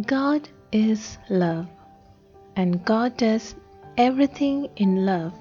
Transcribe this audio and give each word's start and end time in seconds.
God 0.00 0.48
is 0.72 1.18
love, 1.28 1.66
and 2.56 2.82
God 2.82 3.18
does 3.18 3.54
everything 3.98 4.70
in 4.76 5.04
love. 5.04 5.34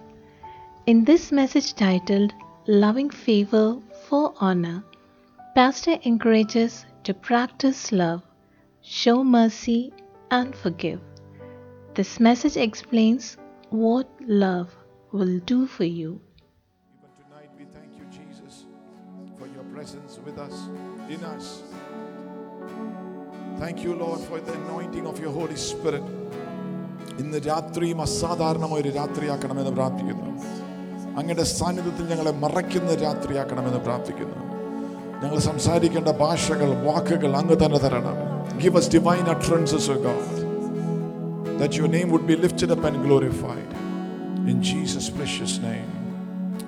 In 0.86 1.06
this 1.06 1.32
message 1.32 1.74
titled 1.74 2.34
Loving 2.68 3.10
Favor 3.10 3.78
for 4.10 4.34
Honor, 4.42 4.84
Pastor 5.56 5.98
encourages 6.04 6.86
to 7.06 7.14
practice 7.14 7.94
love, 7.94 8.24
show 8.82 9.24
mercy, 9.24 9.94
and 10.32 10.54
forgive. 10.54 11.00
This 11.96 12.20
message 12.20 12.58
explains 12.58 13.38
what 13.70 14.10
love 14.20 14.76
will 15.14 15.40
do 15.40 15.66
for 15.66 15.86
you. 15.86 16.20
Even 17.00 17.10
tonight, 17.24 17.50
we 17.58 17.64
thank 17.74 17.98
you, 17.98 18.04
Jesus, 18.12 18.66
for 19.40 19.48
your 19.48 19.64
presence 19.74 20.20
with 20.26 20.38
us, 20.38 20.68
in 21.10 21.24
us. 21.24 21.64
Thank 23.61 23.83
you, 23.85 23.95
Lord, 23.95 24.21
for 24.21 24.39
the 24.41 24.55
anointing 24.55 25.07
of 25.07 25.19
your 25.19 25.33
Holy 25.33 25.59
Spirit. 25.71 26.05
ഇന്ന് 27.21 27.39
രാത്രിയും 27.47 28.01
അസാധാരണമായ 28.05 28.81
ഒരു 28.83 28.91
രാത്രിയാക്കണമെന്ന് 28.97 29.73
പ്രാർത്ഥിക്കുന്നു 29.77 30.27
അങ്ങയുടെ 31.19 31.45
സാന്നിധ്യത്തിൽ 31.51 32.05
ഞങ്ങളെ 32.11 32.33
മറയ്ക്കുന്ന 32.43 32.97
രാത്രിയാക്കണമെന്ന് 33.05 33.81
പ്രാർത്ഥിക്കുന്നു 33.87 34.39
ഞങ്ങൾ 35.23 35.39
സംസാരിക്കേണ്ട 35.51 36.11
ഭാഷകൾ 36.25 36.71
വാക്കുകൾ 36.89 37.31
അങ്ങ് 37.41 37.57
തന്നെ 37.63 37.79
തരണം 37.85 38.19
give 38.63 38.77
us 38.81 38.89
divine 38.97 39.27
utterances 39.35 39.87
o 39.95 39.97
God 40.07 40.27
that 41.61 41.73
your 41.79 41.89
name 41.97 42.09
would 42.15 42.27
be 42.27 42.37
lifted 42.45 42.71
up 42.75 42.85
and 42.89 42.97
glorified 43.07 43.71
in 44.51 44.59
Jesus 44.71 45.07
precious 45.19 45.55
name 45.69 45.91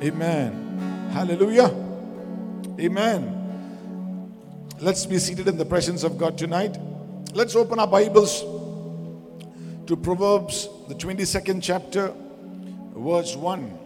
amen 0.09 0.51
hallelujah 1.17 1.69
amen 2.81 3.23
let's 4.84 5.06
be 5.06 5.18
seated 5.18 5.48
in 5.48 5.56
the 5.58 5.64
presence 5.64 6.04
of 6.04 6.18
God 6.18 6.38
tonight 6.38 6.78
let's 7.34 7.56
open 7.56 7.80
our 7.80 7.88
bibles 7.88 8.42
to 9.88 9.96
Proverbs 9.96 10.68
the 10.90 10.96
22nd 10.96 11.64
chapter 11.64 12.14
verse 12.94 13.34
1 13.34 13.80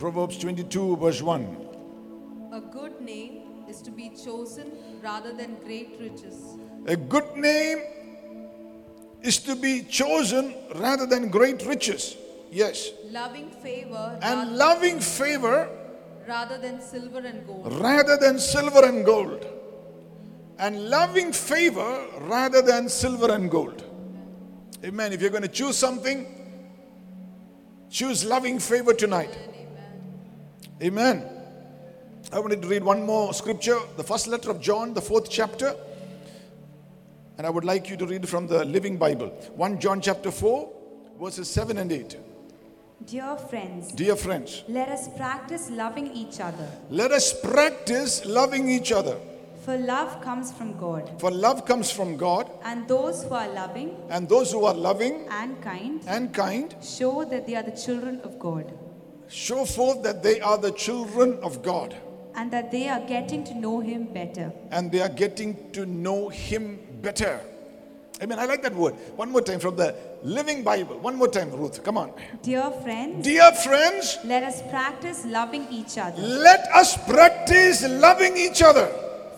Proverbs 0.00 0.38
22 0.38 0.96
verse 0.96 1.22
1 1.22 1.56
A 2.52 2.60
good 2.62 3.00
name 3.00 3.42
is 3.68 3.80
to 3.82 3.92
be 3.92 4.10
chosen 4.10 4.72
rather 5.00 5.32
than 5.32 5.54
great 5.64 5.98
riches. 6.00 6.56
A 6.86 6.96
good 6.96 7.36
name 7.36 7.78
is 9.22 9.38
to 9.38 9.54
be 9.54 9.82
chosen 9.84 10.52
rather 10.74 11.06
than 11.06 11.28
great 11.28 11.64
riches. 11.64 12.16
Yes. 12.50 12.90
Loving 13.04 13.50
favor 13.50 14.18
And 14.20 14.56
loving 14.56 14.98
favor 14.98 15.68
rather 16.26 16.58
than 16.58 16.80
silver 16.80 17.18
and 17.18 17.46
gold. 17.46 17.80
rather 17.80 18.16
than 18.16 18.38
silver 18.38 18.84
and 18.84 19.04
gold. 19.04 19.46
And 20.58 20.88
loving 20.88 21.32
favor 21.32 22.06
rather 22.20 22.62
than 22.62 22.88
silver 22.88 23.32
and 23.32 23.50
gold. 23.50 23.82
Amen. 24.84 25.12
If 25.12 25.20
you're 25.20 25.30
going 25.30 25.42
to 25.42 25.48
choose 25.48 25.76
something, 25.76 26.26
choose 27.90 28.24
loving 28.24 28.58
favor 28.58 28.94
tonight. 28.94 29.36
Amen. 30.82 31.24
I 32.32 32.38
wanted 32.38 32.62
to 32.62 32.68
read 32.68 32.84
one 32.84 33.04
more 33.04 33.32
scripture, 33.34 33.78
the 33.96 34.04
first 34.04 34.26
letter 34.26 34.50
of 34.50 34.60
John, 34.60 34.94
the 34.94 35.00
fourth 35.00 35.30
chapter. 35.30 35.74
And 37.36 37.46
I 37.46 37.50
would 37.50 37.64
like 37.64 37.90
you 37.90 37.96
to 37.96 38.06
read 38.06 38.28
from 38.28 38.46
the 38.46 38.64
Living 38.64 38.96
Bible. 38.96 39.28
1 39.56 39.80
John 39.80 40.00
chapter 40.00 40.30
4, 40.30 40.72
verses 41.20 41.50
7 41.50 41.78
and 41.78 41.90
8. 41.90 42.16
Dear 43.06 43.36
friends, 43.36 43.92
Dear 43.92 44.16
friends, 44.16 44.64
let 44.68 44.88
us 44.88 45.08
practice 45.16 45.70
loving 45.70 46.10
each 46.12 46.40
other. 46.40 46.68
let 46.90 47.12
us 47.12 47.32
practice 47.40 48.24
loving 48.24 48.68
each 48.70 48.92
other. 48.92 49.16
For 49.64 49.76
love 49.78 50.20
comes 50.22 50.52
from 50.52 50.78
God. 50.78 51.10
For 51.20 51.30
love 51.30 51.64
comes 51.66 51.90
from 51.90 52.16
God, 52.16 52.50
And 52.64 52.86
those 52.88 53.24
who 53.24 53.34
are 53.34 53.48
loving 53.48 53.96
and 54.10 54.28
those 54.28 54.52
who 54.52 54.64
are 54.64 54.74
loving 54.74 55.26
and 55.30 55.60
kind 55.62 56.02
and 56.06 56.32
kind 56.34 56.74
show 56.82 57.24
that 57.24 57.46
they 57.46 57.54
are 57.56 57.62
the 57.62 57.76
children 57.76 58.20
of 58.24 58.38
God 58.38 58.72
show 59.28 59.64
forth 59.64 60.02
that 60.02 60.22
they 60.22 60.40
are 60.40 60.58
the 60.58 60.70
children 60.72 61.38
of 61.42 61.62
God 61.62 61.94
and 62.34 62.50
that 62.52 62.70
they 62.70 62.88
are 62.88 63.00
getting 63.00 63.44
to 63.44 63.54
know 63.54 63.80
Him 63.80 64.04
better. 64.12 64.52
and 64.70 64.90
they 64.92 65.00
are 65.00 65.08
getting 65.08 65.70
to 65.72 65.86
know 65.86 66.28
Him 66.28 66.78
better. 67.00 67.40
Amen. 68.22 68.38
I 68.38 68.44
like 68.46 68.62
that 68.62 68.74
word. 68.74 68.94
One 69.16 69.30
more 69.30 69.42
time 69.42 69.58
from 69.58 69.76
the 69.76 69.94
Living 70.22 70.62
Bible. 70.62 70.98
One 70.98 71.16
more 71.16 71.28
time, 71.28 71.50
Ruth. 71.50 71.82
Come 71.82 71.98
on. 71.98 72.12
Dear 72.42 72.70
friends, 72.82 73.24
Dear 73.24 73.52
friends, 73.52 74.18
let 74.24 74.42
us 74.44 74.62
practice 74.70 75.24
loving 75.26 75.66
each 75.70 75.98
other. 75.98 76.22
let 76.22 76.60
us 76.72 76.96
practice 77.08 77.82
loving 77.88 78.36
each 78.36 78.62
other. 78.62 78.86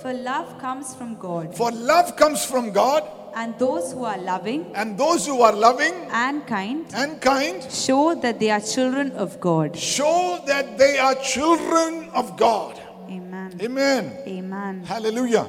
For 0.03 0.12
love 0.12 0.59
comes 0.60 0.94
from 0.94 1.16
God. 1.16 1.56
For 1.56 1.70
love 1.72 2.16
comes 2.16 2.44
from 2.44 2.70
God, 2.72 3.03
And 3.37 3.53
those 3.59 3.92
who 3.92 4.04
are 4.09 4.16
loving 4.16 4.60
and 4.75 4.97
those 4.97 5.26
who 5.26 5.43
are 5.43 5.53
loving 5.53 5.93
and 6.10 6.47
kind 6.47 6.87
and 6.94 7.20
kind 7.20 7.60
show 7.70 8.14
that 8.25 8.38
they 8.41 8.48
are 8.50 8.60
children 8.64 9.10
of 9.12 9.41
God. 9.41 9.76
show 9.76 10.41
that 10.47 10.78
they 10.78 10.97
are 10.98 11.14
children 11.16 12.08
of 12.14 12.37
God. 12.38 12.81
Amen. 13.10 13.53
Amen. 13.60 14.04
Amen. 14.26 14.84
Hallelujah. 14.84 15.44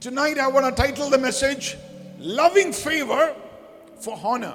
Tonight, 0.00 0.38
I 0.38 0.46
want 0.46 0.64
to 0.64 0.82
title 0.82 1.10
the 1.10 1.18
message 1.18 1.76
Loving 2.18 2.72
Favor 2.72 3.34
for 4.00 4.18
Honor. 4.22 4.54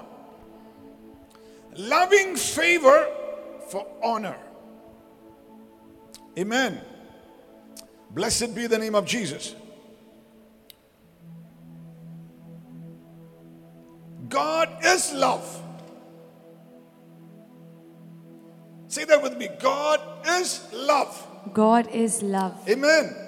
Loving 1.75 2.37
Favor 2.37 3.07
for 3.67 3.85
Honor. 4.01 4.37
Amen. 6.39 6.79
Blessed 8.11 8.55
be 8.55 8.67
the 8.67 8.77
name 8.77 8.95
of 8.95 9.05
Jesus. 9.05 9.53
God 14.29 14.69
is 14.81 15.11
love. 15.11 15.61
Say 18.87 19.03
that 19.03 19.21
with 19.21 19.37
me. 19.37 19.49
God 19.59 19.99
is 20.25 20.65
love. 20.71 21.27
God 21.51 21.89
is 21.91 22.23
love. 22.23 22.57
Amen. 22.69 23.22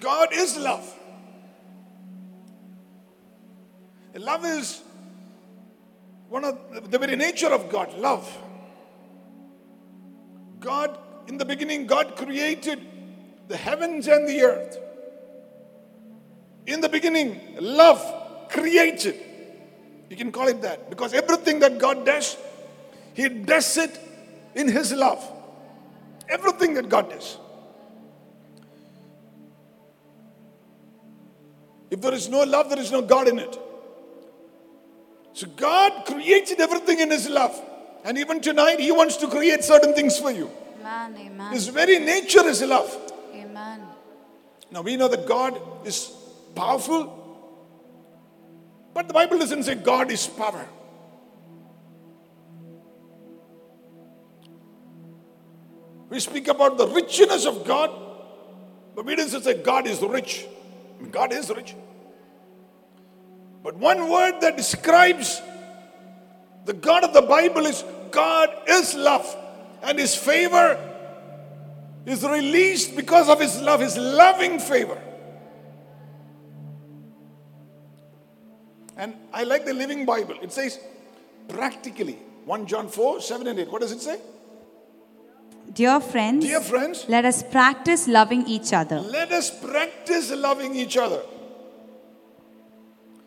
God 0.00 0.28
is 0.32 0.56
love. 0.56 0.94
Love 4.14 4.44
is 4.44 4.82
one 6.28 6.44
of 6.44 6.90
the 6.90 6.98
very 6.98 7.16
nature 7.16 7.48
of 7.48 7.70
God, 7.70 7.96
love. 7.98 8.26
God, 10.60 10.98
in 11.28 11.38
the 11.38 11.44
beginning, 11.44 11.86
God 11.86 12.16
created 12.16 12.84
the 13.46 13.56
heavens 13.56 14.08
and 14.08 14.28
the 14.28 14.42
earth. 14.42 14.78
In 16.66 16.80
the 16.80 16.88
beginning, 16.88 17.56
love 17.60 18.48
created. 18.50 19.16
You 20.10 20.16
can 20.16 20.32
call 20.32 20.48
it 20.48 20.60
that 20.62 20.90
because 20.90 21.14
everything 21.14 21.60
that 21.60 21.78
God 21.78 22.04
does, 22.04 22.36
He 23.14 23.28
does 23.28 23.76
it 23.76 23.98
in 24.54 24.68
His 24.68 24.92
love. 24.92 25.24
Everything 26.28 26.74
that 26.74 26.88
God 26.88 27.08
does. 27.08 27.38
If 31.90 32.00
there 32.00 32.14
is 32.14 32.28
no 32.28 32.42
love, 32.42 32.68
there 32.68 32.78
is 32.78 32.92
no 32.92 33.02
God 33.02 33.28
in 33.28 33.38
it. 33.38 33.58
So 35.32 35.46
God 35.46 36.04
created 36.04 36.60
everything 36.60 37.00
in 37.00 37.10
His 37.10 37.28
love. 37.28 37.58
And 38.04 38.18
even 38.18 38.40
tonight, 38.40 38.80
He 38.80 38.92
wants 38.92 39.16
to 39.18 39.28
create 39.28 39.64
certain 39.64 39.94
things 39.94 40.18
for 40.18 40.30
you. 40.30 40.50
Amen. 40.80 41.16
Amen. 41.18 41.52
His 41.52 41.68
very 41.68 41.98
nature 41.98 42.46
is 42.46 42.62
love. 42.62 42.94
Amen. 43.34 43.82
Now 44.70 44.82
we 44.82 44.96
know 44.96 45.08
that 45.08 45.26
God 45.26 45.60
is 45.86 46.12
powerful, 46.54 47.14
but 48.92 49.08
the 49.08 49.14
Bible 49.14 49.38
doesn't 49.38 49.62
say 49.62 49.74
God 49.74 50.10
is 50.10 50.26
power. 50.26 50.68
We 56.08 56.20
speak 56.20 56.48
about 56.48 56.78
the 56.78 56.88
richness 56.88 57.44
of 57.46 57.66
God, 57.66 57.90
but 58.94 59.04
we 59.04 59.14
don't 59.14 59.28
say 59.28 59.62
God 59.62 59.86
is 59.86 60.00
rich. 60.00 60.46
God 61.06 61.32
is 61.32 61.50
rich. 61.50 61.74
But 63.62 63.76
one 63.76 64.10
word 64.10 64.40
that 64.40 64.56
describes 64.56 65.40
the 66.64 66.72
God 66.72 67.04
of 67.04 67.12
the 67.12 67.22
Bible 67.22 67.66
is 67.66 67.84
God 68.10 68.50
is 68.66 68.94
love, 68.94 69.36
and 69.82 69.98
His 69.98 70.14
favor 70.14 70.78
is 72.06 72.24
released 72.24 72.96
because 72.96 73.28
of 73.28 73.40
His 73.40 73.60
love, 73.60 73.80
His 73.80 73.96
loving 73.96 74.58
favor. 74.58 75.00
And 78.96 79.14
I 79.32 79.44
like 79.44 79.64
the 79.64 79.74
Living 79.74 80.04
Bible. 80.04 80.34
It 80.42 80.52
says 80.52 80.80
practically 81.48 82.18
1 82.44 82.66
John 82.66 82.88
4 82.88 83.20
7 83.20 83.46
and 83.46 83.58
8. 83.60 83.70
What 83.70 83.80
does 83.80 83.92
it 83.92 84.00
say? 84.00 84.20
Dear 85.72 86.00
friends, 86.00 86.44
Dear 86.44 86.60
friends, 86.60 87.04
let 87.08 87.24
us 87.24 87.42
practice 87.42 88.08
loving 88.08 88.46
each 88.46 88.72
other. 88.72 89.00
let 89.00 89.30
us 89.32 89.50
practice 89.50 90.30
loving 90.32 90.74
each 90.74 90.96
other. 90.96 91.20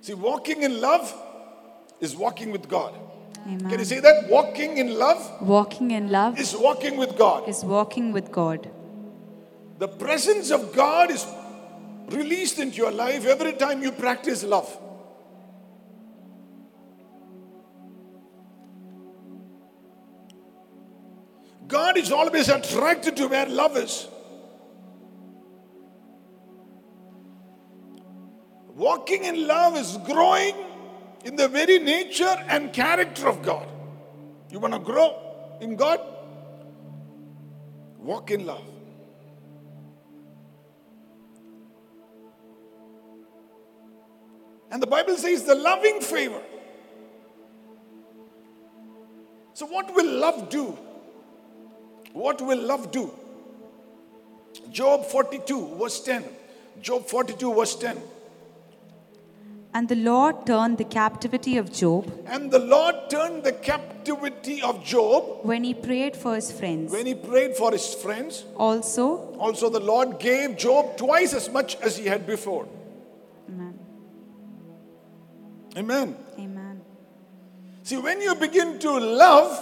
See, 0.01 0.13
walking 0.15 0.63
in 0.63 0.81
love 0.81 1.13
is 1.99 2.15
walking 2.15 2.51
with 2.51 2.67
God. 2.67 2.93
Can 3.43 3.59
you 3.59 3.67
Amen. 3.67 3.85
say 3.85 3.99
that? 3.99 4.27
Walking 4.29 4.77
in 4.77 4.97
love 4.97 5.41
Walking 5.41 5.91
in 5.91 6.11
love 6.11 6.39
is 6.39 6.55
walking 6.55 6.97
with 6.97 7.17
God. 7.17 7.47
is 7.47 7.63
walking 7.63 8.11
with 8.11 8.31
God. 8.31 8.69
The 9.79 9.87
presence 9.87 10.51
of 10.51 10.73
God 10.73 11.09
is 11.11 11.25
released 12.09 12.59
into 12.59 12.77
your 12.77 12.91
life 12.91 13.25
every 13.25 13.53
time 13.53 13.81
you 13.81 13.91
practice 13.91 14.43
love. 14.43 14.69
God 21.71 21.97
is 21.97 22.11
always 22.11 22.49
attracted 22.49 23.15
to 23.15 23.27
where 23.27 23.45
love 23.45 23.77
is. 23.77 24.09
Walking 28.75 29.23
in 29.23 29.47
love 29.47 29.77
is 29.77 29.97
growing 30.05 30.53
in 31.23 31.37
the 31.37 31.47
very 31.47 31.79
nature 31.79 32.35
and 32.49 32.73
character 32.73 33.29
of 33.29 33.41
God. 33.41 33.65
You 34.49 34.59
want 34.59 34.73
to 34.73 34.81
grow 34.81 35.15
in 35.61 35.77
God? 35.77 36.01
Walk 37.99 38.31
in 38.31 38.45
love. 38.45 38.65
And 44.71 44.83
the 44.83 44.87
Bible 44.87 45.15
says 45.15 45.45
the 45.45 45.55
loving 45.55 46.01
favor. 46.01 46.41
So, 49.53 49.67
what 49.67 49.93
will 49.95 50.19
love 50.19 50.49
do? 50.49 50.77
What 52.13 52.41
will 52.41 52.61
love 52.61 52.91
do? 52.91 53.11
Job 54.71 55.05
42, 55.05 55.75
verse 55.79 55.99
10. 56.03 56.23
Job 56.81 57.05
42, 57.07 57.53
verse 57.53 57.75
10. 57.75 57.97
And 59.73 59.87
the 59.87 59.95
Lord 59.95 60.45
turned 60.45 60.77
the 60.77 60.83
captivity 60.83 61.55
of 61.57 61.71
Job 61.71 62.11
And 62.27 62.51
the 62.51 62.59
Lord 62.59 63.09
turned 63.09 63.45
the 63.45 63.53
captivity 63.53 64.61
of 64.61 64.83
Job 64.83 65.23
when 65.43 65.63
he 65.63 65.73
prayed 65.73 66.17
for 66.17 66.35
his 66.35 66.51
friends. 66.51 66.91
when 66.91 67.05
he 67.05 67.15
prayed 67.15 67.55
for 67.55 67.71
his 67.71 67.93
friends. 67.93 68.43
Also, 68.57 69.33
Also, 69.39 69.69
the 69.69 69.79
Lord 69.79 70.19
gave 70.19 70.57
Job 70.57 70.97
twice 70.97 71.33
as 71.33 71.49
much 71.49 71.77
as 71.77 71.95
he 71.97 72.05
had 72.07 72.27
before. 72.27 72.67
Amen. 73.47 73.79
Amen. 75.77 76.15
Amen. 76.37 76.81
See, 77.83 77.95
when 77.97 78.19
you 78.21 78.35
begin 78.35 78.77
to 78.79 78.91
love, 78.91 79.55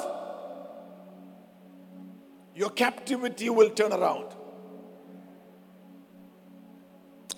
your 2.60 2.70
captivity 2.72 3.50
will 3.50 3.70
turn 3.70 3.94
around. 3.94 4.26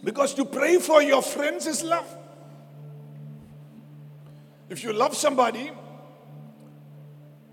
Because 0.04 0.34
to 0.34 0.46
pray 0.46 0.80
for 0.80 1.04
your 1.04 1.22
friends 1.22 1.68
is 1.68 1.84
love. 1.84 2.18
If 4.68 4.84
you 4.84 4.94
love 4.94 5.16
somebody, 5.16 5.70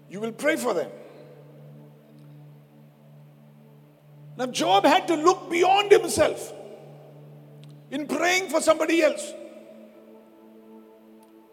you 0.08 0.18
will 0.18 0.32
pray 0.32 0.56
for 0.56 0.72
them. 0.72 0.90
Now, 4.38 4.46
Job 4.46 4.86
had 4.86 5.06
to 5.08 5.16
look 5.16 5.50
beyond 5.50 5.92
himself 5.92 6.54
in 7.90 8.06
praying 8.06 8.48
for 8.48 8.62
somebody 8.62 9.02
else. 9.02 9.30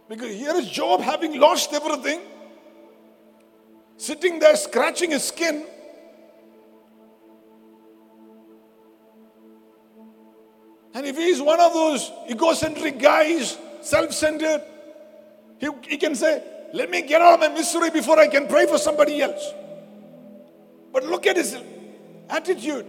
Because 0.07 0.33
here 0.33 0.55
is 0.55 0.69
Job 0.69 1.01
having 1.01 1.37
lost 1.41 1.73
everything, 1.73 2.21
sitting 3.97 4.39
there 4.39 4.55
scratching 4.55 5.11
his 5.11 5.25
skin. 5.25 5.65
And 10.95 11.05
if 11.05 11.17
he's 11.17 11.41
one 11.41 11.59
of 11.59 11.73
those 11.73 12.09
egocentric 12.31 12.99
guys, 12.99 13.57
self 13.81 14.13
centered, 14.13 14.63
he, 15.59 15.67
he 15.89 15.97
can 15.97 16.15
say, 16.15 16.41
Let 16.73 16.89
me 16.89 17.01
get 17.01 17.21
out 17.21 17.33
of 17.33 17.39
my 17.41 17.49
misery 17.49 17.89
before 17.89 18.17
I 18.17 18.29
can 18.29 18.47
pray 18.47 18.65
for 18.65 18.77
somebody 18.77 19.21
else. 19.21 19.53
But 20.93 21.03
look 21.03 21.27
at 21.27 21.35
his 21.35 21.57
attitude. 22.29 22.85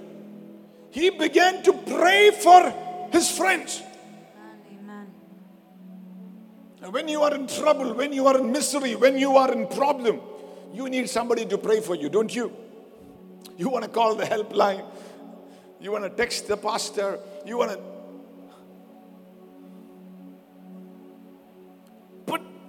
He 0.92 1.10
began 1.10 1.64
to 1.64 1.72
pray 1.72 2.30
for 2.30 2.72
his 3.10 3.28
friends. 3.36 3.82
Amen. 4.72 5.08
When 6.92 7.08
you 7.08 7.22
are 7.22 7.34
in 7.34 7.48
trouble, 7.48 7.92
when 7.92 8.12
you 8.12 8.28
are 8.28 8.38
in 8.38 8.52
misery, 8.52 8.94
when 8.94 9.18
you 9.18 9.36
are 9.36 9.50
in 9.50 9.66
problem, 9.66 10.20
you 10.72 10.88
need 10.88 11.10
somebody 11.10 11.44
to 11.46 11.58
pray 11.58 11.80
for 11.80 11.96
you, 11.96 12.08
don't 12.08 12.32
you? 12.32 12.52
You 13.56 13.68
want 13.68 13.84
to 13.84 13.90
call 13.90 14.14
the 14.14 14.24
helpline. 14.24 14.84
You 15.80 15.90
want 15.90 16.04
to 16.04 16.10
text 16.10 16.46
the 16.46 16.56
pastor. 16.56 17.18
You 17.44 17.58
want 17.58 17.72
to. 17.72 17.95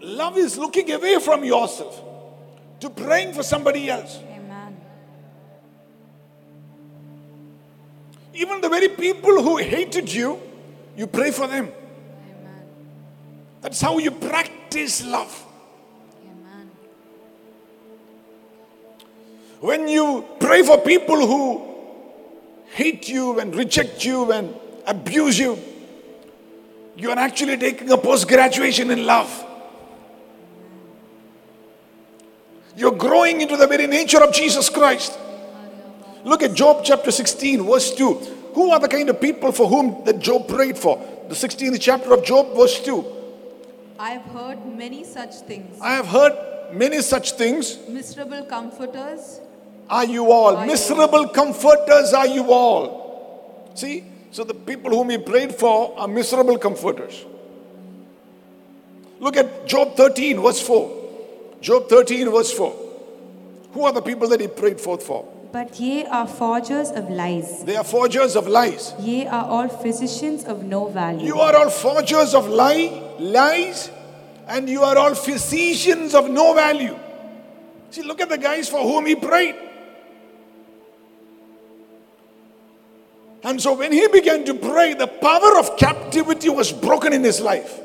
Love 0.02 0.38
is 0.38 0.58
looking 0.58 0.92
away 0.92 1.20
from 1.20 1.44
yourself 1.44 2.04
to 2.80 2.90
praying 2.90 3.34
for 3.34 3.44
somebody 3.44 3.90
else. 3.90 4.20
Amen. 4.32 4.78
Even 8.34 8.62
the 8.62 8.70
very 8.70 8.90
people 8.90 9.42
who 9.42 9.58
hated 9.58 10.12
you, 10.14 10.40
you 10.96 11.08
pray 11.08 11.32
for 11.32 11.48
them. 11.48 11.66
Amen. 11.66 12.66
That's 13.62 13.82
how 13.82 13.98
you 13.98 14.12
practice 14.12 15.04
love. 15.06 15.46
Amen. 16.24 16.70
When 19.60 19.88
you 19.88 20.26
pray 20.40 20.62
for 20.64 20.78
people 20.78 21.26
who 21.26 21.76
hate 22.72 23.10
you 23.10 23.40
and 23.40 23.56
reject 23.56 24.06
you 24.06 24.32
and 24.32 24.54
abuse 24.86 25.40
you, 25.40 25.58
you 26.96 27.10
are 27.12 27.18
actually 27.18 27.58
taking 27.58 27.92
a 27.92 27.98
post 27.98 28.28
graduation 28.28 28.92
in 28.92 29.06
love. 29.06 29.46
You're 32.78 32.92
growing 32.92 33.42
into 33.42 33.58
the 33.58 33.66
very 33.66 33.88
nature 33.88 34.22
of 34.24 34.32
Jesus 34.32 34.70
Christ. 34.70 35.18
Look 36.24 36.44
at 36.44 36.54
Job 36.54 36.86
chapter 36.86 37.10
16, 37.10 37.66
verse 37.66 37.92
2. 37.96 38.14
Who 38.54 38.70
are 38.70 38.80
the 38.80 38.88
kind 38.88 39.10
of 39.10 39.20
people 39.20 39.52
for 39.52 39.68
whom 39.68 40.04
that 40.06 40.20
Job 40.20 40.48
prayed 40.48 40.78
for? 40.78 41.04
The 41.28 41.34
16th 41.34 41.82
chapter 41.82 42.14
of 42.14 42.24
Job, 42.24 42.56
verse 42.56 42.80
2. 42.82 43.04
I 43.98 44.12
have 44.12 44.26
heard 44.26 44.64
many 44.64 45.04
such 45.04 45.34
things. 45.48 45.80
I 45.82 45.94
have 45.94 46.06
heard 46.06 46.34
many 46.72 47.02
such 47.02 47.32
things. 47.32 47.80
Miserable 47.90 48.44
comforters, 48.44 49.42
are 49.90 50.06
you 50.06 50.32
all. 50.32 50.58
Are 50.58 50.66
you 50.66 50.72
Miserable 50.72 51.30
comforters 51.30 52.14
are 52.14 52.28
you 52.28 52.52
all. 52.52 53.72
See? 53.74 54.04
So 54.30 54.44
the 54.44 54.54
people 54.54 54.92
whom 54.92 55.10
he 55.10 55.18
prayed 55.18 55.56
for 55.56 55.98
are 55.98 56.08
miserable 56.08 56.60
comforters. 56.60 57.26
Look 59.20 59.36
at 59.36 59.66
Job 59.66 59.96
13, 59.96 60.40
verse 60.40 60.62
4. 60.62 61.07
Job 61.62 61.90
13, 61.90 62.30
verse 62.32 62.52
4. 62.54 62.76
Who 63.74 63.84
are 63.84 63.94
the 63.94 64.02
people 64.02 64.28
that 64.30 64.42
he 64.42 64.48
prayed 64.48 64.80
forth 64.80 65.04
for? 65.04 65.28
But 65.52 65.80
ye 65.80 66.06
are 66.06 66.28
forgers 66.28 66.92
of 66.92 67.10
lies. 67.10 67.64
They 67.64 67.76
are 67.76 67.84
forgers 67.84 68.36
of 68.36 68.48
lies. 68.48 68.94
Ye 69.00 69.26
are 69.26 69.46
all 69.46 69.68
physicians 69.68 70.44
of 70.44 70.64
no 70.64 70.88
value. 70.88 71.26
You 71.26 71.40
are 71.40 71.56
all 71.56 71.70
forgers 71.70 72.34
of 72.36 72.48
lie, 72.48 73.16
lies, 73.20 73.90
and 74.48 74.70
you 74.70 74.84
are 74.84 74.98
all 74.98 75.16
physicians 75.16 76.14
of 76.14 76.30
no 76.30 76.54
value. 76.54 76.98
See, 77.90 78.04
look 78.04 78.22
at 78.22 78.30
the 78.30 78.38
guys 78.38 78.70
for 78.70 78.82
whom 78.82 79.06
he 79.06 79.16
prayed. 79.16 79.56
And 83.44 83.62
so 83.62 83.74
when 83.74 83.94
he 83.94 84.08
began 84.10 84.44
to 84.46 84.54
pray, 84.54 84.94
the 84.94 85.08
power 85.08 85.58
of 85.58 85.78
captivity 85.78 86.50
was 86.50 86.72
broken 86.72 87.14
in 87.14 87.24
his 87.24 87.40
life. 87.40 87.80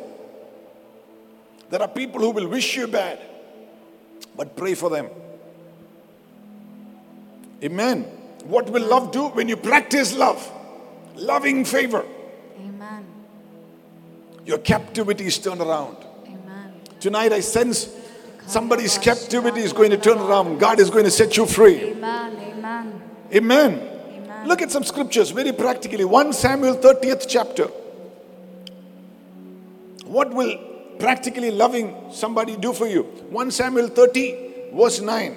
There 1.71 1.81
are 1.81 1.89
people 1.89 2.21
who 2.21 2.31
will 2.31 2.49
wish 2.49 2.77
you 2.77 2.87
bad, 2.87 3.19
but 4.37 4.57
pray 4.57 4.75
for 4.75 4.91
them. 4.91 5.09
Amen. 7.63 8.03
What 8.45 8.71
will 8.71 8.87
love 8.87 9.13
do 9.13 9.29
when 9.29 9.49
you 9.49 9.57
practice 9.57 10.17
love? 10.17 10.51
Loving 11.15 11.65
favor. 11.65 12.05
Amen. 12.59 13.07
Your 14.45 14.59
captivity 14.59 15.27
is 15.27 15.39
turned 15.39 15.61
around. 15.61 15.97
Amen. 16.27 16.73
Tonight 16.99 17.33
I 17.33 17.41
sense 17.41 17.89
somebody's 18.47 18.99
captivity 18.99 19.61
is 19.61 19.73
going 19.73 19.91
to 19.91 19.97
turn 19.97 20.19
around. 20.19 20.59
God 20.59 20.81
is 20.81 20.91
going 20.91 21.05
to 21.05 21.11
set 21.11 21.37
you 21.37 21.47
free. 21.47 21.93
Amen. 21.93 22.37
Amen. 22.37 23.03
Amen. 23.33 23.73
Amen. 23.75 24.49
Look 24.49 24.61
at 24.63 24.73
some 24.73 24.83
scriptures 24.83 25.31
very 25.31 25.53
practically. 25.53 26.05
1 26.05 26.33
Samuel 26.33 26.77
30th 26.77 27.27
chapter. 27.29 27.69
What 30.05 30.35
will 30.35 30.72
practically 31.07 31.51
loving 31.51 31.87
somebody 32.23 32.57
do 32.57 32.73
for 32.73 32.87
you? 32.87 33.03
1 33.31 33.51
Samuel 33.51 33.89
30, 33.89 34.25
verse 34.81 35.01
9. 35.01 35.37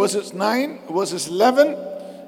Verses 0.00 0.32
9, 0.34 0.80
verses 0.90 1.28
11, 1.28 1.74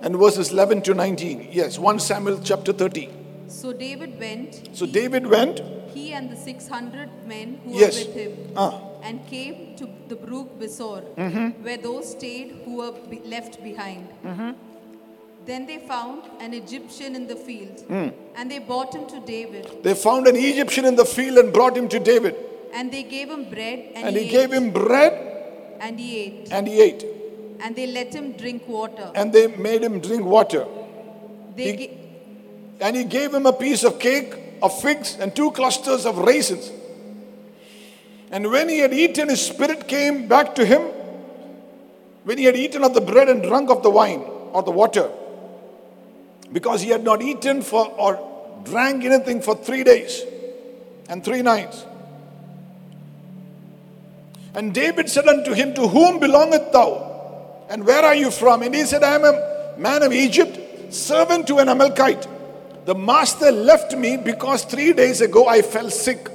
and 0.03 0.17
verses 0.17 0.51
11 0.51 0.83
to 0.83 0.95
19. 0.95 1.49
Yes, 1.53 1.79
1 1.79 1.99
Samuel 2.01 2.41
chapter 2.43 2.73
30. 2.73 3.09
So 3.49 3.73
David 3.73 4.19
went, 4.19 4.71
So 4.73 4.87
David 4.87 5.27
went. 5.27 5.61
he 5.95 6.13
and 6.13 6.31
the 6.31 6.37
600 6.37 7.09
men 7.27 7.59
who 7.65 7.73
Yes. 7.83 7.99
were 7.99 8.07
with 8.07 8.17
him, 8.23 8.33
Ah. 8.57 8.73
and 9.03 9.27
came 9.35 9.77
to 9.81 9.87
the 10.09 10.17
brook 10.17 10.59
Besor, 10.63 11.01
where 11.67 11.77
those 11.89 12.11
stayed 12.17 12.51
who 12.65 12.77
were 12.81 12.93
be- 13.13 13.21
left 13.35 13.63
behind. 13.63 14.09
Then 15.47 15.67
they 15.67 15.79
found 15.79 16.23
an 16.41 16.53
Egyptian 16.55 17.17
in 17.17 17.27
the 17.27 17.35
field, 17.37 17.81
hmm. 17.89 18.09
and 18.37 18.51
they 18.51 18.59
brought 18.59 18.95
him 18.95 19.07
to 19.09 19.21
David, 19.21 19.69
They 19.83 19.95
found 19.95 20.27
an 20.27 20.37
Egyptian 20.37 20.85
in 20.85 20.97
the 20.97 21.05
field 21.05 21.39
and 21.39 21.53
brought 21.53 21.77
him 21.77 21.89
to 21.89 21.99
David. 21.99 22.37
and 22.73 22.93
they 22.93 23.03
gave 23.03 23.29
him 23.31 23.45
bread, 23.51 23.79
and, 23.95 24.07
And 24.09 24.17
he, 24.17 24.25
he 24.25 24.31
gave 24.31 24.53
him 24.53 24.71
bread 24.71 25.13
and 25.81 25.99
he 25.99 26.11
ate, 26.25 26.49
and 26.53 26.69
he 26.69 26.81
ate. 26.81 27.05
and 27.65 27.75
they 27.75 27.87
let 27.87 28.13
him 28.15 28.33
drink 28.43 28.69
water. 28.69 29.11
And 29.15 29.33
they 29.33 29.47
made 29.49 29.83
him 29.83 30.01
drink 30.01 30.25
water. 30.25 30.67
They 31.57 31.65
He- 31.71 31.77
ga- 31.81 31.97
And 32.81 32.97
he 32.97 33.05
gave 33.05 33.35
him 33.35 33.47
a 33.47 33.53
piece 33.53 33.83
of 33.89 33.99
cake, 33.99 34.35
of 34.63 34.73
figs, 34.83 35.17
and 35.21 35.35
two 35.35 35.51
clusters 35.53 36.05
of 36.07 36.19
raisins. 36.19 36.71
And 38.31 38.51
when 38.51 38.69
he 38.69 38.79
had 38.79 38.93
eaten, 38.95 39.29
his 39.29 39.45
spirit 39.45 39.89
came 39.89 40.29
back 40.29 40.55
to 40.61 40.65
him. 40.65 40.83
When 42.25 42.39
he 42.39 42.45
had 42.45 42.57
eaten 42.57 42.85
of 42.85 42.95
the 42.95 43.01
bread 43.01 43.29
and 43.29 43.43
drunk 43.43 43.71
of 43.71 43.83
the 43.83 43.91
wine 43.91 44.23
or 44.53 44.63
the 44.63 44.71
water, 44.71 45.11
because 46.53 46.83
he 46.83 46.91
had 46.91 47.05
not 47.05 47.23
eaten 47.23 47.63
for 47.63 47.87
or 47.87 48.61
drank 48.65 49.05
anything 49.05 49.41
for 49.41 49.55
three 49.55 49.85
days 49.85 50.23
and 51.09 51.25
three 51.25 51.43
nights. 51.43 51.85
And 54.55 54.75
David 54.75 55.09
said 55.09 55.29
unto 55.29 55.53
him, 55.53 55.75
To 55.75 55.87
whom 55.87 56.19
belongeth 56.19 56.73
thou? 56.73 57.67
And 57.69 57.87
where 57.87 58.05
are 58.05 58.17
you 58.17 58.31
from? 58.31 58.63
And 58.63 58.75
he 58.75 58.85
said, 58.85 59.03
I 59.03 59.15
am 59.15 59.25
a 59.25 59.75
man 59.79 60.03
of 60.03 60.13
Egypt, 60.13 60.93
servant 60.93 61.47
to 61.47 61.59
an 61.59 61.69
Amalekite. 61.69 62.27
The 62.85 62.95
master 62.95 63.53
left 63.53 63.97
me 63.97 64.17
because 64.17 64.65
three 64.65 64.93
days 64.93 65.21
ago 65.21 65.47
I 65.47 65.63
fell 65.63 65.91
sick. 65.91 66.29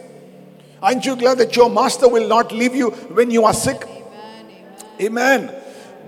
Aren't 0.81 1.05
you 1.05 1.15
glad 1.15 1.39
that 1.39 1.55
your 1.55 1.69
master 1.69 2.07
will 2.07 2.27
not 2.27 2.51
leave 2.51 2.75
you 2.75 2.91
when 2.91 3.31
you 3.31 3.43
are 3.43 3.53
sick? 3.53 3.86
Amen. 5.01 5.53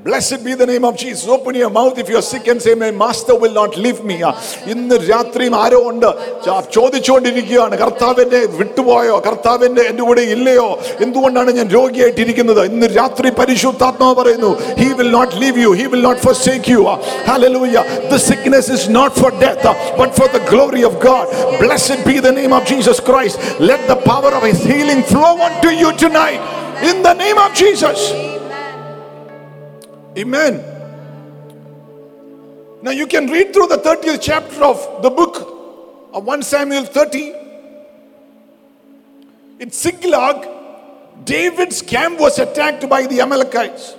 Blessed 0.06 0.40
be 0.44 0.54
the 0.54 0.66
name 0.66 0.84
of 0.84 0.96
Jesus. 0.96 1.28
Open 1.28 1.54
your 1.54 1.70
mouth 1.70 1.96
if 1.96 2.08
you're 2.08 2.24
sick 2.24 2.48
and 2.48 2.60
say, 2.60 2.72
My 2.74 2.90
master 2.92 3.34
will 3.36 3.52
not 3.52 3.76
leave 3.76 4.00
me. 4.02 4.16
ആ, 4.22 4.30
ഇന്ന് 4.72 4.96
രാത്രിയും 5.10 5.54
ആരോ 5.60 5.78
ഉണ്ട് 5.90 6.06
ചാ- 6.46 6.56
ചോദിച്ചുകൊണ്ടിരിക്കുകയാണ് 6.76 7.74
കർത്താവിന്റെ 7.82 8.40
വിട്ടുപോയോ 8.58 9.16
കർത്താവിന്റെ 9.26 9.82
എന്റെ 9.90 10.02
കൂടെ 10.08 10.22
ഇല്ലയോ 10.34 10.66
എന്തുകൊണ്ടാണ് 11.04 11.52
ഞാൻ 11.58 11.68
രോഗിയായിട്ടിരിക്കുന്നത് 11.76 12.62
ഇന്ന് 12.72 12.88
രാത്രി 12.98 13.30
പരിശുദ്ധാത്മാവ് 13.40 14.16
പറയുന്നു 14.20 14.50
he 14.80 14.88
will 15.00 15.12
not 15.18 15.36
leave 15.44 15.62
U 15.66 15.70
he 15.80 15.86
will 15.94 16.04
not 16.08 16.22
forsake 16.28 16.66
you 16.74 16.82
hallelujah 17.30 17.84
the 18.14 18.20
sickness 18.28 18.68
is 18.78 18.84
not 18.90 19.12
for 19.20 19.30
death 19.44 19.64
uh, 19.64 19.76
but 20.00 20.10
for 20.18 20.28
the 20.36 20.42
glory 20.52 20.82
of 20.82 20.96
god 21.00 21.24
blessed 21.62 22.02
be 22.10 22.16
the 22.20 22.34
name 22.40 22.52
of 22.52 22.64
jesus 22.64 22.98
christ 23.10 23.38
let 23.70 23.82
the 23.86 24.00
power 24.10 24.32
of 24.32 24.44
his 24.50 24.62
healing 24.72 25.02
flow 25.04 25.34
unto 25.48 25.72
you 25.82 25.90
tonight 26.04 26.42
in 26.82 26.98
the 27.02 27.16
name 27.16 27.38
of 27.38 27.50
jesus 27.54 28.02
Amen. 30.17 30.63
Now 32.81 32.89
you 32.89 33.05
can 33.05 33.27
read 33.27 33.53
through 33.53 33.67
the 33.67 33.77
30th 33.77 34.19
chapter 34.19 34.63
of 34.63 35.03
the 35.03 35.11
book 35.11 36.09
of 36.11 36.23
1 36.25 36.41
Samuel 36.41 36.85
30. 36.85 37.33
In 39.59 39.69
Ziklag, 39.69 40.47
David's 41.23 41.83
camp 41.83 42.19
was 42.19 42.39
attacked 42.39 42.89
by 42.89 43.05
the 43.05 43.21
Amalekites. 43.21 43.95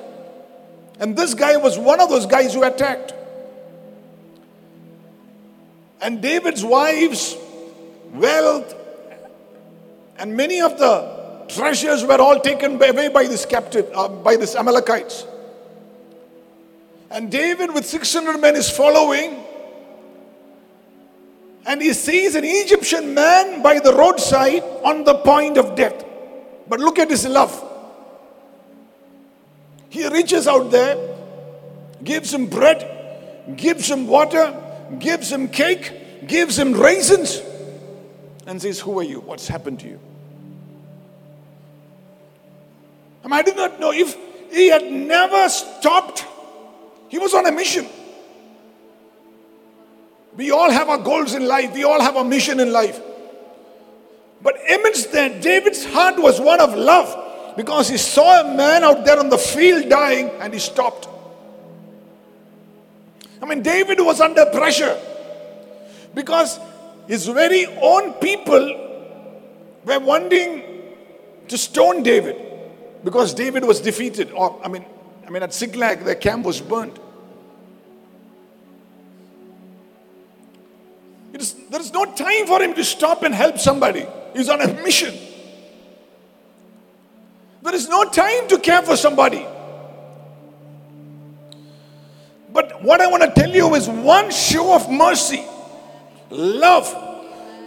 And 0.99 1.17
this 1.17 1.35
guy 1.35 1.57
was 1.57 1.79
one 1.79 2.01
of 2.01 2.09
those 2.09 2.27
guys 2.27 2.53
who 2.55 2.65
attacked. 2.65 3.15
And 6.01 6.21
David's 6.21 6.65
wives, 6.65 7.37
wealth, 8.13 8.75
and 10.17 10.37
many 10.37 10.61
of 10.61 10.79
the 10.79 11.47
treasures 11.49 12.05
were 12.05 12.21
all 12.21 12.41
taken 12.41 12.75
away 12.75 13.09
by 13.09 13.25
this 13.29 13.47
captive, 13.47 13.89
uh, 13.95 14.09
by 14.09 14.35
this 14.35 14.57
Amalekites. 14.57 15.25
And 17.11 17.31
David, 17.31 17.73
with 17.73 17.87
600 17.87 18.39
men, 18.39 18.57
is 18.57 18.71
following. 18.71 19.45
And 21.67 21.83
he 21.83 21.93
sees 21.93 22.35
an 22.35 22.45
Egyptian 22.45 23.15
man 23.15 23.63
by 23.63 23.79
the 23.79 23.93
roadside 23.93 24.63
on 24.85 25.05
the 25.05 25.15
point 25.15 25.59
of 25.59 25.75
death. 25.75 26.05
But 26.69 26.81
look 26.81 26.99
at 26.99 27.11
his 27.11 27.27
love. 27.27 27.65
He 29.89 30.07
reaches 30.09 30.47
out 30.47 30.71
there, 30.71 31.17
gives 32.05 32.33
him 32.33 32.47
bread, 32.47 33.57
gives 33.57 33.91
him 33.91 34.07
water, 34.07 34.55
gives 34.99 35.33
him 35.33 35.49
cake, 35.49 36.27
gives 36.27 36.59
him 36.59 36.75
raisins, 36.75 37.41
and 38.47 38.61
says, 38.61 38.81
Who 38.81 38.99
are 38.99 39.03
you? 39.03 39.21
What's 39.21 39.49
happened 39.49 39.81
to 39.81 39.89
you? 39.89 40.01
Mean, 43.29 43.39
I 43.39 43.43
did 43.43 43.57
not 43.57 43.79
know 43.79 43.93
if 43.93 44.17
he 44.51 44.69
had 44.69 44.91
never 44.91 45.49
stopped 45.51 46.25
he 47.09 47.19
was 47.19 47.35
on 47.35 47.47
a 47.47 47.53
mission. 47.53 47.87
We 50.37 50.51
all 50.51 50.71
have 50.71 50.89
our 50.89 50.99
goals 50.99 51.35
in 51.35 51.47
life, 51.47 51.75
we 51.75 51.85
all 51.85 52.01
have 52.01 52.17
a 52.17 52.25
mission 52.25 52.61
in 52.61 52.73
life. 52.73 53.01
But 54.41 54.57
amidst 54.71 55.11
that, 55.13 55.43
David's 55.43 55.85
heart 55.85 56.19
was 56.19 56.41
one 56.41 56.61
of 56.61 56.75
love 56.75 57.57
because 57.57 57.89
he 57.89 57.97
saw 57.97 58.43
a 58.43 58.57
man 58.57 58.85
out 58.85 59.05
there 59.05 59.19
on 59.19 59.29
the 59.29 59.39
field 59.39 59.89
dying 59.89 60.31
and 60.41 60.53
he 60.53 60.61
stopped. 60.61 61.09
I 63.43 63.47
mean, 63.47 63.63
David 63.63 63.99
was 64.01 64.21
under 64.21 64.47
pressure 64.47 64.97
because 66.15 66.61
his 67.09 67.27
very 67.27 67.67
own 67.67 68.13
people 68.15 68.87
were 69.85 69.99
wanting 69.99 70.63
to 71.49 71.59
stone 71.59 72.03
David 72.03 72.37
because 73.03 73.35
David 73.35 73.65
was 73.65 73.81
defeated. 73.81 74.31
Or, 74.33 74.61
I 74.63 74.69
mean, 74.69 74.85
I 75.29 75.31
mean, 75.31 75.43
at 75.43 75.53
Ziklag, 75.53 76.05
their 76.05 76.15
camp 76.15 76.47
was 76.47 76.59
burnt. 76.59 76.99
There 81.71 81.81
is 81.83 81.93
no 81.93 82.07
time 82.07 82.47
for 82.47 82.63
him 82.63 82.73
to 82.75 82.83
stop 82.83 83.23
and 83.23 83.35
help 83.35 83.59
somebody. 83.59 84.07
He's 84.35 84.49
on 84.49 84.63
a 84.63 84.73
mission. 84.83 85.15
There 87.63 87.75
is 87.75 87.91
no 87.91 88.05
time 88.05 88.49
to 88.49 88.59
care 88.59 88.81
for 88.81 88.97
somebody. 88.97 89.47
But 92.51 92.83
what 92.83 93.03
I 93.03 93.07
want 93.09 93.23
to 93.23 93.31
tell 93.39 93.55
you 93.55 93.75
is 93.75 93.87
one 93.87 94.31
show 94.31 94.75
of 94.75 94.91
mercy, 94.91 95.45
love, 96.31 96.87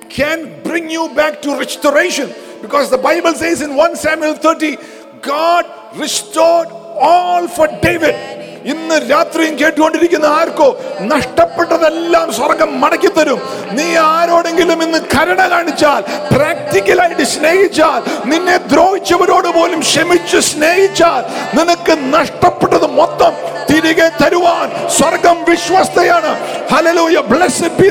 can 0.09 0.63
bring 0.63 0.89
you 0.89 1.13
back 1.13 1.43
to 1.43 1.59
restoration. 1.59 2.33
Because 2.63 2.89
the 2.89 2.97
Bible 2.97 3.35
says 3.35 3.61
in 3.61 3.75
1 3.75 3.95
Samuel 3.97 4.33
30, 4.33 4.77
God 5.21 5.97
restored 5.99 6.67
all 7.09 7.43
for 7.57 7.69
David 7.85 8.21
ഇന്ന് 8.71 8.95
രാത്രിയും 9.11 9.53
കേട്ടുകൊണ്ടിരിക്കുന്ന 9.59 10.27
ആർക്കോ 10.39 10.67
നഷ്ടപ്പെട്ടതെല്ലാം 11.11 12.27
സ്വർഗം 12.37 12.71
മടക്കി 12.81 13.09
തരും. 13.15 13.39
നീ 13.77 13.87
ആരോടെങ്കിലും 14.01 14.79
ഇന്ന് 14.85 14.99
കരുണ 15.13 15.41
കാണിച്ചാൽ 15.53 16.01
പ്രാക്ടിക്കലായിട്ട് 16.33 17.25
സ്നേഹിച്ചാൽ 17.35 17.99
നിന്നെ 18.31 18.57
ദ്രോഹിച്ചവരോട് 18.73 19.49
പോലും 19.57 19.79
ക്ഷമിച്ച് 19.89 20.41
സ്നേഹിച്ചാൽ 20.51 21.23
നിനക്ക് 21.59 21.95
നഷ്ടപ്പെട്ടത് 22.15 22.87
മൊത്തം 22.99 23.33
തിരികെ 23.69 24.09
തരുവാൻ 24.21 24.67
സ്വർഗം 24.97 25.37
വിശ്വസ്തയാണ്. 25.49 26.31
ഹല്ലേലൂയ 26.73 27.19
ബ്ലെസ്ഡ് 27.31 27.71
ബി 27.79 27.89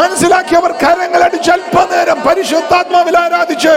മനസ്സിലാക്കിയവർ 0.00 0.72
കരങ്ങൾ 0.84 1.22
അടിച്ച് 1.28 1.52
അല്പനേരം 1.56 2.18
പരിശുദ്ധാത്മാവിൽ 2.26 3.16
ആരാധിച്ച്. 3.24 3.76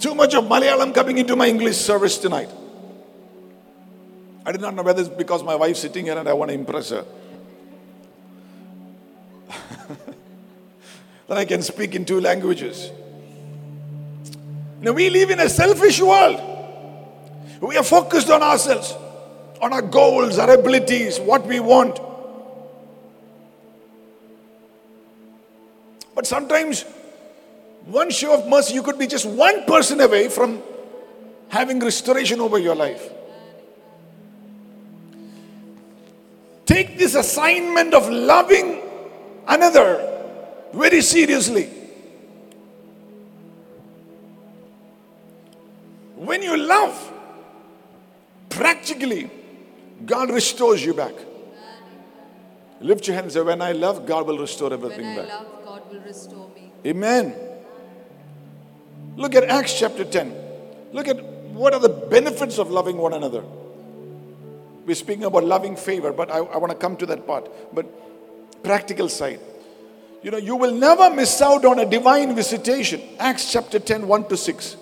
Too 0.00 0.14
much 0.14 0.34
of 0.34 0.44
Malayalam 0.44 0.94
coming 0.94 1.18
into 1.18 1.36
my 1.36 1.46
English 1.46 1.76
service 1.76 2.16
tonight. 2.16 2.48
I 4.46 4.52
did 4.52 4.62
not 4.62 4.74
know 4.74 4.82
whether 4.82 5.02
it's 5.02 5.10
because 5.10 5.42
my 5.42 5.54
wife's 5.54 5.80
sitting 5.80 6.06
here 6.06 6.16
and 6.16 6.26
I 6.26 6.32
want 6.32 6.48
to 6.48 6.54
impress 6.54 6.88
her. 6.88 7.04
that 11.28 11.36
I 11.36 11.44
can 11.44 11.60
speak 11.60 11.94
in 11.94 12.06
two 12.06 12.18
languages. 12.18 12.90
Now, 14.80 14.92
we 14.92 15.10
live 15.10 15.28
in 15.28 15.40
a 15.40 15.50
selfish 15.50 16.00
world. 16.00 16.40
We 17.60 17.76
are 17.76 17.84
focused 17.84 18.30
on 18.30 18.42
ourselves, 18.42 18.94
on 19.60 19.74
our 19.74 19.82
goals, 19.82 20.38
our 20.38 20.50
abilities, 20.54 21.20
what 21.20 21.46
we 21.46 21.60
want. 21.60 22.00
But 26.14 26.26
sometimes, 26.26 26.86
one 27.86 28.10
show 28.10 28.34
of 28.38 28.48
mercy, 28.48 28.74
you 28.74 28.82
could 28.82 28.98
be 28.98 29.06
just 29.06 29.26
one 29.26 29.64
person 29.64 30.00
away 30.00 30.28
from 30.28 30.62
having 31.48 31.80
restoration 31.80 32.40
over 32.40 32.58
your 32.58 32.74
life. 32.74 33.10
Take 36.66 36.98
this 36.98 37.14
assignment 37.16 37.94
of 37.94 38.08
loving 38.08 38.80
another 39.48 40.06
very 40.72 41.00
seriously. 41.00 41.68
When 46.14 46.42
you 46.42 46.56
love, 46.56 47.12
practically, 48.50 49.30
God 50.06 50.30
restores 50.30 50.84
you 50.84 50.94
back. 50.94 51.14
Lift 52.80 53.06
your 53.06 53.14
hands 53.16 53.24
and 53.24 53.32
say, 53.32 53.40
When 53.42 53.60
I 53.60 53.72
love, 53.72 54.06
God 54.06 54.26
will 54.26 54.38
restore 54.38 54.72
everything 54.72 55.06
When 55.06 55.18
I 55.18 55.22
back. 55.22 55.28
love, 55.28 55.64
God 55.64 55.90
will 55.90 56.00
restore 56.00 56.48
me. 56.54 56.70
Amen. 56.86 57.49
Look 59.20 59.34
at 59.34 59.44
Acts 59.44 59.78
chapter 59.78 60.02
10. 60.02 60.34
Look 60.94 61.06
at 61.06 61.22
what 61.52 61.74
are 61.74 61.78
the 61.78 61.90
benefits 61.90 62.56
of 62.56 62.70
loving 62.70 62.96
one 62.96 63.12
another. 63.12 63.44
We're 64.86 64.94
speaking 64.94 65.24
about 65.24 65.44
loving 65.44 65.76
favor, 65.76 66.10
but 66.10 66.30
I, 66.30 66.38
I 66.38 66.56
want 66.56 66.72
to 66.72 66.78
come 66.78 66.96
to 66.96 67.04
that 67.04 67.26
part. 67.26 67.46
But 67.74 67.84
practical 68.62 69.10
side. 69.10 69.40
You 70.22 70.30
know, 70.30 70.38
you 70.38 70.56
will 70.56 70.72
never 70.72 71.14
miss 71.14 71.42
out 71.42 71.66
on 71.66 71.80
a 71.80 71.84
divine 71.84 72.34
visitation. 72.34 73.02
Acts 73.18 73.52
chapter 73.52 73.78
10, 73.78 74.08
1 74.08 74.28
to 74.28 74.38
6. 74.38 74.76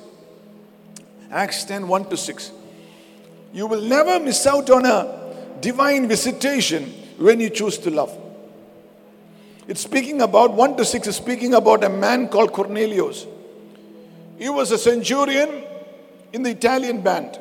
Acts 1.32 1.64
10, 1.64 1.88
1 1.88 2.04
to 2.10 2.16
6. 2.16 2.52
You 3.52 3.66
will 3.66 3.82
never 3.82 4.20
miss 4.20 4.46
out 4.46 4.70
on 4.70 4.86
a 4.86 5.34
divine 5.60 6.06
visitation 6.06 6.84
when 7.18 7.40
you 7.40 7.50
choose 7.50 7.76
to 7.78 7.90
love. 7.90 8.16
It's 9.66 9.80
speaking 9.80 10.22
about 10.22 10.52
1 10.52 10.76
to 10.76 10.84
6 10.84 11.08
is 11.08 11.16
speaking 11.16 11.54
about 11.54 11.82
a 11.82 11.88
man 11.88 12.28
called 12.28 12.52
Cornelius. 12.52 13.26
He 14.38 14.48
was 14.48 14.70
a 14.70 14.78
centurion 14.78 15.64
in 16.32 16.42
the 16.42 16.50
Italian 16.50 17.00
band. 17.00 17.38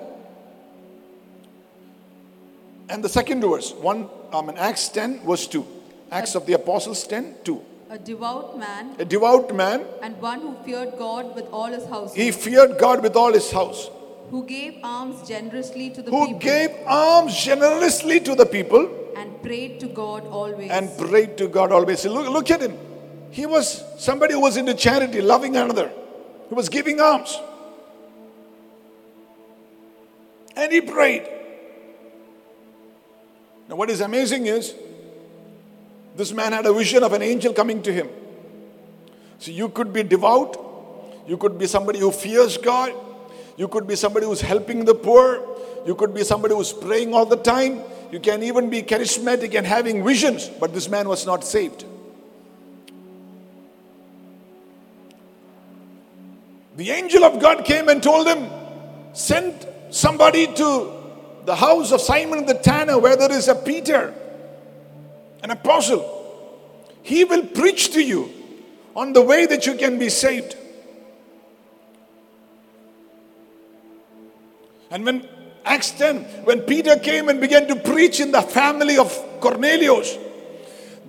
And 2.89 3.03
the 3.03 3.09
second 3.09 3.41
verse, 3.41 3.73
1 3.73 4.09
um, 4.33 4.49
in 4.49 4.57
Acts 4.57 4.89
10, 4.89 5.19
verse 5.25 5.47
2. 5.47 5.65
Acts 6.11 6.35
of 6.35 6.45
the 6.45 6.53
Apostles 6.53 7.05
10, 7.05 7.35
2. 7.43 7.61
A 7.89 7.97
devout 7.97 8.57
man 8.59 8.95
A 8.99 9.05
devout 9.05 9.55
man, 9.55 9.85
and 10.01 10.19
one 10.21 10.41
who 10.41 10.55
feared 10.65 10.97
God 10.97 11.33
with 11.35 11.45
all 11.51 11.67
his 11.67 11.85
house. 11.85 12.13
he 12.13 12.31
feared 12.31 12.77
God 12.77 13.01
with 13.01 13.15
all 13.15 13.31
his 13.31 13.49
house, 13.49 13.89
who 14.29 14.43
gave 14.45 14.79
alms 14.83 15.25
generously 15.25 15.89
to 15.91 16.01
the 16.01 16.11
who 16.11 16.25
people 16.25 16.39
gave 16.39 16.69
alms 16.85 17.37
generously 17.37 18.19
to 18.19 18.35
the 18.35 18.45
people 18.45 18.89
and 19.15 19.41
prayed 19.41 19.79
to 19.79 19.87
God 19.87 20.25
always. 20.27 20.69
and 20.69 20.97
prayed 20.97 21.37
to 21.37 21.47
God 21.47 21.71
always. 21.71 22.05
Look, 22.05 22.27
look 22.29 22.51
at 22.51 22.61
him. 22.61 22.77
He 23.31 23.45
was 23.45 23.83
somebody 23.97 24.33
who 24.33 24.41
was 24.41 24.57
into 24.57 24.73
charity, 24.73 25.21
loving 25.21 25.55
another. 25.55 25.89
He 26.49 26.55
was 26.55 26.69
giving 26.69 26.99
alms. 26.99 27.39
And 30.55 30.71
he 30.71 30.81
prayed. 30.81 31.27
Now, 33.69 33.75
what 33.75 33.89
is 33.89 34.01
amazing 34.01 34.47
is 34.47 34.73
this 36.15 36.31
man 36.31 36.53
had 36.53 36.65
a 36.65 36.73
vision 36.73 37.03
of 37.03 37.13
an 37.13 37.21
angel 37.21 37.53
coming 37.53 37.81
to 37.83 37.93
him. 37.93 38.09
So, 39.39 39.51
you 39.51 39.69
could 39.69 39.93
be 39.93 40.03
devout, 40.03 40.57
you 41.27 41.37
could 41.37 41.59
be 41.59 41.67
somebody 41.67 41.99
who 41.99 42.11
fears 42.11 42.57
God, 42.57 42.93
you 43.55 43.67
could 43.67 43.85
be 43.85 43.95
somebody 43.95 44.25
who's 44.25 44.41
helping 44.41 44.85
the 44.85 44.95
poor, 44.95 45.45
you 45.85 45.95
could 45.95 46.13
be 46.13 46.23
somebody 46.23 46.55
who's 46.55 46.73
praying 46.73 47.13
all 47.13 47.25
the 47.25 47.37
time, 47.37 47.81
you 48.11 48.19
can 48.19 48.41
even 48.41 48.69
be 48.69 48.81
charismatic 48.81 49.53
and 49.53 49.67
having 49.67 50.03
visions, 50.03 50.47
but 50.47 50.73
this 50.73 50.89
man 50.89 51.07
was 51.07 51.25
not 51.25 51.43
saved. 51.43 51.85
The 56.77 56.91
angel 56.91 57.23
of 57.25 57.41
God 57.41 57.65
came 57.65 57.89
and 57.89 58.01
told 58.01 58.27
him, 58.27 58.49
Send 59.13 59.67
somebody 59.89 60.45
to 60.45 60.93
the 61.45 61.55
house 61.55 61.91
of 61.91 61.99
Simon 61.99 62.45
the 62.45 62.53
tanner 62.53 62.99
where 62.99 63.17
there 63.17 63.31
is 63.31 63.47
a 63.47 63.55
Peter, 63.55 64.13
an 65.43 65.49
apostle. 65.49 66.13
He 67.01 67.23
will 67.23 67.45
preach 67.47 67.91
to 67.93 68.01
you 68.01 68.31
on 68.95 69.13
the 69.13 69.21
way 69.21 69.47
that 69.47 69.65
you 69.65 69.73
can 69.75 69.97
be 69.97 70.09
saved. 70.09 70.55
And 74.91 75.03
when 75.03 75.27
Acts 75.65 75.91
10, 75.91 76.23
when 76.45 76.61
Peter 76.61 76.97
came 76.97 77.27
and 77.29 77.41
began 77.41 77.67
to 77.67 77.75
preach 77.75 78.19
in 78.19 78.31
the 78.31 78.41
family 78.41 78.99
of 78.99 79.11
Cornelius, 79.39 80.15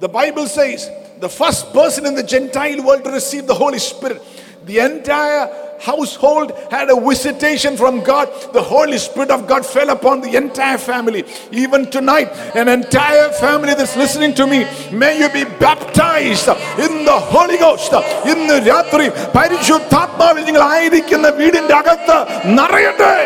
the 0.01 0.09
Bible 0.09 0.47
says 0.47 0.91
the 1.21 1.29
first 1.29 1.73
person 1.75 2.07
in 2.07 2.15
the 2.15 2.23
Gentile 2.23 2.83
world 2.83 3.05
to 3.05 3.11
receive 3.11 3.47
the 3.47 3.55
Holy 3.55 3.79
Spirit, 3.79 4.23
the 4.68 4.80
entire 4.80 5.50
household 5.82 6.54
had 6.72 6.90
a 6.90 7.00
visitation 7.00 7.76
from 7.76 8.02
God. 8.04 8.30
The 8.54 8.62
Holy 8.62 8.98
Spirit 8.98 9.32
of 9.32 9.48
God 9.48 9.66
fell 9.66 9.90
upon 9.90 10.22
the 10.22 10.36
entire 10.38 10.78
family. 10.78 11.26
Even 11.52 11.92
tonight, 11.92 12.30
an 12.56 12.70
entire 12.70 13.30
family 13.34 13.74
that's 13.74 13.98
listening 13.98 14.34
to 14.36 14.48
me, 14.48 14.66
may 14.92 15.20
you 15.20 15.30
be 15.30 15.44
baptized 15.44 16.48
in 16.80 17.04
the 17.10 17.18
Holy 17.34 17.58
Ghost. 17.58 17.92
ഇന്ന് 18.34 18.56
രാത്രി 18.70 19.08
പരിശുദ്ധാത്മാവിൽ 19.38 20.44
നിങ്ങൾ 20.50 20.64
ആയിരിക്കുന്ന 20.76 21.28
വീടിന്റെ 21.42 21.76
അകത്ത് 21.82 22.18
നിറയട്ടെ 22.60 23.18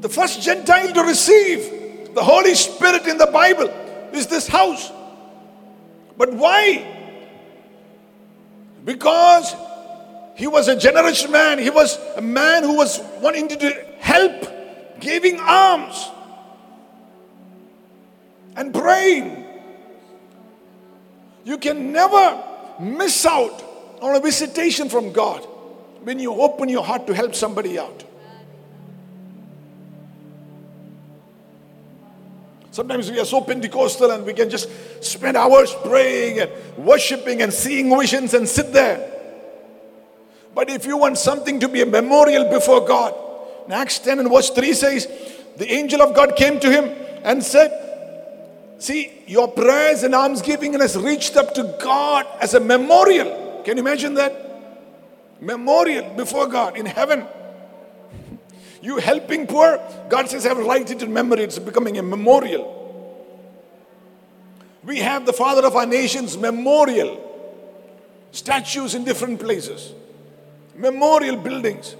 The 0.00 0.08
first 0.08 0.36
Gentile 0.46 0.92
to 0.92 1.02
receive 1.02 1.60
the 2.14 2.22
Holy 2.22 2.54
Spirit 2.54 3.04
in 3.12 3.18
the 3.18 3.26
Bible 3.26 3.68
is 4.12 4.26
this 4.34 4.46
house. 4.46 4.84
But 6.17 6.33
why? 6.33 6.89
Because 8.85 9.55
he 10.35 10.47
was 10.47 10.67
a 10.67 10.75
generous 10.75 11.27
man. 11.29 11.59
He 11.59 11.69
was 11.69 11.97
a 12.15 12.21
man 12.21 12.63
who 12.63 12.75
was 12.75 12.99
wanting 13.21 13.47
to 13.49 13.57
help, 13.99 14.99
giving 14.99 15.39
alms 15.39 16.09
and 18.55 18.73
praying. 18.73 19.45
You 21.45 21.57
can 21.57 21.91
never 21.91 22.43
miss 22.79 23.25
out 23.25 23.63
on 24.01 24.15
a 24.15 24.19
visitation 24.19 24.89
from 24.89 25.11
God 25.11 25.47
when 26.03 26.19
you 26.19 26.33
open 26.33 26.69
your 26.69 26.83
heart 26.83 27.07
to 27.07 27.13
help 27.13 27.35
somebody 27.35 27.79
out. 27.79 28.03
Sometimes 32.73 33.11
we 33.11 33.19
are 33.19 33.25
so 33.25 33.39
Pentecostal 33.39 34.09
and 34.09 34.25
we 34.25 34.33
can 34.33 34.49
just 34.49 34.67
spend 34.99 35.37
hours 35.37 35.75
praying 35.85 36.39
and 36.39 36.51
worshiping 36.75 37.43
and 37.43 37.53
seeing 37.53 37.95
visions 37.95 38.33
and 38.33 38.49
sit 38.49 38.73
there. 38.73 39.11
But 40.55 40.71
if 40.71 40.83
you 40.87 40.97
want 40.97 41.19
something 41.19 41.59
to 41.59 41.69
be 41.69 41.83
a 41.83 41.85
memorial 41.85 42.49
before 42.49 42.83
God, 42.83 43.13
in 43.67 43.73
Acts 43.73 43.99
10 43.99 44.17
and 44.17 44.27
verse 44.27 44.49
3 44.49 44.73
says, 44.73 45.07
the 45.55 45.71
angel 45.71 46.01
of 46.01 46.15
God 46.15 46.35
came 46.35 46.59
to 46.61 46.71
him 46.71 46.85
and 47.23 47.43
said, 47.43 47.69
See, 48.79 49.21
your 49.27 49.49
prayers 49.49 50.01
and 50.01 50.15
almsgiving 50.15 50.73
has 50.73 50.97
reached 50.97 51.37
up 51.37 51.53
to 51.53 51.77
God 51.79 52.25
as 52.41 52.55
a 52.55 52.59
memorial. 52.59 53.61
Can 53.63 53.77
you 53.77 53.83
imagine 53.83 54.15
that? 54.15 54.33
Memorial 55.39 56.15
before 56.15 56.47
God 56.47 56.75
in 56.75 56.87
heaven. 56.87 57.27
You 58.83 58.97
helping 58.97 59.47
poor, 59.47 59.79
God 60.09 60.29
says, 60.29 60.45
I 60.45 60.51
will 60.51 60.67
write 60.67 60.91
it 60.91 61.01
in 61.01 61.13
memory. 61.13 61.43
It's 61.43 61.57
becoming 61.57 61.97
a 61.97 62.03
memorial. 62.03 62.81
We 64.83 64.97
have 64.99 65.25
the 65.25 65.31
father 65.31 65.65
of 65.65 65.73
our 65.77 65.85
nations 65.85 66.37
memorial 66.37 67.17
statues 68.33 68.93
in 68.93 69.05
different 69.05 69.39
places, 69.39 69.93
memorial 70.75 71.37
buildings. 71.37 71.95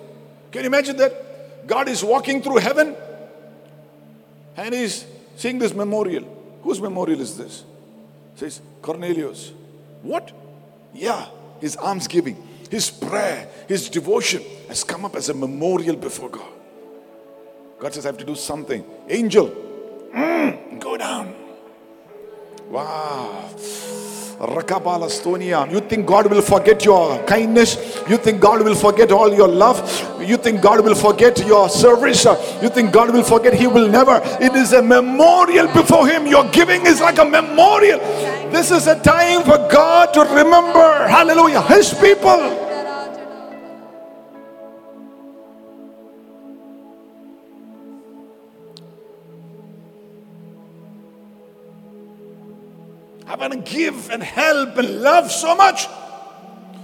Can 0.52 0.64
you 0.64 0.68
imagine 0.68 0.98
that? 0.98 1.68
God 1.68 1.88
is 1.88 2.04
walking 2.04 2.42
through 2.42 2.58
heaven 2.58 2.98
and 4.58 4.76
he's 4.76 5.06
seeing 5.38 5.60
this 5.60 5.74
memorial. 5.74 6.26
Whose 6.64 6.82
memorial 6.82 7.22
is 7.22 7.38
this? 7.38 7.64
Says 8.36 8.60
Cornelius. 8.82 9.54
What? 10.02 10.34
Yeah, 10.94 11.28
his 11.62 11.78
almsgiving, 11.78 12.46
his 12.70 12.92
prayer, 12.92 13.48
his 13.70 13.88
devotion 13.88 14.44
has 14.68 14.84
come 14.84 15.06
up 15.06 15.16
as 15.16 15.30
a 15.30 15.34
memorial 15.34 15.96
before 15.96 16.28
God. 16.28 16.50
God 17.84 17.94
says, 17.94 18.06
I 18.06 18.10
have 18.10 18.18
to 18.20 18.24
do 18.24 18.34
something. 18.34 18.82
Angel, 19.10 19.50
mm, 20.16 20.80
go 20.80 20.96
down. 20.96 21.36
Wow. 22.70 23.50
You 25.70 25.80
think 25.82 26.06
God 26.08 26.32
will 26.32 26.42
forget 26.42 26.86
your 26.86 27.22
kindness? 27.26 28.02
You 28.10 28.16
think 28.16 28.40
God 28.40 28.64
will 28.64 28.76
forget 28.76 29.12
all 29.12 29.34
your 29.34 29.50
love? 29.50 29.82
You 30.22 30.38
think 30.38 30.62
God 30.62 30.86
will 30.86 30.96
forget 30.96 31.46
your 31.46 31.68
service? 31.68 32.24
You 32.62 32.70
think 32.70 32.94
God 32.94 33.12
will 33.14 33.22
forget? 33.24 33.54
He 33.54 33.68
will 33.68 33.90
never. 33.90 34.22
It 34.40 34.56
is 34.56 34.72
a 34.72 34.82
memorial 34.82 35.68
before 35.68 36.08
Him. 36.08 36.26
Your 36.26 36.50
giving 36.52 36.86
is 36.86 37.02
like 37.02 37.18
a 37.18 37.26
memorial. 37.26 38.00
This 38.50 38.72
is 38.72 38.88
a 38.88 38.98
time 39.02 39.44
for 39.44 39.58
God 39.70 40.14
to 40.14 40.22
remember, 40.22 41.06
hallelujah, 41.10 41.62
His 41.64 41.94
people. 41.94 42.64
I 53.34 53.36
want 53.36 53.54
to 53.54 53.60
give 53.60 54.12
and 54.12 54.22
help 54.22 54.78
and 54.78 55.02
love 55.02 55.32
so 55.32 55.56
much 55.56 55.88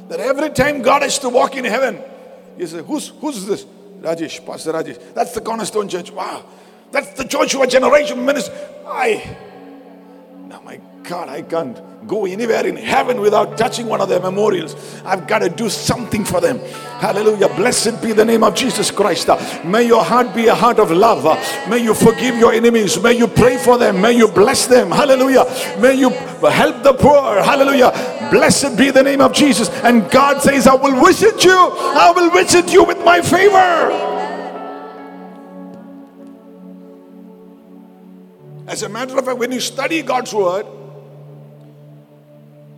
that 0.07 0.19
every 0.19 0.49
time 0.49 0.81
God 0.81 1.03
has 1.03 1.19
to 1.19 1.29
walk 1.29 1.55
in 1.55 1.63
heaven, 1.63 2.01
He 2.57 2.65
says, 2.65 2.83
Who's 2.88 3.09
who's 3.09 3.45
this? 3.45 3.65
Rajesh, 4.01 4.43
Pastor 4.43 4.73
Rajesh. 4.73 5.13
That's 5.13 5.31
the 5.33 5.41
Cornerstone 5.41 5.88
Church. 5.88 6.09
Wow. 6.09 6.43
That's 6.91 7.13
the 7.13 7.25
Joshua 7.25 7.67
generation 7.67 8.25
ministry. 8.25 8.55
I 8.88 9.38
now 10.47 10.59
my 10.62 10.81
God, 11.09 11.27
I 11.27 11.41
can't 11.41 12.07
go 12.07 12.27
anywhere 12.27 12.67
in 12.67 12.75
heaven 12.75 13.19
without 13.19 13.57
touching 13.57 13.87
one 13.87 13.99
of 13.99 14.09
their 14.09 14.19
memorials. 14.19 14.75
I've 15.03 15.25
got 15.25 15.39
to 15.39 15.49
do 15.49 15.67
something 15.67 16.23
for 16.23 16.39
them. 16.39 16.59
Hallelujah. 16.99 17.47
Blessed 17.55 17.99
be 17.99 18.13
the 18.13 18.23
name 18.23 18.43
of 18.43 18.53
Jesus 18.53 18.91
Christ. 18.91 19.27
May 19.65 19.87
your 19.87 20.03
heart 20.03 20.35
be 20.35 20.45
a 20.45 20.53
heart 20.53 20.77
of 20.77 20.91
love. 20.91 21.23
May 21.67 21.79
you 21.79 21.95
forgive 21.95 22.37
your 22.37 22.53
enemies. 22.53 23.01
May 23.01 23.13
you 23.13 23.25
pray 23.27 23.57
for 23.57 23.79
them. 23.79 23.99
May 23.99 24.11
you 24.17 24.27
bless 24.27 24.67
them. 24.67 24.91
Hallelujah. 24.91 25.45
May 25.79 25.95
you 25.95 26.11
help 26.11 26.83
the 26.83 26.93
poor. 26.93 27.41
Hallelujah. 27.41 27.89
Blessed 28.29 28.77
be 28.77 28.91
the 28.91 29.01
name 29.01 29.21
of 29.21 29.33
Jesus. 29.33 29.67
And 29.81 30.07
God 30.11 30.43
says, 30.43 30.67
I 30.67 30.75
will 30.75 31.03
visit 31.03 31.43
you. 31.43 31.57
I 31.57 32.13
will 32.15 32.29
visit 32.29 32.71
you 32.71 32.83
with 32.83 33.03
my 33.03 33.19
favor. 33.23 34.05
As 38.67 38.83
a 38.83 38.89
matter 38.89 39.17
of 39.17 39.25
fact, 39.25 39.39
when 39.39 39.51
you 39.51 39.59
study 39.59 40.03
God's 40.03 40.31
word, 40.31 40.67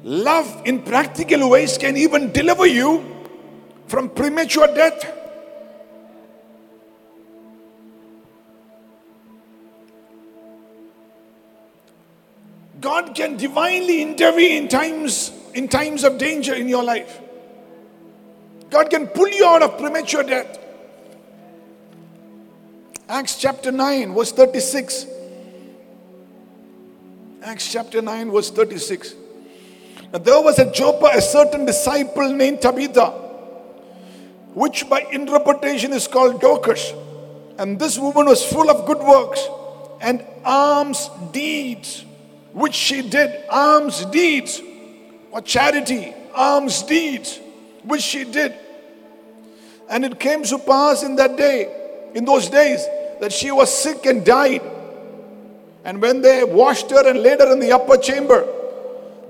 Love 0.03 0.63
in 0.65 0.81
practical 0.81 1.49
ways 1.49 1.77
can 1.77 1.95
even 1.95 2.31
deliver 2.31 2.65
you 2.65 3.03
from 3.87 4.09
premature 4.09 4.67
death. 4.67 5.17
God 12.79 13.13
can 13.13 13.37
divinely 13.37 14.01
intervene 14.01 14.63
in 14.63 14.67
times 14.67 15.31
in 15.53 15.67
times 15.67 16.03
of 16.03 16.17
danger 16.17 16.53
in 16.55 16.67
your 16.67 16.83
life. 16.83 17.21
God 18.71 18.89
can 18.89 19.05
pull 19.05 19.27
you 19.27 19.45
out 19.45 19.61
of 19.61 19.77
premature 19.77 20.23
death. 20.23 20.57
Acts 23.07 23.35
chapter 23.35 23.71
9 23.71 24.15
verse 24.15 24.31
36. 24.31 25.05
Acts 27.43 27.71
chapter 27.71 28.01
9 28.01 28.31
verse 28.31 28.49
36. 28.49 29.20
Now, 30.11 30.19
there 30.19 30.41
was 30.41 30.59
at 30.59 30.73
Joppa 30.73 31.09
a 31.13 31.21
certain 31.21 31.65
disciple 31.65 32.33
named 32.33 32.61
Tabitha, 32.61 33.07
which 34.53 34.89
by 34.89 35.01
interpretation 35.11 35.93
is 35.93 36.07
called 36.07 36.41
Dorcas. 36.41 36.93
And 37.57 37.79
this 37.79 37.97
woman 37.97 38.25
was 38.25 38.43
full 38.43 38.69
of 38.69 38.85
good 38.85 38.99
works 38.99 39.47
and 40.01 40.25
alms 40.43 41.09
deeds, 41.31 42.03
which 42.51 42.73
she 42.73 43.07
did. 43.07 43.45
Alms 43.49 44.05
deeds, 44.07 44.61
or 45.31 45.41
charity, 45.41 46.13
alms 46.33 46.83
deeds, 46.83 47.39
which 47.83 48.01
she 48.01 48.25
did. 48.25 48.53
And 49.89 50.03
it 50.03 50.19
came 50.19 50.43
to 50.43 50.57
pass 50.57 51.03
in 51.03 51.15
that 51.17 51.37
day, 51.37 52.11
in 52.15 52.25
those 52.25 52.49
days, 52.49 52.85
that 53.21 53.31
she 53.31 53.51
was 53.51 53.71
sick 53.71 54.05
and 54.05 54.25
died. 54.25 54.61
And 55.85 56.01
when 56.01 56.21
they 56.21 56.43
washed 56.43 56.89
her 56.91 57.07
and 57.07 57.21
laid 57.21 57.39
her 57.39 57.53
in 57.53 57.59
the 57.59 57.71
upper 57.71 57.97
chamber, 57.97 58.45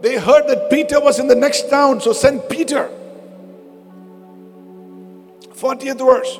they 0.01 0.17
heard 0.17 0.47
that 0.47 0.69
Peter 0.69 0.99
was 0.99 1.19
in 1.19 1.27
the 1.27 1.35
next 1.35 1.69
town, 1.69 2.01
so 2.01 2.11
sent 2.11 2.49
Peter. 2.49 2.89
40th 5.53 5.99
verse. 5.99 6.39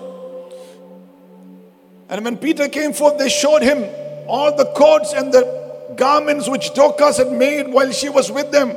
And 2.10 2.26
when 2.26 2.38
Peter 2.38 2.68
came 2.68 2.92
forth, 2.92 3.18
they 3.18 3.30
showed 3.30 3.62
him 3.62 3.88
all 4.28 4.56
the 4.56 4.66
coats 4.74 5.14
and 5.14 5.32
the 5.32 5.94
garments 5.96 6.50
which 6.50 6.74
Dorcas 6.74 7.18
had 7.18 7.32
made 7.32 7.68
while 7.72 7.92
she 7.92 8.10
was 8.10 8.32
with 8.32 8.52
them. 8.52 8.76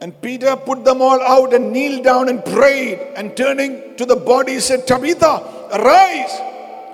And 0.00 0.20
Peter 0.20 0.54
put 0.56 0.84
them 0.84 1.00
all 1.00 1.20
out 1.22 1.54
and 1.54 1.72
kneeled 1.72 2.04
down 2.04 2.28
and 2.28 2.44
prayed. 2.44 2.98
And 3.16 3.34
turning 3.36 3.96
to 3.96 4.04
the 4.04 4.16
body, 4.16 4.60
said, 4.60 4.86
Tabitha, 4.86 5.70
arise. 5.72 6.38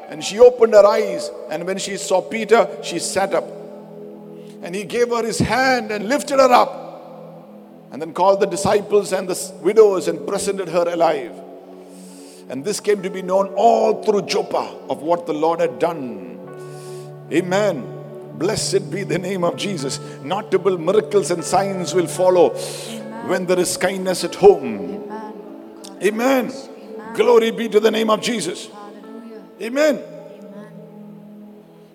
And 0.08 0.22
she 0.22 0.38
opened 0.38 0.74
her 0.74 0.86
eyes. 0.86 1.30
And 1.50 1.66
when 1.66 1.78
she 1.78 1.96
saw 1.96 2.20
Peter, 2.20 2.68
she 2.82 3.00
sat 3.00 3.34
up. 3.34 3.61
And 4.62 4.74
he 4.74 4.84
gave 4.84 5.08
her 5.08 5.24
his 5.24 5.40
hand 5.40 5.90
and 5.90 6.08
lifted 6.08 6.38
her 6.38 6.52
up. 6.52 6.78
And 7.90 8.00
then 8.00 8.14
called 8.14 8.40
the 8.40 8.46
disciples 8.46 9.12
and 9.12 9.28
the 9.28 9.52
widows 9.60 10.08
and 10.08 10.26
presented 10.26 10.68
her 10.68 10.88
alive. 10.88 11.32
And 12.48 12.64
this 12.64 12.80
came 12.80 13.02
to 13.02 13.10
be 13.10 13.22
known 13.22 13.48
all 13.54 14.02
through 14.02 14.22
Joppa 14.22 14.78
of 14.88 15.02
what 15.02 15.26
the 15.26 15.32
Lord 15.32 15.60
had 15.60 15.78
done. 15.78 16.38
Amen. 17.30 17.88
Blessed 18.34 18.90
be 18.90 19.04
the 19.04 19.18
name 19.18 19.44
of 19.44 19.56
Jesus. 19.56 20.00
Notable 20.22 20.78
miracles 20.78 21.30
and 21.30 21.44
signs 21.44 21.94
will 21.94 22.06
follow 22.06 22.50
when 23.28 23.46
there 23.46 23.58
is 23.58 23.76
kindness 23.76 24.24
at 24.24 24.34
home. 24.34 25.10
Amen. 26.02 26.52
Glory 27.14 27.50
be 27.50 27.68
to 27.68 27.78
the 27.78 27.90
name 27.90 28.10
of 28.10 28.20
Jesus. 28.20 28.68
Amen. 29.60 30.02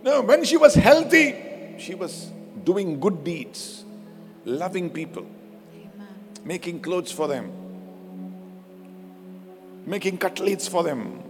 Now, 0.03 0.21
when 0.21 0.45
she 0.45 0.57
was 0.57 0.73
healthy, 0.73 1.35
she 1.77 1.95
was 1.95 2.31
doing 2.67 2.99
good 2.99 3.23
deeds, 3.23 3.85
loving 4.43 4.89
people, 4.89 5.25
making 6.43 6.81
clothes 6.81 7.13
for 7.13 7.25
them, 7.29 7.49
making 9.85 10.17
cutlets 10.17 10.67
for 10.67 10.83
them, 10.83 11.23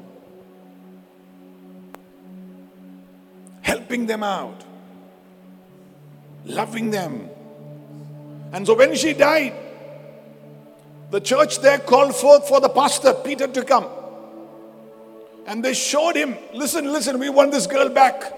helping 3.62 4.08
them 4.08 4.24
out, 4.24 4.64
loving 6.44 6.90
them. 6.90 7.30
And 8.52 8.66
so 8.66 8.74
when 8.74 8.96
she 8.96 9.14
died, 9.14 9.54
the 11.12 11.22
church 11.22 11.60
there 11.60 11.78
called 11.78 12.16
forth 12.16 12.48
for 12.48 12.60
the 12.60 12.70
pastor, 12.70 13.14
Peter, 13.14 13.46
to 13.46 13.64
come. 13.64 13.86
And 15.46 15.64
they 15.64 15.76
showed 15.76 16.16
him, 16.16 16.36
listen, 16.56 16.92
listen, 16.92 17.20
we 17.20 17.30
want 17.30 17.52
this 17.52 17.68
girl 17.68 17.90
back. 17.90 18.34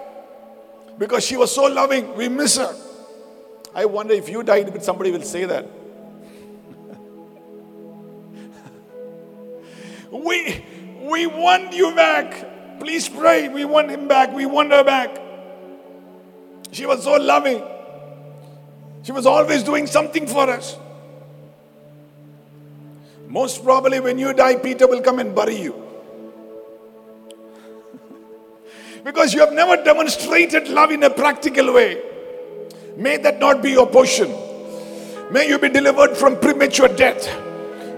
Because 0.98 1.26
she 1.26 1.38
was 1.38 1.56
so 1.56 1.64
loving, 1.64 2.14
we 2.18 2.28
miss 2.28 2.58
her. 2.58 2.76
I 3.80 3.86
wonder 3.86 4.13
if 4.13 4.28
you 4.28 4.44
died, 4.44 4.74
but 4.74 4.84
somebody 4.84 5.10
will 5.10 5.22
say 5.22 5.46
that. 5.46 5.65
we, 10.12 10.65
we 11.10 11.28
want 11.28 11.72
you 11.72 11.96
back. 11.96 12.82
Please 12.82 13.08
pray. 13.08 13.48
We 13.48 13.63
want 13.63 13.89
him 13.89 14.10
back. 14.10 14.34
We 14.34 14.46
want 14.46 14.74
her 14.74 14.84
back. 14.84 15.18
She 16.74 16.86
was 16.86 17.06
so 17.06 17.15
loving. 17.15 17.63
She 19.04 19.13
was 19.13 19.26
always 19.26 19.63
doing 19.63 19.88
something 19.88 20.28
for 20.28 20.50
us. 20.50 20.76
Most 23.30 23.63
probably, 23.63 24.02
when 24.02 24.20
you 24.20 24.34
die, 24.34 24.58
Peter 24.58 24.88
will 24.88 25.02
come 25.02 25.20
and 25.20 25.34
bury 25.34 25.56
you. 25.56 25.74
because 29.06 29.34
you 29.34 29.39
have 29.39 29.54
never 29.54 29.82
demonstrated 29.82 30.68
love 30.68 30.92
in 30.92 31.02
a 31.04 31.10
practical 31.10 31.74
way. 31.74 32.09
May 33.00 33.16
that 33.16 33.40
not 33.40 33.64
be 33.64 33.72
your 33.72 33.88
portion. 33.88 34.30
May 35.32 35.48
you 35.48 35.58
be 35.58 35.70
delivered 35.70 36.18
from 36.18 36.38
premature 36.38 36.90
death. 36.90 37.28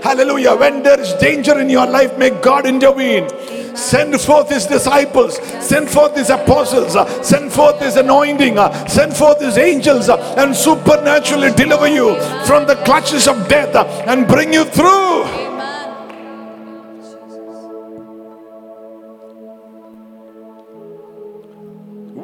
Hallelujah. 0.04 0.56
When 0.56 0.84
there 0.84 1.00
is 1.00 1.14
danger 1.14 1.60
in 1.60 1.72
your 1.72 1.88
life, 1.88 2.20
may 2.20 2.30
God 2.30 2.68
intervene. 2.68 3.28
Send 3.76 4.22
forth 4.22 4.50
his 4.50 4.68
disciples, 4.68 5.40
send 5.60 5.90
forth 5.90 6.16
his 6.16 6.30
apostles, 6.30 6.94
send 7.28 7.52
forth 7.52 7.80
his 7.80 7.96
anointing, 7.96 8.58
send 8.88 9.16
forth 9.18 9.42
his 9.42 9.58
angels, 9.58 10.08
and 10.08 10.56
supernaturally 10.56 11.52
deliver 11.54 11.88
you 11.88 12.14
from 12.46 12.68
the 12.68 12.76
clutches 12.86 13.28
of 13.28 13.48
death 13.48 13.76
and 14.08 14.28
bring 14.28 14.54
you 14.54 14.66
through. 14.66 15.41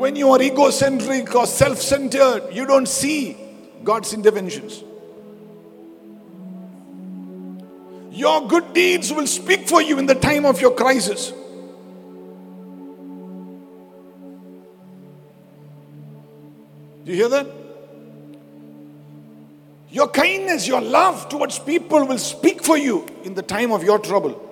When 0.08 0.16
you 0.16 0.32
are 0.32 0.42
egocentric 0.42 1.36
or 1.36 1.46
self 1.46 1.82
centered, 1.82 2.54
you 2.54 2.66
don't 2.66 2.88
see 2.88 3.36
God's 3.84 4.14
interventions. 4.14 4.82
Your 8.12 8.48
good 8.48 8.72
deeds 8.72 9.12
will 9.12 9.28
speak 9.28 9.68
for 9.68 9.82
you 9.82 10.00
in 10.00 10.06
the 10.06 10.16
time 10.16 10.46
of 10.46 10.62
your 10.62 10.74
crisis. 10.74 11.32
Do 17.04 17.12
you 17.12 17.16
hear 17.16 17.28
that? 17.28 17.48
Your 19.90 20.08
kindness, 20.08 20.70
your 20.70 20.80
love 20.80 21.28
towards 21.28 21.60
people 21.60 22.06
will 22.06 22.18
speak 22.18 22.64
for 22.64 22.78
you 22.78 23.06
in 23.26 23.34
the 23.34 23.44
time 23.44 23.74
of 23.74 23.84
your 23.84 24.00
trouble. 24.00 24.47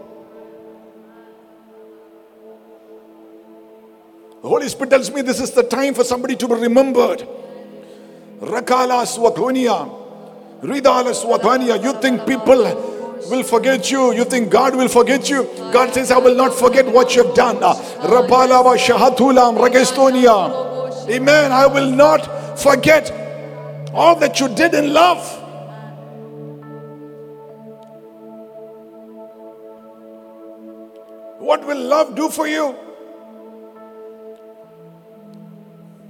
The 4.45 4.49
Holy 4.49 4.69
Spirit 4.69 4.91
tells 4.91 5.09
me 5.09 5.23
this 5.23 5.41
is 5.41 5.49
the 5.49 5.63
time 5.63 5.95
for 5.95 6.03
somebody 6.03 6.35
to 6.35 6.47
be 6.47 6.53
remembered. 6.53 7.27
Rakala 8.41 9.01
Swathonia, 9.09 9.89
Ridala 10.61 11.15
Swathonia. 11.19 11.83
You 11.83 11.99
think 11.99 12.27
people 12.27 12.61
will 13.27 13.41
forget 13.41 13.89
you. 13.89 14.13
You 14.13 14.23
think 14.23 14.51
God 14.51 14.75
will 14.75 14.87
forget 14.87 15.31
you. 15.31 15.49
God 15.73 15.95
says, 15.95 16.11
I 16.11 16.19
will 16.19 16.35
not 16.35 16.53
forget 16.53 16.85
what 16.85 17.15
you 17.15 17.25
have 17.25 17.33
done. 17.33 17.55
Rapala 17.55 18.61
Shahatulam 18.77 19.57
Ragestonia. 19.57 21.09
Amen. 21.09 21.51
I 21.51 21.65
will 21.65 21.89
not 21.89 22.59
forget 22.59 23.09
all 23.95 24.15
that 24.19 24.39
you 24.39 24.47
did 24.49 24.75
in 24.75 24.93
love. 24.93 25.25
What 31.39 31.65
will 31.65 31.81
love 31.81 32.15
do 32.15 32.29
for 32.29 32.47
you? 32.47 32.84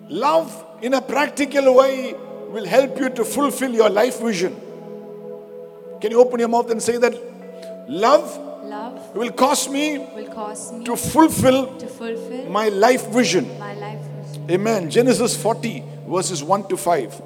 Love 0.09 0.65
in 0.81 0.93
a 0.93 1.01
practical 1.01 1.75
way 1.75 2.13
will 2.49 2.65
help 2.65 2.99
you 2.99 3.09
to 3.09 3.25
fulfill 3.25 3.73
your 3.73 3.89
life 3.89 4.19
vision. 4.19 4.55
Can 5.99 6.11
you 6.11 6.19
open 6.19 6.39
your 6.39 6.49
mouth 6.49 6.69
and 6.69 6.81
say 6.81 6.97
that? 6.97 7.13
Love 7.89 8.37
Love 8.63 9.15
will 9.15 9.31
cause 9.31 9.69
me 9.69 9.99
will 9.99 10.27
cause 10.27 10.71
me 10.73 10.83
to 10.85 10.95
fulfill 10.95 11.77
to 11.77 11.87
fulfill 11.87 12.49
my 12.49 12.69
life 12.69 13.07
vision. 13.07 13.47
my 13.59 13.73
life 13.73 13.99
vision. 13.99 14.51
Amen. 14.51 14.89
Genesis 14.89 15.35
40, 15.41 15.83
verses 16.07 16.43
1 16.43 16.67
to 16.69 16.77
5. 16.77 17.21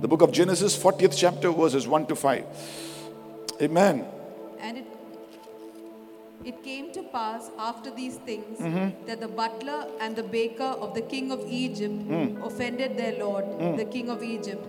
The 0.00 0.08
book 0.08 0.22
of 0.22 0.32
Genesis, 0.32 0.76
40th 0.76 1.14
chapter, 1.16 1.50
verses 1.50 1.86
1 1.88 2.06
to 2.06 2.16
5. 2.16 2.44
Amen. 3.62 4.04
And 4.60 4.78
it, 4.78 4.84
it 6.44 6.62
came 6.62 6.92
to 6.92 7.02
pass 7.02 7.50
after 7.58 7.90
these 7.90 8.16
things 8.16 8.58
mm-hmm. 8.58 9.06
that 9.06 9.20
the 9.20 9.28
butler 9.28 9.86
and 10.00 10.14
the 10.14 10.22
baker 10.22 10.70
of 10.84 10.94
the 10.94 11.00
king 11.00 11.32
of 11.32 11.40
Egypt 11.48 11.94
mm. 12.08 12.46
offended 12.46 12.96
their 12.96 13.18
lord, 13.18 13.44
mm. 13.44 13.76
the 13.76 13.84
king 13.84 14.10
of 14.10 14.22
Egypt. 14.22 14.64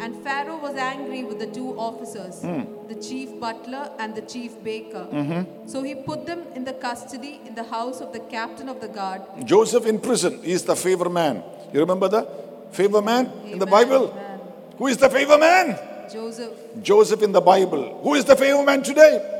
And 0.00 0.16
Pharaoh 0.24 0.56
was 0.56 0.76
angry 0.76 1.24
with 1.24 1.38
the 1.38 1.46
two 1.46 1.78
officers, 1.78 2.40
mm. 2.40 2.88
the 2.88 2.94
chief 2.94 3.38
butler 3.38 3.90
and 3.98 4.14
the 4.14 4.22
chief 4.22 4.62
baker. 4.64 5.06
Mm-hmm. 5.12 5.68
So 5.68 5.82
he 5.82 5.94
put 5.94 6.24
them 6.24 6.44
in 6.54 6.64
the 6.64 6.72
custody 6.72 7.40
in 7.44 7.54
the 7.54 7.64
house 7.64 8.00
of 8.00 8.14
the 8.14 8.20
captain 8.20 8.70
of 8.70 8.80
the 8.80 8.88
guard. 8.88 9.20
Joseph 9.44 9.84
in 9.86 9.98
prison 9.98 10.40
is 10.42 10.64
the 10.64 10.74
favor 10.74 11.10
man. 11.10 11.42
You 11.72 11.80
remember 11.80 12.08
the 12.08 12.26
Favor 12.72 13.02
man 13.02 13.26
in 13.46 13.58
the 13.58 13.66
Bible? 13.66 14.10
amen. 14.12 14.40
Who 14.78 14.86
is 14.86 14.96
the 14.96 15.10
favor 15.10 15.36
man? 15.38 15.78
Joseph. 16.10 16.52
Joseph 16.82 17.22
in 17.22 17.32
the 17.32 17.40
Bible. 17.40 18.00
Who 18.02 18.14
is 18.14 18.24
the 18.24 18.36
favor 18.36 18.64
man 18.64 18.82
today? 18.82 19.39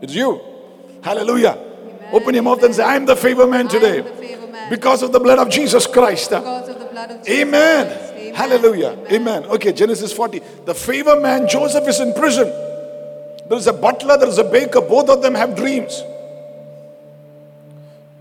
It's 0.00 0.14
you. 0.14 0.40
Hallelujah. 1.02 1.58
Open 2.12 2.34
your 2.34 2.42
mouth 2.42 2.62
and 2.62 2.74
say, 2.74 2.82
I 2.82 2.96
am 2.96 3.06
the 3.06 3.16
favor 3.16 3.46
man 3.46 3.68
today. 3.68 4.02
favor 4.02 4.46
man. 4.46 4.70
Because 4.70 5.02
of 5.02 5.12
the 5.12 5.20
blood 5.20 5.38
of 5.38 5.48
Jesus 5.48 5.86
Christ. 5.86 6.32
of 6.32 6.44
of 6.44 7.24
Jesus 7.24 7.28
Amen. 7.28 7.86
Christ. 7.86 8.12
Amen. 8.14 8.34
Hallelujah. 8.34 8.98
Amen. 9.10 9.44
Okay, 9.44 9.72
Genesis 9.72 10.12
40. 10.12 10.40
The 10.64 10.74
favor 10.74 11.20
man, 11.20 11.48
Joseph, 11.48 11.86
is 11.88 12.00
in 12.00 12.12
prison. 12.14 12.48
There 13.48 13.58
is 13.58 13.66
a 13.66 13.72
butler, 13.72 14.18
there 14.18 14.28
is 14.28 14.38
a 14.38 14.44
baker. 14.44 14.80
Both 14.80 15.08
of 15.08 15.22
them 15.22 15.34
have 15.34 15.56
dreams. 15.56 16.02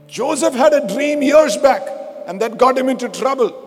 Joseph 0.07 0.53
had 0.53 0.73
a 0.73 0.87
dream 0.87 1.21
years 1.21 1.57
back, 1.57 1.87
and 2.27 2.39
that 2.41 2.57
got 2.57 2.77
him 2.77 2.89
into 2.89 3.09
trouble. 3.09 3.61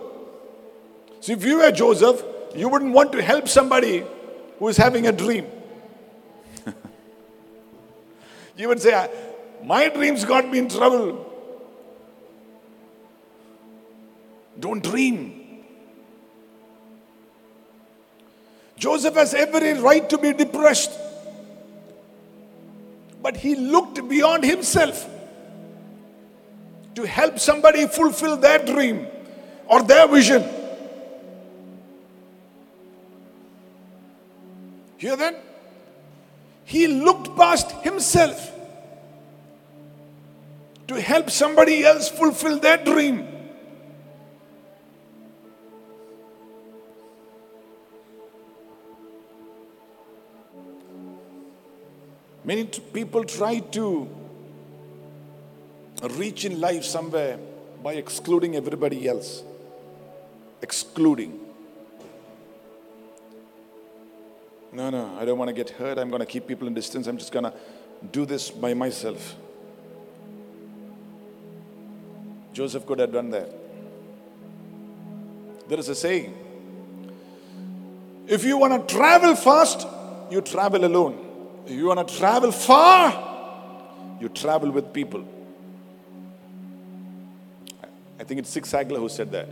So, 1.19 1.33
if 1.33 1.43
you 1.43 1.57
were 1.57 1.71
Joseph, 1.71 2.23
you 2.55 2.69
wouldn't 2.69 2.93
want 2.93 3.11
to 3.11 3.21
help 3.21 3.47
somebody 3.47 4.03
who 4.57 4.67
is 4.67 4.77
having 4.77 5.07
a 5.07 5.11
dream. 5.11 5.45
You 8.59 8.67
would 8.67 8.81
say, 8.81 8.93
"Ah, 8.93 9.07
My 9.63 9.89
dreams 9.89 10.23
got 10.25 10.47
me 10.49 10.59
in 10.59 10.69
trouble. 10.69 11.25
Don't 14.65 14.81
dream. 14.81 15.19
Joseph 18.77 19.15
has 19.15 19.33
every 19.33 19.73
right 19.73 20.09
to 20.09 20.17
be 20.17 20.31
depressed. 20.33 20.91
But 23.21 23.35
he 23.37 23.55
looked 23.55 24.07
beyond 24.07 24.45
himself 24.45 25.05
to 26.95 27.05
help 27.05 27.37
somebody 27.39 27.85
fulfill 27.87 28.37
their 28.37 28.59
dream 28.59 29.05
or 29.67 29.83
their 29.83 30.07
vision. 30.07 30.43
Hear 34.97 35.17
that? 35.17 35.48
He 36.69 36.85
looked 36.85 37.35
past 37.35 37.71
himself 37.81 38.51
to 40.87 41.01
help 41.01 41.31
somebody 41.31 41.83
else 41.83 42.09
fulfill 42.09 42.59
their 42.59 42.77
dream. 42.77 43.27
Many 52.43 52.65
t- 52.65 52.83
people 52.93 53.23
try 53.23 53.57
to 53.77 54.07
reach 56.19 56.45
in 56.45 56.61
life 56.61 56.83
somewhere 56.83 57.39
by 57.81 57.93
excluding 57.93 58.55
everybody 58.55 59.07
else. 59.07 59.41
Excluding. 60.61 61.48
No, 64.71 64.89
no, 64.89 65.17
I 65.19 65.25
don't 65.25 65.37
want 65.37 65.49
to 65.49 65.53
get 65.53 65.71
hurt. 65.71 65.97
I'm 65.97 66.09
going 66.09 66.19
to 66.19 66.25
keep 66.25 66.45
people 66.45 66.67
in 66.67 66.73
distance. 66.73 67.07
I'm 67.07 67.17
just 67.17 67.31
going 67.31 67.45
to 67.45 67.53
do 68.11 68.25
this 68.25 68.51
by 68.51 68.73
myself. 68.73 69.35
Joseph 72.53 72.85
could 72.85 72.99
have 72.99 73.11
done 73.11 73.29
that. 73.31 73.51
There 75.67 75.79
is 75.79 75.89
a 75.89 75.95
saying 75.95 76.35
if 78.27 78.43
you 78.43 78.57
want 78.57 78.87
to 78.87 78.95
travel 78.95 79.35
fast, 79.35 79.87
you 80.29 80.41
travel 80.41 80.85
alone. 80.85 81.25
If 81.65 81.71
you 81.71 81.87
want 81.87 82.07
to 82.07 82.17
travel 82.17 82.51
far, 82.51 84.17
you 84.19 84.29
travel 84.29 84.69
with 84.71 84.93
people. 84.93 85.27
I 88.19 88.23
think 88.23 88.39
it's 88.39 88.51
Zig 88.51 88.65
Ziglar 88.65 88.97
who 88.97 89.09
said 89.09 89.31
that. 89.31 89.47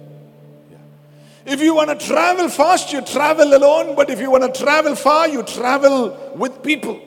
If 1.48 1.62
you 1.62 1.76
want 1.76 1.98
to 1.98 2.06
travel 2.06 2.50
fast, 2.50 2.92
you 2.92 3.00
travel 3.00 3.56
alone, 3.56 3.96
but 3.96 4.10
if 4.10 4.20
you 4.20 4.30
want 4.30 4.54
to 4.54 4.64
travel 4.64 4.96
far, 4.96 5.30
you 5.30 5.44
travel 5.44 6.34
with 6.36 6.62
people. 6.62 7.00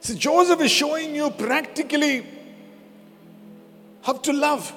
See, 0.00 0.14
Joseph 0.14 0.62
is 0.62 0.70
showing 0.70 1.14
you 1.14 1.30
practically 1.30 2.24
how 4.00 4.14
to 4.14 4.32
love. 4.32 4.72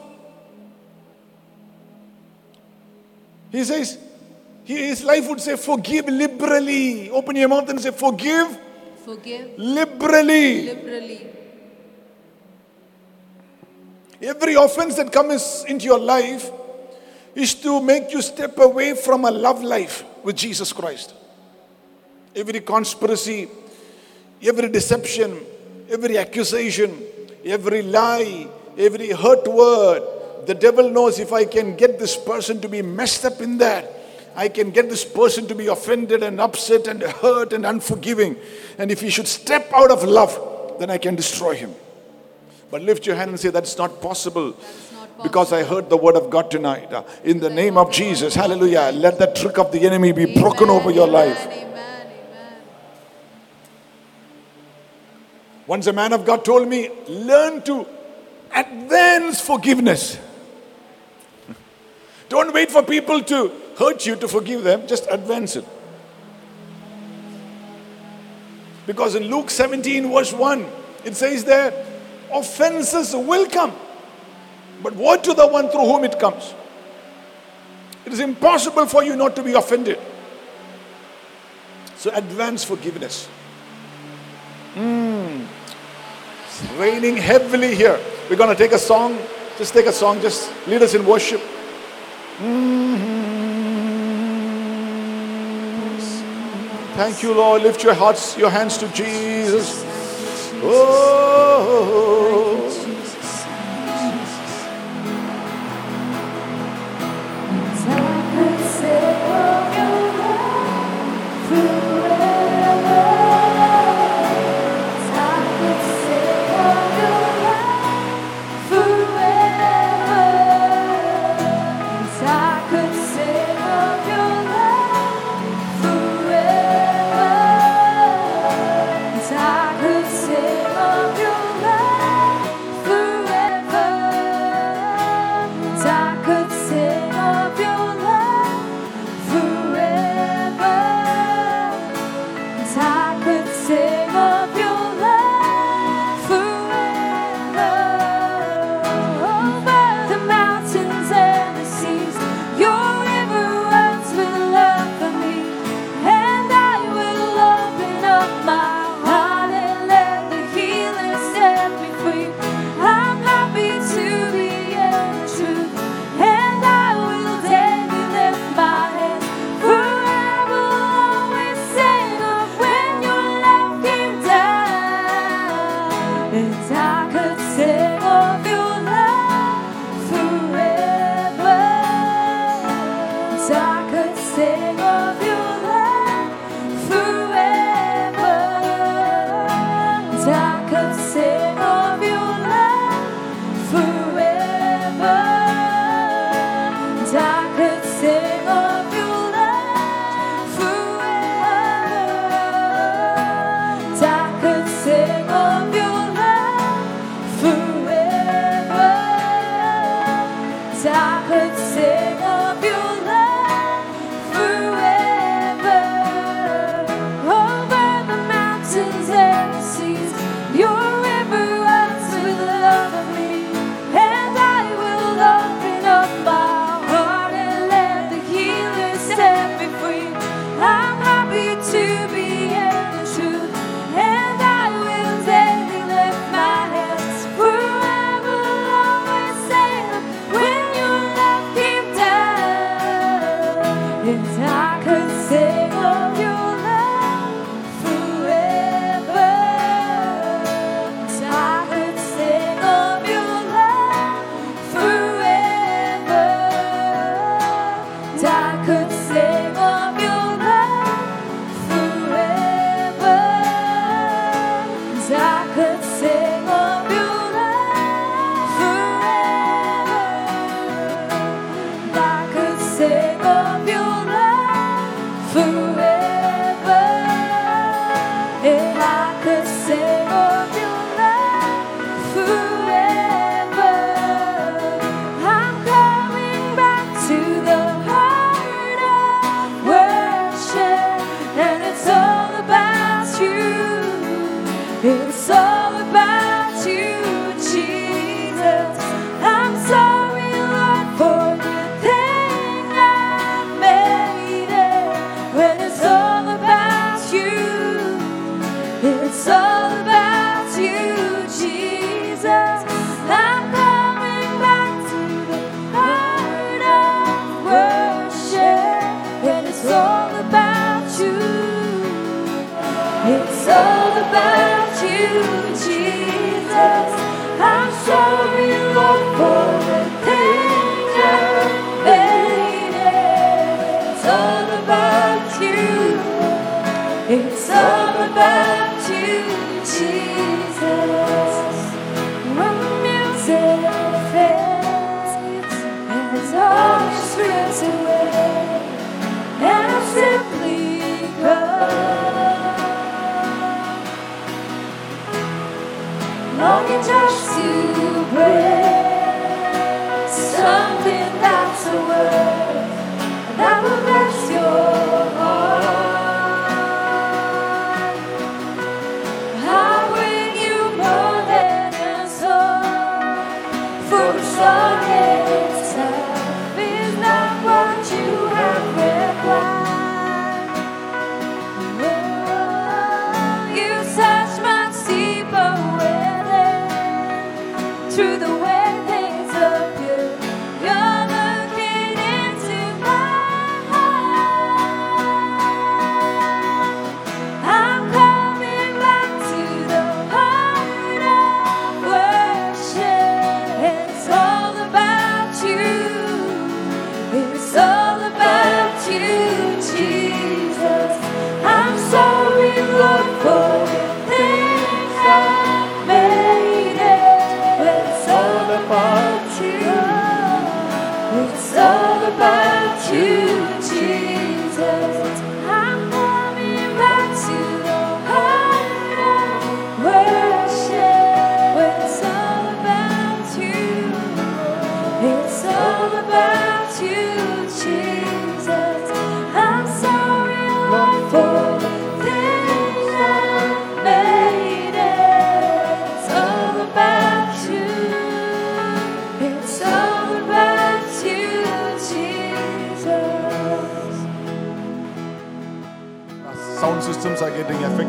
He 3.53 3.63
says, 3.63 3.97
his 4.65 5.01
life 5.05 5.29
would 5.29 5.39
say, 5.39 5.55
forgive 5.55 6.07
liberally. 6.09 7.09
Open 7.09 7.37
your 7.37 7.47
mouth 7.47 7.69
and 7.69 7.79
say, 7.79 7.91
forgive 7.91 8.57
Forgive 9.05 9.57
liberally. 9.57 10.65
liberally. 10.65 11.27
Every 14.21 14.53
offense 14.53 14.95
that 14.95 15.11
comes 15.11 15.65
into 15.67 15.85
your 15.85 15.99
life 15.99 16.49
is 17.33 17.55
to 17.55 17.81
make 17.81 18.11
you 18.11 18.21
step 18.21 18.57
away 18.59 18.93
from 18.95 19.25
a 19.25 19.31
love 19.31 19.63
life 19.63 20.03
with 20.23 20.35
Jesus 20.35 20.71
Christ. 20.71 21.13
Every 22.35 22.59
conspiracy, 22.59 23.49
every 24.43 24.69
deception, 24.69 25.39
every 25.89 26.17
accusation, 26.17 27.01
every 27.43 27.81
lie, 27.81 28.47
every 28.77 29.09
hurt 29.09 29.47
word, 29.47 30.03
the 30.45 30.53
devil 30.53 30.89
knows 30.89 31.19
if 31.19 31.33
I 31.33 31.45
can 31.45 31.75
get 31.75 31.99
this 31.99 32.15
person 32.15 32.61
to 32.61 32.69
be 32.69 32.81
messed 32.81 33.25
up 33.25 33.41
in 33.41 33.57
that, 33.57 33.91
I 34.35 34.47
can 34.47 34.71
get 34.71 34.89
this 34.89 35.03
person 35.03 35.47
to 35.47 35.55
be 35.55 35.67
offended 35.67 36.23
and 36.23 36.39
upset 36.39 36.87
and 36.87 37.01
hurt 37.01 37.53
and 37.53 37.65
unforgiving. 37.65 38.37
And 38.77 38.91
if 38.91 39.01
he 39.01 39.09
should 39.09 39.27
step 39.27 39.71
out 39.73 39.91
of 39.91 40.03
love, 40.03 40.77
then 40.79 40.89
I 40.89 40.97
can 40.97 41.15
destroy 41.15 41.55
him. 41.55 41.73
But 42.71 42.81
lift 42.81 43.05
your 43.05 43.17
hand 43.17 43.31
and 43.31 43.39
say, 43.39 43.49
That's 43.49 43.77
not 43.77 44.01
possible. 44.01 44.55
Because 45.21 45.53
I 45.53 45.63
heard 45.63 45.89
the 45.89 45.97
word 45.97 46.15
of 46.15 46.31
God 46.31 46.49
tonight. 46.49 46.91
In 47.23 47.39
the 47.39 47.49
name 47.49 47.77
of 47.77 47.91
Jesus, 47.91 48.33
hallelujah. 48.33 48.91
Let 48.91 49.19
the 49.19 49.27
trick 49.27 49.59
of 49.59 49.71
the 49.71 49.81
enemy 49.81 50.13
be 50.13 50.33
broken 50.39 50.69
over 50.69 50.89
your 50.89 51.07
life. 51.07 51.45
Amen, 51.45 52.07
amen. 52.07 52.57
Once 55.67 55.85
a 55.85 55.93
man 55.93 56.13
of 56.13 56.25
God 56.25 56.43
told 56.43 56.67
me, 56.67 56.89
learn 57.07 57.61
to 57.63 57.85
advance 58.55 59.41
forgiveness. 59.41 60.17
Don't 62.29 62.51
wait 62.51 62.71
for 62.71 62.81
people 62.81 63.21
to 63.21 63.51
hurt 63.77 64.05
you 64.07 64.15
to 64.15 64.27
forgive 64.27 64.63
them, 64.63 64.87
just 64.87 65.05
advance 65.11 65.55
it. 65.55 65.65
Because 68.87 69.13
in 69.13 69.23
Luke 69.23 69.51
17, 69.51 70.11
verse 70.11 70.33
1, 70.33 70.65
it 71.05 71.15
says 71.15 71.43
there, 71.43 71.85
offenses 72.33 73.15
will 73.15 73.47
come. 73.49 73.73
But 74.81 74.95
woe 74.95 75.17
to 75.17 75.33
the 75.33 75.47
one 75.47 75.69
through 75.69 75.85
whom 75.85 76.03
it 76.03 76.19
comes. 76.19 76.53
It 78.05 78.13
is 78.13 78.19
impossible 78.19 78.87
for 78.87 79.03
you 79.03 79.15
not 79.15 79.35
to 79.35 79.43
be 79.43 79.53
offended. 79.53 79.99
So 81.97 82.09
advance 82.13 82.63
forgiveness. 82.63 83.29
It's 86.45 86.71
raining 86.73 87.17
heavily 87.17 87.75
here. 87.75 87.99
We're 88.29 88.37
going 88.37 88.49
to 88.49 88.55
take 88.55 88.71
a 88.71 88.79
song. 88.79 89.19
Just 89.57 89.73
take 89.73 89.85
a 89.85 89.93
song. 89.93 90.21
Just 90.21 90.51
lead 90.67 90.81
us 90.81 90.95
in 90.95 91.05
worship. 91.05 91.41
Hmm. 92.37 92.81
Thank 96.95 97.23
you, 97.23 97.33
Lord. 97.33 97.63
Lift 97.63 97.83
your 97.83 97.93
hearts, 97.93 98.37
your 98.37 98.49
hands 98.49 98.77
to 98.77 98.87
Jesus. 98.89 99.90
Oh, 100.63 102.51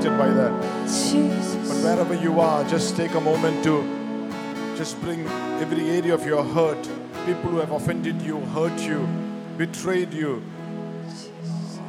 affected 0.05 0.18
by 0.18 0.32
that. 0.32 0.86
Jesus. 0.86 1.68
But 1.68 1.82
wherever 1.84 2.14
you 2.14 2.40
are, 2.40 2.64
just 2.64 2.96
take 2.96 3.14
a 3.14 3.20
moment 3.20 3.62
to 3.64 3.82
just 4.76 5.00
bring 5.00 5.26
every 5.61 5.88
area 5.90 6.14
of 6.14 6.26
your 6.26 6.42
hurt, 6.42 6.82
people 7.26 7.50
who 7.50 7.59
have 7.59 7.70
offended 7.70 8.20
you, 8.22 8.40
hurt 8.46 8.78
you, 8.80 9.07
betrayed 9.57 10.12
you. 10.12 10.42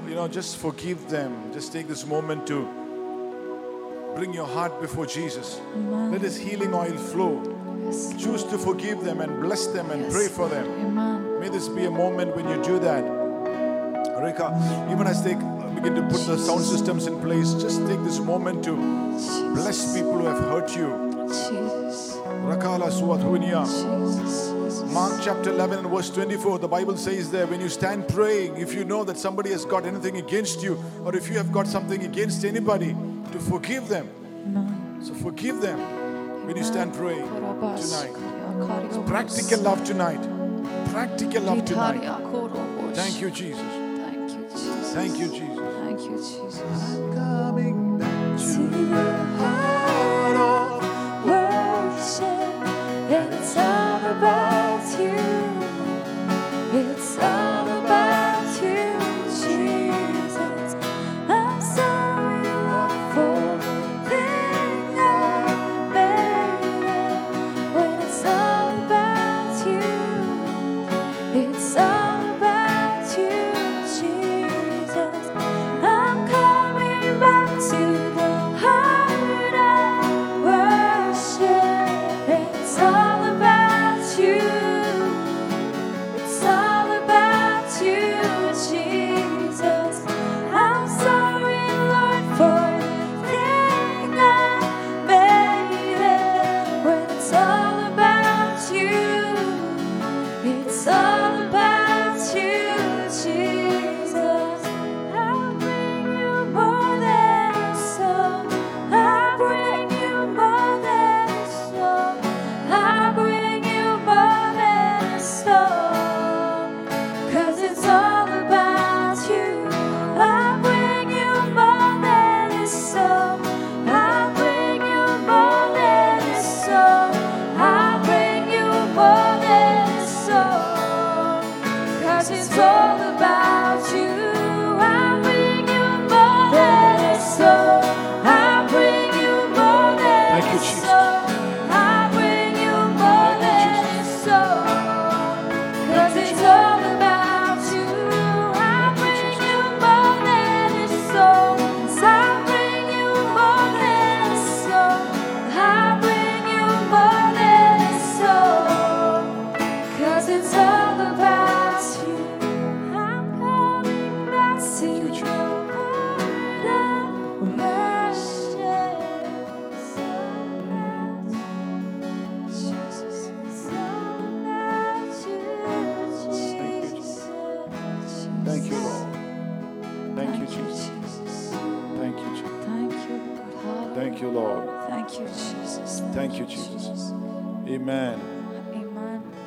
You 0.08 0.16
know, 0.16 0.28
just 0.28 0.58
forgive 0.58 1.10
them. 1.10 1.52
Just 1.54 1.74
take 1.74 1.88
this 1.88 2.06
moment 2.06 2.46
to 2.48 2.68
bring 4.16 4.34
your 4.34 4.46
heart 4.46 4.80
before 4.80 5.08
Jesus. 5.08 5.60
Amen. 5.76 6.12
Let 6.12 6.22
His 6.22 6.38
healing 6.38 6.74
oil 6.74 6.96
flow. 6.98 7.42
Yes. 7.86 8.14
Choose 8.22 8.44
to 8.46 8.58
forgive 8.58 9.04
them 9.04 9.22
and 9.22 9.42
bless 9.42 9.68
them 9.68 9.90
and 9.90 10.04
yes. 10.04 10.14
pray 10.14 10.28
for 10.28 10.48
them. 10.48 10.66
Amen. 10.66 11.40
May 11.40 11.50
this 11.50 11.68
be 11.68 11.86
a 11.86 11.92
moment 11.92 12.36
when 12.36 12.48
you 12.48 12.64
do 12.64 12.80
that. 12.80 13.04
Rika, 14.22 14.88
even 14.90 15.08
as 15.08 15.22
they 15.24 15.36
begin 15.74 15.96
to 15.96 16.02
put 16.04 16.26
the 16.26 16.38
sound 16.38 16.64
systems 16.64 17.08
in 17.08 17.20
place. 17.20 17.54
Just 17.54 17.86
take 17.88 18.02
this 18.04 18.20
moment 18.20 18.64
to 18.66 18.76
bless 19.54 19.96
people 19.96 20.14
who 20.20 20.26
have 20.26 20.40
hurt 20.40 20.76
you. 20.76 20.88
Mark 24.94 25.22
chapter 25.24 25.50
11 25.50 25.80
and 25.80 25.90
verse 25.90 26.10
24, 26.10 26.60
the 26.60 26.68
Bible 26.68 26.98
says 26.98 27.32
there, 27.32 27.48
when 27.48 27.62
you 27.62 27.70
stand 27.70 28.08
praying, 28.08 28.58
if 28.58 28.74
you 28.74 28.86
know 28.86 29.04
that 29.04 29.18
somebody 29.18 29.50
has 29.52 29.66
got 29.66 29.86
anything 29.86 30.18
against 30.18 30.62
you, 30.62 30.78
or 31.04 31.16
if 31.16 31.30
you 31.30 31.38
have 31.38 31.52
got 31.52 31.68
something 31.68 32.04
against 32.04 32.46
anybody, 32.46 32.96
to 33.32 33.40
forgive 33.40 33.88
them. 33.88 34.10
So 35.02 35.14
forgive 35.16 35.62
them 35.62 35.80
when 36.46 36.56
you 36.56 36.64
stand 36.64 36.94
praying 36.94 37.28
tonight. 37.28 38.14
So 38.92 39.02
practical 39.04 39.62
love 39.62 39.84
tonight. 39.84 40.22
Practical 40.92 41.42
love 41.44 41.66
tonight. 41.66 42.04
Thank 42.94 43.22
you, 43.22 43.32
Jesus. 43.32 43.83
Thank 44.94 45.18
you, 45.18 45.28
Jesus. 45.28 45.40
Thank 45.40 46.02
you, 46.02 46.18
Jesus. 46.18 46.60
Thank 46.60 46.62
you, 46.62 46.70
Jesus. 46.78 47.16
Coming 47.16 47.98
back 47.98 48.38
To 48.38 48.64
the 48.70 49.16
heart 49.40 50.38
of 50.38 51.26
worship, 51.26 53.12
it's 53.12 53.58
all 53.58 54.06
about 54.12 54.43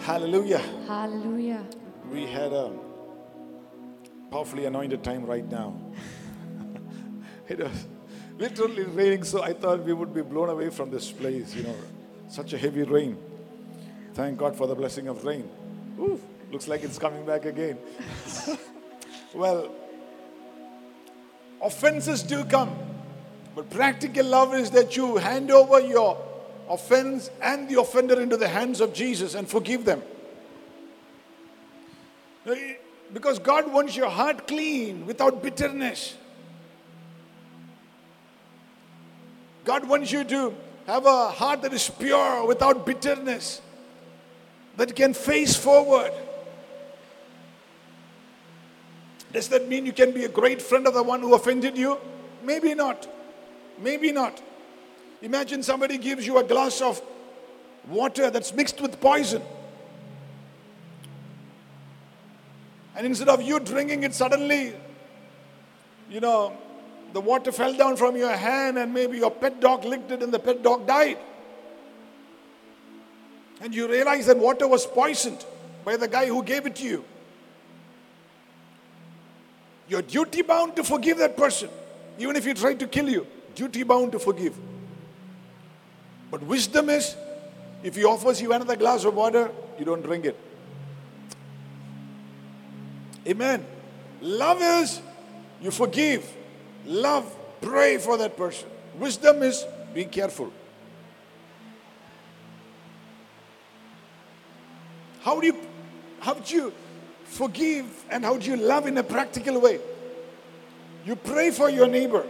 Hallelujah. 0.06 0.62
Hallelujah. 0.86 1.64
We 2.12 2.26
had 2.26 2.52
a 2.52 2.70
powerfully 4.30 4.66
anointed 4.66 5.02
time 5.02 5.26
right 5.26 5.44
now. 5.50 5.74
it 7.48 7.58
was 7.58 7.86
literally 8.38 8.84
raining, 8.84 9.24
so 9.24 9.42
I 9.42 9.52
thought 9.52 9.82
we 9.82 9.92
would 9.92 10.14
be 10.14 10.22
blown 10.22 10.48
away 10.48 10.70
from 10.70 10.92
this 10.92 11.10
place, 11.10 11.56
you 11.56 11.64
know, 11.64 11.74
such 12.28 12.52
a 12.52 12.56
heavy 12.56 12.84
rain. 12.84 13.18
Thank 14.14 14.38
God 14.38 14.54
for 14.54 14.68
the 14.68 14.76
blessing 14.76 15.08
of 15.08 15.24
rain. 15.24 15.50
Ooh, 15.98 16.20
looks 16.52 16.68
like 16.68 16.84
it's 16.84 17.00
coming 17.00 17.26
back 17.26 17.44
again. 17.44 17.76
well, 19.34 19.72
offenses 21.60 22.22
do 22.22 22.44
come, 22.44 22.78
but 23.56 23.68
practical 23.70 24.24
love 24.24 24.54
is 24.54 24.70
that 24.70 24.96
you 24.96 25.16
hand 25.16 25.50
over 25.50 25.80
your 25.80 26.35
offense 26.68 27.30
and 27.40 27.68
the 27.68 27.80
offender 27.80 28.20
into 28.20 28.36
the 28.36 28.48
hands 28.48 28.80
of 28.80 28.92
Jesus 28.92 29.34
and 29.34 29.48
forgive 29.48 29.84
them. 29.84 30.02
Because 33.12 33.38
God 33.38 33.72
wants 33.72 33.96
your 33.96 34.08
heart 34.08 34.46
clean 34.46 35.06
without 35.06 35.42
bitterness. 35.42 36.16
God 39.64 39.88
wants 39.88 40.12
you 40.12 40.22
to 40.24 40.54
have 40.86 41.06
a 41.06 41.30
heart 41.30 41.62
that 41.62 41.72
is 41.72 41.90
pure 41.90 42.46
without 42.46 42.86
bitterness, 42.86 43.60
that 44.76 44.94
can 44.94 45.12
face 45.12 45.56
forward. 45.56 46.12
Does 49.32 49.48
that 49.48 49.68
mean 49.68 49.84
you 49.84 49.92
can 49.92 50.12
be 50.12 50.24
a 50.24 50.28
great 50.28 50.62
friend 50.62 50.86
of 50.86 50.94
the 50.94 51.02
one 51.02 51.20
who 51.20 51.34
offended 51.34 51.76
you? 51.76 51.98
Maybe 52.44 52.74
not. 52.74 53.08
Maybe 53.78 54.12
not. 54.12 54.40
Imagine 55.26 55.60
somebody 55.60 55.98
gives 55.98 56.24
you 56.24 56.38
a 56.38 56.44
glass 56.44 56.80
of 56.80 57.02
water 57.88 58.30
that's 58.30 58.54
mixed 58.54 58.80
with 58.80 59.00
poison. 59.00 59.42
And 62.94 63.04
instead 63.04 63.28
of 63.28 63.42
you 63.42 63.58
drinking 63.58 64.04
it 64.04 64.14
suddenly, 64.14 64.72
you 66.08 66.20
know, 66.20 66.56
the 67.12 67.20
water 67.20 67.50
fell 67.50 67.74
down 67.76 67.96
from 67.96 68.14
your 68.14 68.30
hand 68.30 68.78
and 68.78 68.94
maybe 68.94 69.16
your 69.16 69.32
pet 69.32 69.60
dog 69.60 69.84
licked 69.84 70.12
it 70.12 70.22
and 70.22 70.32
the 70.32 70.38
pet 70.38 70.62
dog 70.62 70.86
died. 70.86 71.18
And 73.60 73.74
you 73.74 73.88
realize 73.88 74.26
that 74.26 74.38
water 74.38 74.68
was 74.68 74.86
poisoned 74.86 75.44
by 75.84 75.96
the 75.96 76.06
guy 76.06 76.26
who 76.26 76.40
gave 76.44 76.66
it 76.66 76.76
to 76.76 76.84
you. 76.84 77.04
You're 79.88 80.02
duty 80.02 80.42
bound 80.42 80.76
to 80.76 80.84
forgive 80.84 81.18
that 81.18 81.36
person, 81.36 81.68
even 82.16 82.36
if 82.36 82.44
he 82.44 82.54
tried 82.54 82.78
to 82.78 82.86
kill 82.86 83.08
you. 83.08 83.26
Duty 83.56 83.82
bound 83.82 84.12
to 84.12 84.20
forgive. 84.20 84.56
But 86.30 86.42
wisdom 86.42 86.90
is 86.90 87.16
if 87.82 87.94
he 87.94 88.04
offers 88.04 88.40
you 88.40 88.52
another 88.52 88.76
glass 88.76 89.04
of 89.04 89.14
water, 89.14 89.50
you 89.78 89.84
don't 89.84 90.02
drink 90.02 90.24
it. 90.24 90.38
Amen. 93.26 93.64
Love 94.20 94.58
is 94.60 95.00
you 95.60 95.70
forgive. 95.70 96.30
Love, 96.84 97.34
pray 97.60 97.98
for 97.98 98.16
that 98.18 98.36
person. 98.36 98.68
Wisdom 98.98 99.42
is 99.42 99.64
being 99.94 100.08
careful. 100.08 100.52
How 105.20 105.40
do 105.40 105.46
you 105.46 105.56
how 106.20 106.34
do 106.34 106.54
you 106.54 106.72
forgive 107.24 107.86
and 108.10 108.24
how 108.24 108.36
do 108.36 108.48
you 108.50 108.56
love 108.56 108.86
in 108.86 108.96
a 108.98 109.02
practical 109.02 109.60
way? 109.60 109.80
You 111.04 111.16
pray 111.16 111.50
for 111.50 111.68
your 111.68 111.86
neighbor. 111.86 112.24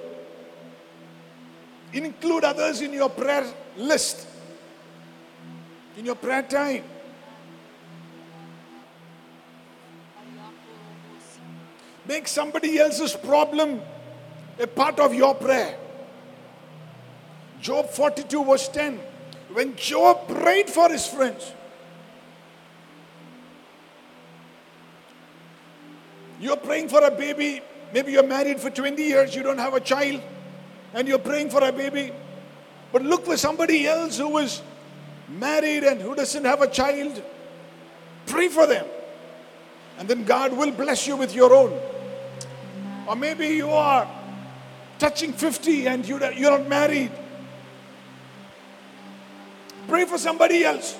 Include 1.92 2.44
others 2.44 2.80
in 2.80 2.92
your 2.92 3.08
prayer 3.08 3.46
list. 3.76 4.26
In 5.96 6.04
your 6.04 6.14
prayer 6.14 6.42
time. 6.42 6.84
Make 12.06 12.28
somebody 12.28 12.78
else's 12.78 13.14
problem 13.14 13.80
a 14.58 14.66
part 14.66 15.00
of 15.00 15.14
your 15.14 15.34
prayer. 15.34 15.76
Job 17.60 17.90
42, 17.90 18.44
verse 18.44 18.68
10. 18.68 19.00
When 19.52 19.74
Job 19.76 20.28
prayed 20.28 20.68
for 20.68 20.88
his 20.88 21.06
friends, 21.06 21.52
you're 26.38 26.56
praying 26.56 26.88
for 26.88 27.02
a 27.02 27.10
baby, 27.10 27.62
maybe 27.92 28.12
you're 28.12 28.26
married 28.26 28.60
for 28.60 28.70
20 28.70 29.02
years, 29.02 29.34
you 29.34 29.42
don't 29.42 29.58
have 29.58 29.74
a 29.74 29.80
child, 29.80 30.20
and 30.94 31.08
you're 31.08 31.18
praying 31.18 31.50
for 31.50 31.64
a 31.64 31.72
baby. 31.72 32.12
But 32.92 33.02
look 33.02 33.24
for 33.24 33.36
somebody 33.36 33.86
else 33.86 34.18
who 34.18 34.38
is 34.38 34.62
married 35.28 35.84
and 35.84 36.00
who 36.00 36.14
doesn't 36.14 36.44
have 36.44 36.62
a 36.62 36.68
child. 36.68 37.22
Pray 38.26 38.48
for 38.48 38.66
them. 38.66 38.86
And 39.98 40.08
then 40.08 40.24
God 40.24 40.52
will 40.52 40.70
bless 40.70 41.06
you 41.06 41.16
with 41.16 41.34
your 41.34 41.54
own. 41.54 41.80
Or 43.06 43.16
maybe 43.16 43.48
you 43.48 43.70
are 43.70 44.06
touching 44.98 45.32
50 45.32 45.86
and 45.86 46.06
you- 46.06 46.20
you're 46.34 46.58
not 46.58 46.68
married. 46.68 47.10
Pray 49.88 50.04
for 50.04 50.18
somebody 50.18 50.64
else 50.64 50.96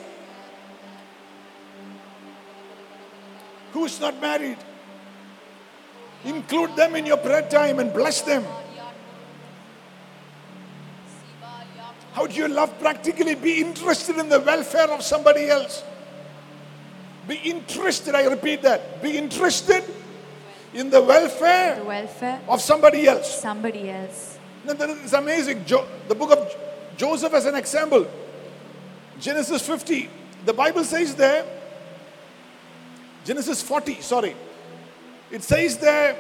who's 3.73 4.01
not 4.01 4.21
married. 4.21 4.59
Include 6.25 6.77
them 6.77 6.97
in 6.97 7.07
your 7.07 7.17
prayer 7.17 7.43
time 7.43 7.79
and 7.79 7.93
bless 7.93 8.23
them. 8.23 8.45
How 12.17 12.27
do 12.27 12.35
you 12.35 12.49
love 12.49 12.79
practically? 12.81 13.35
Be 13.35 13.61
interested 13.61 14.17
in 14.17 14.31
the 14.31 14.41
welfare 14.41 14.89
of 14.89 15.03
somebody 15.03 15.51
else. 15.51 15.85
Be 17.29 17.35
interested, 17.37 18.15
I 18.15 18.25
repeat 18.25 18.63
that. 18.63 19.03
Be 19.03 19.19
interested 19.19 19.85
in 20.73 20.89
the 20.89 21.03
welfare. 21.03 21.77
The 21.77 21.85
welfare 21.85 22.41
of 22.49 22.63
somebody 22.63 23.07
else. 23.07 23.39
somebody 23.43 23.91
else. 23.91 24.39
No, 24.65 24.73
that 24.73 24.89
is- 24.89 25.05
It's 25.05 25.13
amazing. 25.13 25.67
Jo- 25.67 25.87
the 26.09 26.15
book 26.15 26.33
of 26.33 26.51
Jo- 26.51 26.59
Joseph 26.97 27.35
as 27.35 27.45
an 27.45 27.55
example. 27.55 28.07
Genesis 29.21 29.61
50. 29.61 30.09
The 30.47 30.55
Bible 30.55 30.85
says 30.85 31.15
there, 31.17 31.45
Genesis 33.27 33.61
40, 33.61 34.01
sorry. 34.01 34.35
It 35.31 35.43
says 35.43 35.77
there, 35.77 36.17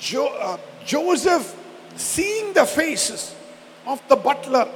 jo- 0.00 0.26
uh, 0.26 0.56
Joseph 0.84 1.54
seeing 1.98 2.52
the 2.54 2.64
faces 2.64 3.34
of 3.86 4.00
the 4.08 4.16
butler 4.16 4.68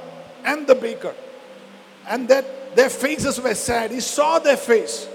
and 0.43 0.67
the 0.67 0.75
baker, 0.75 1.13
and 2.07 2.27
that 2.27 2.75
their 2.75 2.89
faces 2.89 3.39
were 3.39 3.55
sad. 3.55 3.91
He 3.91 3.99
saw 3.99 4.39
their 4.39 4.57
face. 4.57 5.07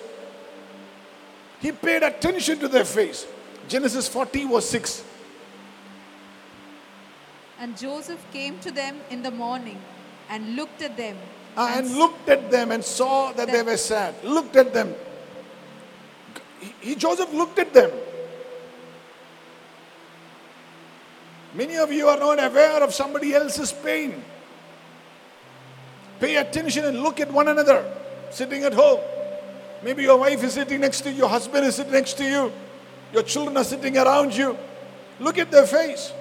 He 1.61 1.72
paid 1.72 2.02
attention 2.02 2.59
to 2.61 2.68
their 2.68 2.84
face. 2.84 3.26
Genesis 3.68 4.09
40 4.09 4.44
verse 4.46 4.70
6. 4.70 5.04
And 7.61 7.76
Joseph 7.76 8.24
came 8.32 8.59
to 8.61 8.70
them 8.70 8.96
in 9.11 9.22
the 9.22 9.32
morning 9.32 9.78
and 10.30 10.54
looked 10.54 10.80
at 10.82 10.96
them. 10.96 11.16
Uh, 11.56 11.72
and 11.74 11.96
looked 11.96 12.28
at 12.28 12.50
them 12.50 12.70
and 12.70 12.84
saw 12.84 13.32
that 13.32 13.50
they 13.50 13.62
were 13.62 13.76
sad. 13.76 14.14
Looked 14.22 14.54
at 14.54 14.72
them. 14.72 14.94
He, 16.61 16.74
he- 16.80 16.94
Joseph 16.94 17.32
looked 17.32 17.59
at 17.59 17.74
them. 17.74 17.90
Many 21.55 21.76
of 21.76 21.90
you 21.92 22.09
are 22.09 22.18
not 22.18 22.42
aware 22.42 22.82
of 22.82 22.94
somebody 22.94 23.34
else's 23.34 23.72
pain. 23.72 24.22
Pay 26.20 26.36
attention 26.36 26.84
and 26.84 27.01
look 27.03 27.20
at 27.20 27.32
one 27.32 27.49
another 27.49 27.84
sitting 28.30 28.64
at 28.64 28.74
home. 28.74 29.01
Maybe 29.82 30.03
your 30.03 30.18
wife 30.18 30.42
is 30.42 30.55
sitting 30.55 30.80
next 30.80 31.03
to 31.03 31.11
you, 31.11 31.18
your 31.18 31.28
husband 31.28 31.64
is 31.64 31.76
sitting 31.76 31.92
next 31.92 32.14
to 32.14 32.24
you, 32.24 32.53
your 33.12 33.22
children 33.22 33.57
are 33.57 33.64
sitting 33.64 33.96
around 33.96 34.36
you. 34.36 34.59
Look 35.20 35.38
at 35.38 35.51
their 35.51 35.66
face. 35.66 36.12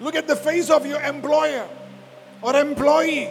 Look 0.00 0.14
at 0.14 0.26
the 0.26 0.36
face 0.36 0.70
of 0.70 0.84
your 0.86 1.00
employer 1.00 1.68
or 2.42 2.56
employee. 2.56 3.30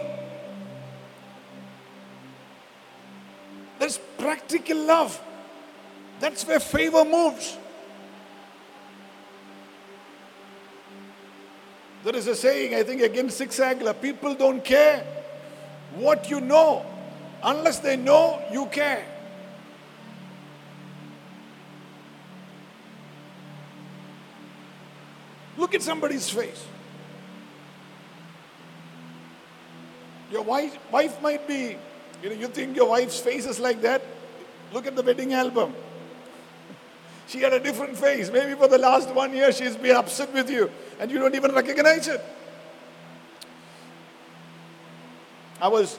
That's 3.78 3.98
practical 4.18 4.78
love. 4.78 5.20
That's 6.18 6.46
where 6.46 6.58
favor 6.58 7.04
moves. 7.04 7.56
There 12.06 12.14
is 12.14 12.28
a 12.28 12.36
saying, 12.36 12.72
I 12.72 12.84
think, 12.84 13.02
against 13.02 13.36
Zig 13.36 13.48
Ziglar 13.48 14.00
people 14.00 14.36
don't 14.36 14.64
care 14.64 15.02
what 15.96 16.30
you 16.30 16.40
know 16.40 16.86
unless 17.42 17.80
they 17.80 17.96
know 17.96 18.40
you 18.52 18.66
care. 18.66 19.04
Look 25.56 25.74
at 25.74 25.82
somebody's 25.82 26.30
face. 26.30 26.64
Your 30.30 30.42
wife, 30.42 30.78
wife 30.92 31.20
might 31.20 31.48
be, 31.48 31.76
you 32.22 32.28
know, 32.28 32.36
you 32.36 32.46
think 32.46 32.76
your 32.76 32.90
wife's 32.90 33.18
face 33.18 33.46
is 33.46 33.58
like 33.58 33.82
that. 33.82 34.00
Look 34.72 34.86
at 34.86 34.94
the 34.94 35.02
wedding 35.02 35.32
album. 35.32 35.74
She 37.26 37.40
had 37.40 37.52
a 37.52 37.60
different 37.60 37.96
face. 37.96 38.30
Maybe 38.30 38.54
for 38.54 38.68
the 38.68 38.78
last 38.78 39.12
one 39.14 39.34
year 39.34 39.52
she's 39.52 39.76
been 39.76 39.96
upset 39.96 40.32
with 40.32 40.48
you 40.50 40.70
and 41.00 41.10
you 41.10 41.18
don't 41.18 41.34
even 41.34 41.52
recognize 41.52 42.06
it. 42.08 42.24
I 45.60 45.68
was 45.68 45.98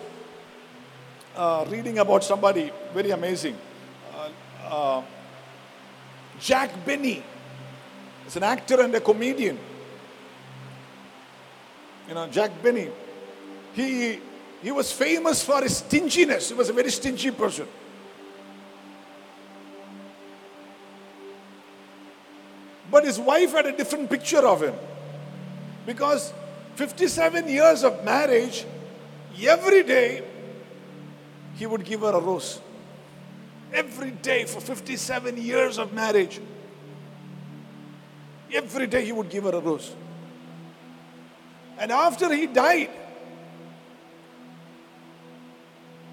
uh, 1.36 1.66
reading 1.70 2.00
about 2.00 2.24
somebody 2.24 2.72
very 2.94 3.12
amazing. 3.12 3.58
Uh, 4.14 4.30
uh, 4.64 5.04
Jack 6.40 6.86
Benny 6.86 7.24
is 8.26 8.36
an 8.36 8.44
actor 8.44 8.82
and 8.82 8.94
a 8.96 9.02
comedian. 9.02 9.58
You 12.08 12.14
know, 12.14 12.28
Jack 12.28 12.52
Benny. 12.64 12.90
He, 13.74 14.20
he 14.62 14.72
was 14.72 14.92
famous 14.92 15.44
for 15.44 15.62
his 15.62 15.78
stinginess. 15.78 16.50
He 16.50 16.56
was 16.56 16.70
a 16.70 16.74
very 16.74 16.90
stingy 16.90 17.32
person. 17.32 17.68
But 22.98 23.06
his 23.06 23.20
wife 23.20 23.52
had 23.52 23.68
a 23.68 23.78
different 23.78 24.10
picture 24.10 24.40
of 24.40 24.64
him. 24.64 24.74
Because 25.86 26.34
57 26.78 27.48
years 27.48 27.84
of 27.84 28.04
marriage, 28.04 28.66
every 29.40 29.84
day 29.84 30.24
he 31.58 31.68
would 31.68 31.86
give 31.86 32.02
her 32.02 32.10
a 32.10 32.20
rose. 32.20 32.60
Every 33.72 34.10
day 34.10 34.46
for 34.46 34.60
57 34.60 35.38
years 35.38 35.78
of 35.78 35.94
marriage, 35.94 36.42
every 38.52 38.88
day 38.88 39.06
he 39.06 39.12
would 39.12 39.30
give 39.30 39.44
her 39.44 39.52
a 39.52 39.60
rose. 39.60 39.94
And 41.78 41.92
after 41.92 42.34
he 42.34 42.48
died, 42.48 42.90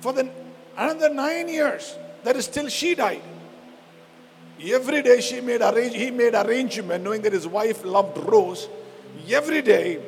for 0.03 0.13
the 0.13 0.29
another 0.77 1.09
nine 1.09 1.49
years, 1.49 1.97
that 2.25 2.37
is 2.37 2.47
till 2.47 2.69
she 2.69 2.95
died. 2.95 3.23
Every 4.63 5.03
day 5.03 5.21
she 5.21 5.41
made 5.41 5.63
arrange, 5.63 5.95
he 5.95 6.11
made 6.11 6.35
arrangement 6.35 7.05
knowing 7.05 7.23
that 7.23 7.33
his 7.33 7.47
wife 7.47 7.85
loved 7.85 8.19
rose. 8.19 8.69
Every 9.29 9.63
day 9.63 10.01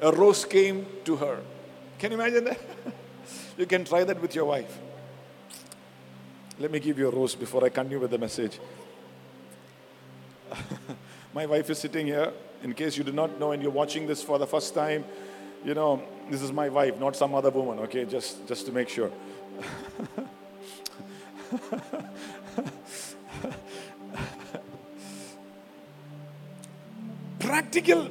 a 0.00 0.12
rose 0.12 0.44
came 0.44 0.86
to 1.04 1.16
her. 1.16 1.40
Can 1.98 2.12
you 2.12 2.20
imagine 2.20 2.44
that? 2.44 2.60
you 3.58 3.66
can 3.66 3.84
try 3.84 4.04
that 4.04 4.20
with 4.20 4.34
your 4.34 4.44
wife. 4.44 4.78
Let 6.58 6.70
me 6.70 6.80
give 6.80 6.98
you 6.98 7.08
a 7.08 7.10
rose 7.10 7.34
before 7.34 7.64
I 7.64 7.68
continue 7.68 8.00
with 8.00 8.10
the 8.10 8.18
message. 8.18 8.58
My 11.34 11.44
wife 11.46 11.68
is 11.68 11.78
sitting 11.78 12.06
here. 12.06 12.32
In 12.62 12.72
case 12.72 12.96
you 12.96 13.04
do 13.04 13.12
not 13.12 13.38
know 13.38 13.52
and 13.52 13.62
you're 13.62 13.70
watching 13.70 14.06
this 14.06 14.22
for 14.22 14.38
the 14.38 14.46
first 14.46 14.74
time, 14.74 15.04
you 15.64 15.74
know, 15.74 16.02
this 16.30 16.42
is 16.42 16.52
my 16.52 16.68
wife, 16.68 16.98
not 16.98 17.14
some 17.16 17.34
other 17.34 17.50
woman, 17.50 17.80
okay? 17.80 18.04
Just 18.04 18.46
just 18.48 18.66
to 18.66 18.72
make 18.72 18.88
sure. 18.88 19.10
Practical. 27.38 28.10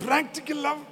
Practical 0.00 0.56
love. 0.58 0.86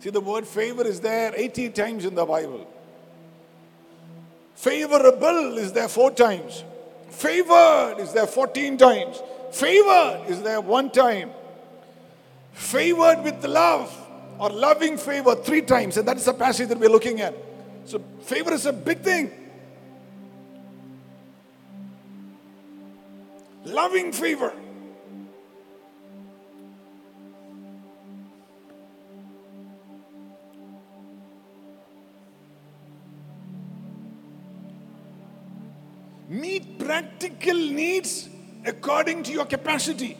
See, 0.00 0.10
the 0.10 0.20
word 0.20 0.46
favor 0.46 0.86
is 0.86 1.00
there 1.00 1.32
80 1.34 1.70
times 1.70 2.04
in 2.04 2.14
the 2.14 2.24
Bible. 2.24 2.70
Favorable 4.54 5.58
is 5.58 5.72
there 5.72 5.88
four 5.88 6.10
times. 6.10 6.64
Favored 7.10 7.96
is 7.98 8.12
there 8.12 8.26
14 8.26 8.78
times. 8.78 9.20
Favored 9.52 10.24
is 10.28 10.42
there 10.42 10.60
one 10.60 10.90
time. 10.90 11.30
Favored 12.52 13.22
with 13.22 13.44
love 13.44 13.94
or 14.38 14.50
loving 14.50 14.96
favor 14.96 15.34
three 15.34 15.62
times. 15.62 15.96
And 15.96 16.08
that 16.08 16.16
is 16.16 16.24
the 16.24 16.34
passage 16.34 16.68
that 16.68 16.78
we're 16.78 16.90
looking 16.90 17.20
at. 17.20 17.34
So, 17.86 18.02
favor 18.22 18.52
is 18.52 18.66
a 18.66 18.72
big 18.72 19.00
thing. 19.00 19.30
Loving 23.64 24.10
favor. 24.10 24.52
Meet 36.28 36.80
practical 36.80 37.54
needs 37.54 38.28
according 38.64 39.22
to 39.22 39.32
your 39.32 39.44
capacity. 39.44 40.16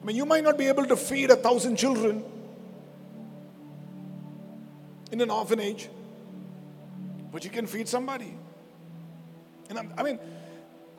I 0.00 0.06
mean, 0.06 0.16
you 0.16 0.24
might 0.24 0.44
not 0.44 0.56
be 0.56 0.66
able 0.68 0.86
to 0.86 0.96
feed 0.96 1.30
a 1.30 1.36
thousand 1.36 1.76
children 1.76 2.24
in 5.12 5.20
an 5.20 5.30
orphanage 5.30 5.90
but 7.32 7.44
you 7.44 7.50
can 7.50 7.66
feed 7.66 7.88
somebody. 7.88 8.34
And 9.68 9.78
I'm, 9.78 9.92
I 9.96 10.02
mean, 10.02 10.18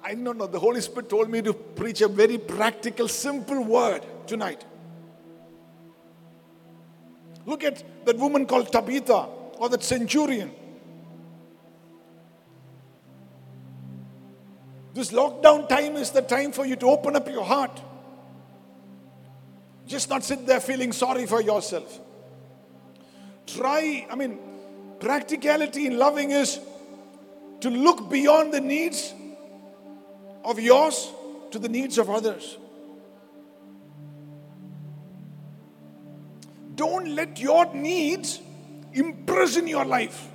I 0.03 0.15
don't 0.15 0.37
know, 0.37 0.47
the 0.47 0.59
Holy 0.59 0.81
Spirit 0.81 1.09
told 1.09 1.29
me 1.29 1.41
to 1.41 1.53
preach 1.53 2.01
a 2.01 2.07
very 2.07 2.37
practical, 2.37 3.07
simple 3.07 3.63
word 3.63 4.05
tonight. 4.27 4.63
Look 7.45 7.63
at 7.63 7.83
that 8.05 8.17
woman 8.17 8.45
called 8.45 8.71
Tabitha 8.71 9.27
or 9.57 9.69
that 9.69 9.83
centurion. 9.83 10.51
This 14.93 15.11
lockdown 15.11 15.67
time 15.67 15.95
is 15.95 16.11
the 16.11 16.21
time 16.21 16.51
for 16.51 16.65
you 16.65 16.75
to 16.77 16.87
open 16.87 17.15
up 17.15 17.27
your 17.27 17.43
heart. 17.43 17.81
Just 19.87 20.09
not 20.09 20.23
sit 20.23 20.45
there 20.45 20.59
feeling 20.59 20.91
sorry 20.91 21.25
for 21.25 21.41
yourself. 21.41 21.99
Try, 23.47 24.05
I 24.09 24.15
mean, 24.15 24.37
practicality 24.99 25.87
in 25.87 25.97
loving 25.97 26.31
is 26.31 26.59
to 27.61 27.69
look 27.69 28.09
beyond 28.09 28.53
the 28.53 28.61
needs 28.61 29.13
of 30.43 30.59
yours 30.59 31.11
to 31.51 31.59
the 31.59 31.69
needs 31.69 31.97
of 31.97 32.09
others. 32.09 32.57
Don't 36.75 37.09
let 37.15 37.39
your 37.39 37.73
needs 37.73 38.39
imprison 38.93 39.67
your 39.67 39.85
life. 39.85 40.27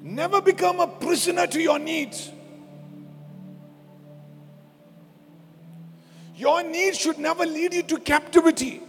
Never 0.00 0.40
become 0.40 0.80
a 0.80 0.86
prisoner 0.86 1.46
to 1.46 1.60
your 1.60 1.78
needs. 1.78 2.30
Your 6.36 6.62
needs 6.62 6.98
should 6.98 7.18
never 7.18 7.46
lead 7.46 7.74
you 7.74 7.82
to 7.84 7.98
captivity. 7.98 8.82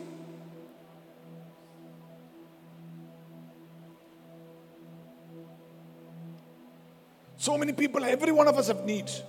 So 7.38 7.58
many 7.58 7.74
people, 7.74 8.04
every 8.04 8.32
one 8.32 8.48
of 8.48 8.58
us 8.58 8.68
have 8.68 8.86
needs. 8.86 9.22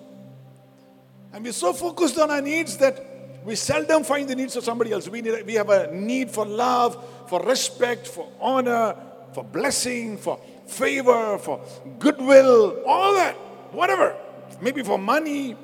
And 1.34 1.44
we're 1.44 1.52
so 1.52 1.74
focused 1.74 2.18
on 2.18 2.30
our 2.30 2.40
needs 2.40 2.78
that 2.78 3.44
we 3.44 3.54
seldom 3.56 4.04
find 4.04 4.26
the 4.26 4.34
needs 4.34 4.56
of 4.56 4.64
somebody 4.64 4.90
else. 4.92 5.06
We, 5.06 5.20
need, 5.20 5.44
we 5.44 5.52
have 5.54 5.68
a 5.68 5.92
need 5.92 6.30
for 6.30 6.46
love, 6.46 6.96
for 7.28 7.42
respect, 7.42 8.08
for 8.08 8.26
honor, 8.40 8.96
for 9.34 9.44
blessing, 9.44 10.16
for 10.16 10.40
favor, 10.66 11.36
for 11.36 11.60
goodwill, 11.98 12.82
all 12.86 13.14
that, 13.16 13.34
whatever. 13.72 14.16
Maybe 14.62 14.82
for 14.82 14.98
money. 14.98 15.54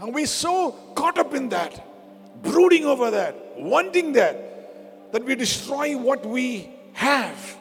And 0.00 0.14
we're 0.14 0.26
so 0.26 0.72
caught 0.94 1.18
up 1.18 1.34
in 1.34 1.48
that, 1.50 2.42
brooding 2.42 2.84
over 2.84 3.10
that, 3.10 3.58
wanting 3.58 4.12
that, 4.12 5.12
that 5.12 5.24
we 5.24 5.34
destroy 5.34 5.96
what 5.96 6.26
we 6.26 6.70
have. 6.92 7.56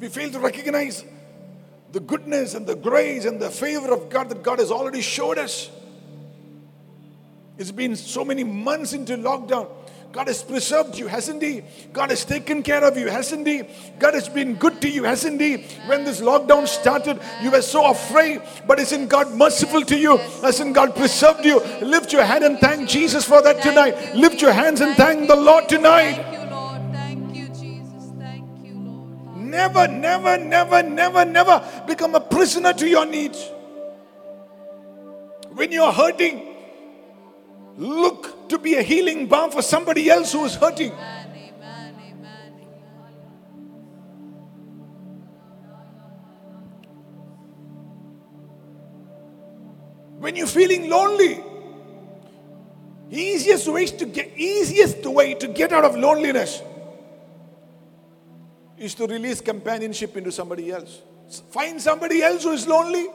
We 0.00 0.08
fail 0.08 0.32
to 0.32 0.40
recognize 0.40 1.04
the 1.92 2.00
goodness 2.00 2.54
and 2.54 2.66
the 2.66 2.74
grace 2.74 3.24
and 3.24 3.38
the 3.38 3.50
favor 3.50 3.92
of 3.92 4.08
God 4.08 4.30
that 4.30 4.42
God 4.42 4.58
has 4.58 4.72
already 4.72 5.00
showed 5.00 5.38
us. 5.38 5.70
It's 7.56 7.70
been 7.70 7.94
so 7.94 8.24
many 8.24 8.42
months 8.42 8.94
into 8.94 9.16
lockdown. 9.16 9.68
God 10.12 10.28
has 10.28 10.42
preserved 10.42 10.98
you, 10.98 11.06
hasn't 11.06 11.42
He? 11.42 11.62
God 11.90 12.10
has 12.10 12.22
taken 12.26 12.62
care 12.62 12.84
of 12.84 12.98
you, 12.98 13.08
hasn't 13.08 13.46
He? 13.46 13.62
God 13.98 14.12
has 14.12 14.28
been 14.28 14.56
good 14.56 14.78
to 14.82 14.88
you, 14.90 15.04
hasn't 15.04 15.40
He? 15.40 15.56
When 15.86 16.04
this 16.04 16.20
lockdown 16.20 16.68
started, 16.68 17.18
you 17.40 17.50
were 17.50 17.62
so 17.62 17.90
afraid, 17.90 18.42
but 18.66 18.78
isn't 18.78 19.08
God 19.08 19.34
merciful 19.34 19.82
to 19.86 19.96
you? 19.98 20.18
Hasn't 20.42 20.74
God 20.74 20.94
preserved 20.94 21.46
you? 21.46 21.60
Lift 21.80 22.12
your 22.12 22.24
hand 22.24 22.44
and 22.44 22.58
thank 22.58 22.90
Jesus 22.90 23.24
for 23.24 23.40
that 23.40 23.62
tonight. 23.62 24.14
Lift 24.14 24.42
your 24.42 24.52
hands 24.52 24.82
and 24.82 24.94
thank 24.96 25.28
the 25.28 25.36
Lord 25.36 25.66
tonight. 25.66 26.16
Thank 26.16 26.44
you, 26.44 26.50
Lord. 26.50 26.92
Thank 26.92 27.34
you, 27.34 27.48
Jesus. 27.48 28.12
Thank 28.18 28.66
you, 28.66 28.74
Lord. 28.74 29.36
Never, 29.38 29.88
never, 29.88 30.36
never, 30.36 30.82
never, 30.82 31.24
never 31.24 31.84
become 31.86 32.14
a 32.14 32.20
prisoner 32.20 32.74
to 32.74 32.86
your 32.86 33.06
needs. 33.06 33.50
When 35.54 35.72
you're 35.72 35.92
hurting, 35.92 36.54
look 37.78 38.41
to 38.52 38.58
be 38.58 38.74
a 38.74 38.82
healing 38.82 39.26
balm 39.26 39.50
for 39.50 39.62
somebody 39.62 40.10
else 40.10 40.30
who 40.32 40.44
is 40.44 40.54
hurting. 40.54 40.92
When 50.18 50.36
you're 50.36 50.46
feeling 50.46 50.90
lonely, 50.90 51.42
easiest 53.10 53.66
way 53.68 53.86
to 53.86 54.06
get 54.06 54.36
easiest 54.36 55.04
way 55.06 55.34
to 55.34 55.48
get 55.48 55.72
out 55.72 55.84
of 55.84 55.96
loneliness 55.96 56.62
is 58.76 58.94
to 58.96 59.06
release 59.06 59.40
companionship 59.40 60.16
into 60.16 60.30
somebody 60.30 60.70
else. 60.70 61.00
Find 61.50 61.80
somebody 61.80 62.22
else 62.22 62.44
who 62.44 62.50
is 62.50 62.66
lonely. 62.66 63.06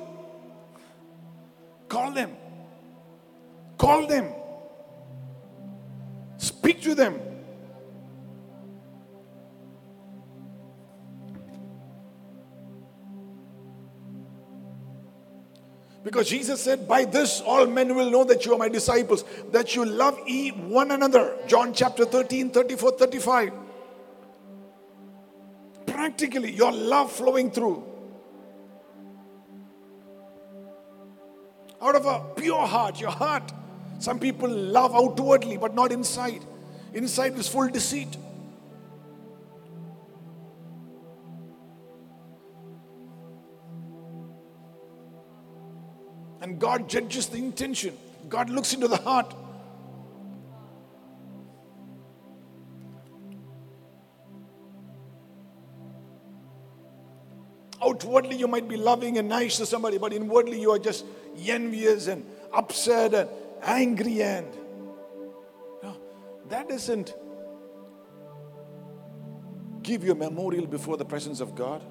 Call 1.87 2.11
them. 2.11 2.31
Call 3.77 4.07
them. 4.07 4.33
Speak 6.37 6.81
to 6.81 6.95
them. 6.95 7.19
Because 16.07 16.29
Jesus 16.29 16.63
said, 16.63 16.87
By 16.87 17.03
this 17.03 17.41
all 17.41 17.65
men 17.65 17.93
will 17.93 18.09
know 18.09 18.23
that 18.23 18.45
you 18.45 18.53
are 18.53 18.57
my 18.57 18.69
disciples, 18.69 19.25
that 19.51 19.75
you 19.75 19.83
love 19.83 20.17
ye 20.25 20.51
one 20.51 20.91
another. 20.91 21.35
John 21.47 21.73
chapter 21.73 22.05
13, 22.05 22.51
34, 22.51 22.91
35. 22.91 23.51
Practically, 25.85 26.53
your 26.53 26.71
love 26.71 27.11
flowing 27.11 27.51
through. 27.51 27.83
Out 31.81 31.95
of 31.95 32.05
a 32.05 32.23
pure 32.35 32.65
heart, 32.65 33.01
your 33.01 33.11
heart. 33.11 33.51
Some 33.99 34.19
people 34.19 34.49
love 34.49 34.93
outwardly, 34.93 35.57
but 35.57 35.73
not 35.73 35.91
inside. 35.91 36.43
Inside 36.93 37.37
is 37.37 37.47
full 37.47 37.67
deceit. 37.67 38.15
And 46.41 46.59
God 46.59 46.87
judges 46.87 47.27
the 47.27 47.37
intention. 47.37 47.97
God 48.29 48.49
looks 48.49 48.73
into 48.73 48.87
the 48.87 48.97
heart. 48.97 49.33
Outwardly, 57.81 58.35
you 58.35 58.47
might 58.47 58.67
be 58.67 58.75
loving 58.75 59.17
and 59.17 59.29
nice 59.29 59.57
to 59.57 59.65
somebody, 59.65 59.97
but 59.97 60.13
inwardly, 60.13 60.59
you 60.59 60.71
are 60.71 60.79
just 60.79 61.05
envious 61.47 62.07
and 62.07 62.25
upset 62.53 63.13
and 63.13 63.29
angry. 63.63 64.21
And 64.21 64.47
No, 65.83 65.97
that 66.49 66.69
doesn't 66.69 67.13
give 69.81 70.03
you 70.03 70.11
a 70.11 70.15
memorial 70.15 70.67
before 70.67 70.97
the 70.97 71.05
presence 71.05 71.39
of 71.39 71.55
God. 71.55 71.81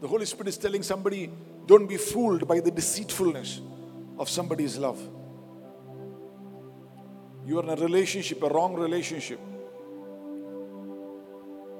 The 0.00 0.08
Holy 0.08 0.26
Spirit 0.26 0.48
is 0.48 0.58
telling 0.58 0.82
somebody, 0.82 1.30
don't 1.66 1.86
be 1.86 1.96
fooled 1.96 2.46
by 2.46 2.60
the 2.60 2.70
deceitfulness 2.70 3.62
of 4.18 4.28
somebody's 4.28 4.76
love. 4.76 5.00
You 7.46 7.58
are 7.58 7.62
in 7.62 7.70
a 7.70 7.76
relationship, 7.76 8.42
a 8.42 8.48
wrong 8.50 8.74
relationship. 8.74 9.40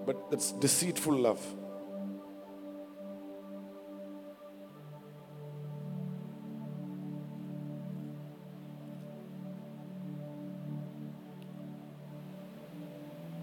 But 0.07 0.31
that's 0.31 0.53
deceitful 0.53 1.17
love. 1.17 1.41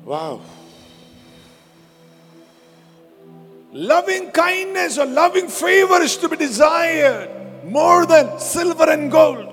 Wow. 0.05 0.41
Loving 3.72 4.32
kindness 4.32 4.97
or 4.97 5.05
loving 5.05 5.47
favor 5.47 6.01
is 6.01 6.18
to 6.18 6.28
be 6.28 6.36
desired 6.36 7.30
more 7.64 8.05
than 8.05 8.38
silver 8.38 8.89
and 8.89 9.09
gold. 9.09 9.47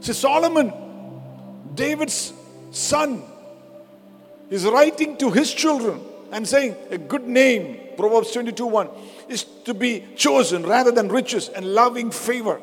See, 0.00 0.12
Solomon, 0.12 0.72
David's 1.74 2.32
son, 2.72 3.22
is 4.52 4.66
writing 4.66 5.16
to 5.16 5.30
his 5.30 5.52
children 5.52 5.98
and 6.30 6.46
saying 6.46 6.76
a 6.90 6.98
good 6.98 7.26
name, 7.26 7.78
Proverbs 7.96 8.32
22 8.32 8.66
1, 8.66 8.88
is 9.30 9.44
to 9.64 9.72
be 9.72 10.04
chosen 10.14 10.62
rather 10.64 10.90
than 10.90 11.08
riches 11.08 11.48
and 11.48 11.74
loving 11.74 12.10
favor. 12.10 12.60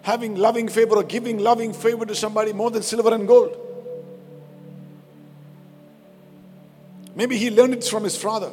Having 0.00 0.36
loving 0.36 0.68
favor 0.68 0.96
or 0.96 1.02
giving 1.02 1.38
loving 1.38 1.74
favor 1.74 2.06
to 2.06 2.14
somebody 2.14 2.54
more 2.54 2.70
than 2.70 2.82
silver 2.82 3.12
and 3.14 3.28
gold. 3.28 3.58
Maybe 7.14 7.36
he 7.36 7.50
learned 7.50 7.74
it 7.74 7.84
from 7.84 8.04
his 8.04 8.16
father. 8.16 8.52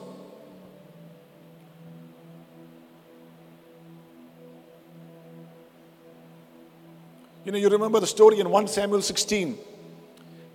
You 7.46 7.54
know, 7.54 7.58
you 7.58 7.70
remember 7.70 8.02
the 8.02 8.08
story 8.08 8.42
in 8.42 8.50
1 8.50 8.68
Samuel 8.68 9.02
16. 9.02 9.58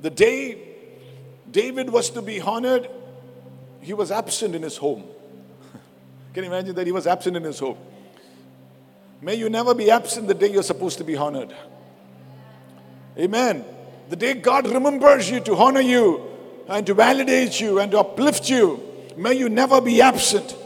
The 0.01 0.11
day 0.11 0.74
David 1.55 1.88
was 1.88 2.11
to 2.11 2.20
be 2.20 2.40
honored, 2.40 2.90
he 3.80 3.94
was 3.94 4.11
absent 4.11 4.57
in 4.57 4.62
his 4.62 4.76
home. 4.76 5.05
Can 6.34 6.42
you 6.42 6.50
imagine 6.50 6.74
that 6.74 6.84
he 6.84 6.92
was 6.92 7.07
absent 7.07 7.36
in 7.36 7.44
his 7.44 7.61
home? 7.61 7.78
May 9.22 9.36
you 9.36 9.48
never 9.48 9.72
be 9.72 9.88
absent 9.88 10.26
the 10.26 10.34
day 10.34 10.50
you're 10.50 10.64
supposed 10.64 10.98
to 10.98 11.05
be 11.05 11.16
honored. 11.16 11.55
Amen. 13.16 13.64
The 14.09 14.16
day 14.16 14.34
God 14.34 14.66
remembers 14.66 15.30
you 15.30 15.38
to 15.40 15.55
honor 15.55 15.80
you 15.80 16.28
and 16.66 16.84
to 16.88 16.92
validate 16.92 17.61
you 17.61 17.78
and 17.78 17.92
to 17.92 18.00
uplift 18.00 18.50
you, 18.50 18.82
may 19.16 19.34
you 19.34 19.48
never 19.48 19.80
be 19.80 20.02
absent. 20.02 20.57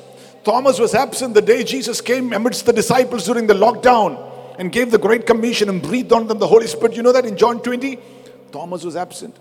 Thomas 0.43 0.79
was 0.79 0.95
absent 0.95 1.35
the 1.35 1.43
day 1.43 1.65
Jesus 1.65 2.01
came 2.01 2.33
amidst 2.33 2.65
the 2.65 2.73
disciples 2.73 3.27
during 3.27 3.47
the 3.47 3.53
lockdown 3.53 4.57
and 4.59 4.73
gave 4.73 4.91
the 4.91 4.99
Great 4.99 5.27
Commission 5.27 5.69
and 5.69 5.83
breathed 5.83 6.15
on 6.15 6.29
them 6.29 6.39
the 6.39 6.47
Holy 6.47 6.67
Spirit. 6.67 6.97
You 6.97 7.03
know 7.03 7.13
that 7.13 7.27
in 7.27 7.37
John 7.37 7.61
20? 7.61 7.99
Thomas 8.51 8.85
was 8.85 8.97
absent. 8.97 9.37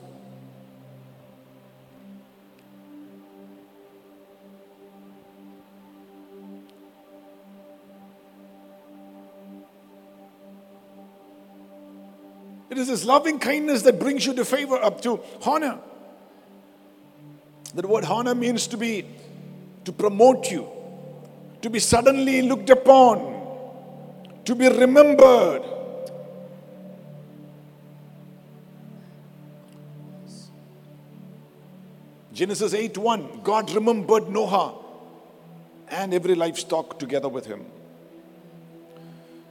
It 12.77 12.81
is 12.81 12.89
this 12.89 13.05
loving 13.05 13.39
kindness 13.39 13.81
that 13.83 13.99
brings 13.99 14.23
you 14.23 14.35
to 14.35 14.45
favor, 14.45 14.75
up 14.75 15.01
to 15.01 15.19
honor. 15.43 15.79
That 17.73 17.87
word 17.87 18.05
honor 18.05 18.35
means 18.35 18.67
to 18.67 18.77
be, 18.77 19.03
to 19.85 19.91
promote 19.91 20.51
you, 20.51 20.69
to 21.63 21.71
be 21.71 21.79
suddenly 21.79 22.43
looked 22.43 22.69
upon, 22.69 23.17
to 24.45 24.53
be 24.53 24.69
remembered. 24.69 25.63
Genesis 32.31 32.75
8 32.75 32.95
1, 32.95 33.41
God 33.41 33.71
remembered 33.71 34.29
Noah 34.29 34.75
and 35.89 36.13
every 36.13 36.35
livestock 36.35 36.99
together 36.99 37.27
with 37.27 37.47
him. 37.47 37.65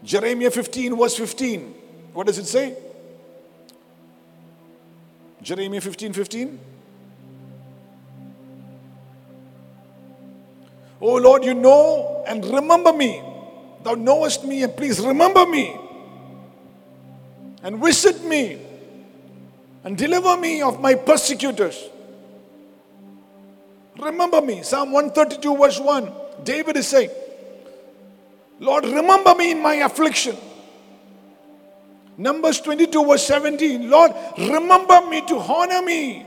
Jeremiah 0.04 0.52
15, 0.52 0.96
verse 0.96 1.16
15. 1.16 1.74
What 2.12 2.28
does 2.28 2.38
it 2.38 2.46
say? 2.46 2.85
Jeremiah 5.46 5.80
15 5.80 6.12
15. 6.12 6.58
Oh 11.00 11.14
Lord, 11.14 11.44
you 11.44 11.54
know 11.54 12.24
and 12.26 12.44
remember 12.44 12.92
me. 12.92 13.22
Thou 13.84 13.94
knowest 13.94 14.42
me, 14.44 14.64
and 14.64 14.76
please 14.76 14.98
remember 14.98 15.46
me 15.46 15.72
and 17.62 17.78
visit 17.78 18.24
me 18.24 18.58
and 19.84 19.96
deliver 19.96 20.36
me 20.36 20.62
of 20.62 20.80
my 20.80 20.96
persecutors. 20.96 21.78
Remember 24.00 24.40
me. 24.40 24.64
Psalm 24.64 24.90
132, 24.90 25.56
verse 25.56 25.78
1. 25.78 26.12
David 26.42 26.76
is 26.76 26.88
saying, 26.88 27.10
Lord, 28.58 28.84
remember 28.84 29.32
me 29.36 29.52
in 29.52 29.62
my 29.62 29.74
affliction. 29.74 30.36
Numbers 32.18 32.60
22, 32.60 33.04
verse 33.04 33.26
17. 33.26 33.90
Lord, 33.90 34.12
remember 34.38 35.06
me 35.08 35.20
to 35.26 35.36
honor 35.36 35.82
me. 35.82 36.26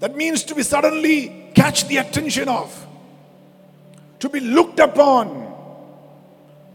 That 0.00 0.16
means 0.16 0.42
to 0.44 0.54
be 0.54 0.64
suddenly 0.64 1.50
catch 1.54 1.86
the 1.86 1.98
attention 1.98 2.48
of, 2.48 2.86
to 4.18 4.28
be 4.28 4.40
looked 4.40 4.80
upon, 4.80 5.54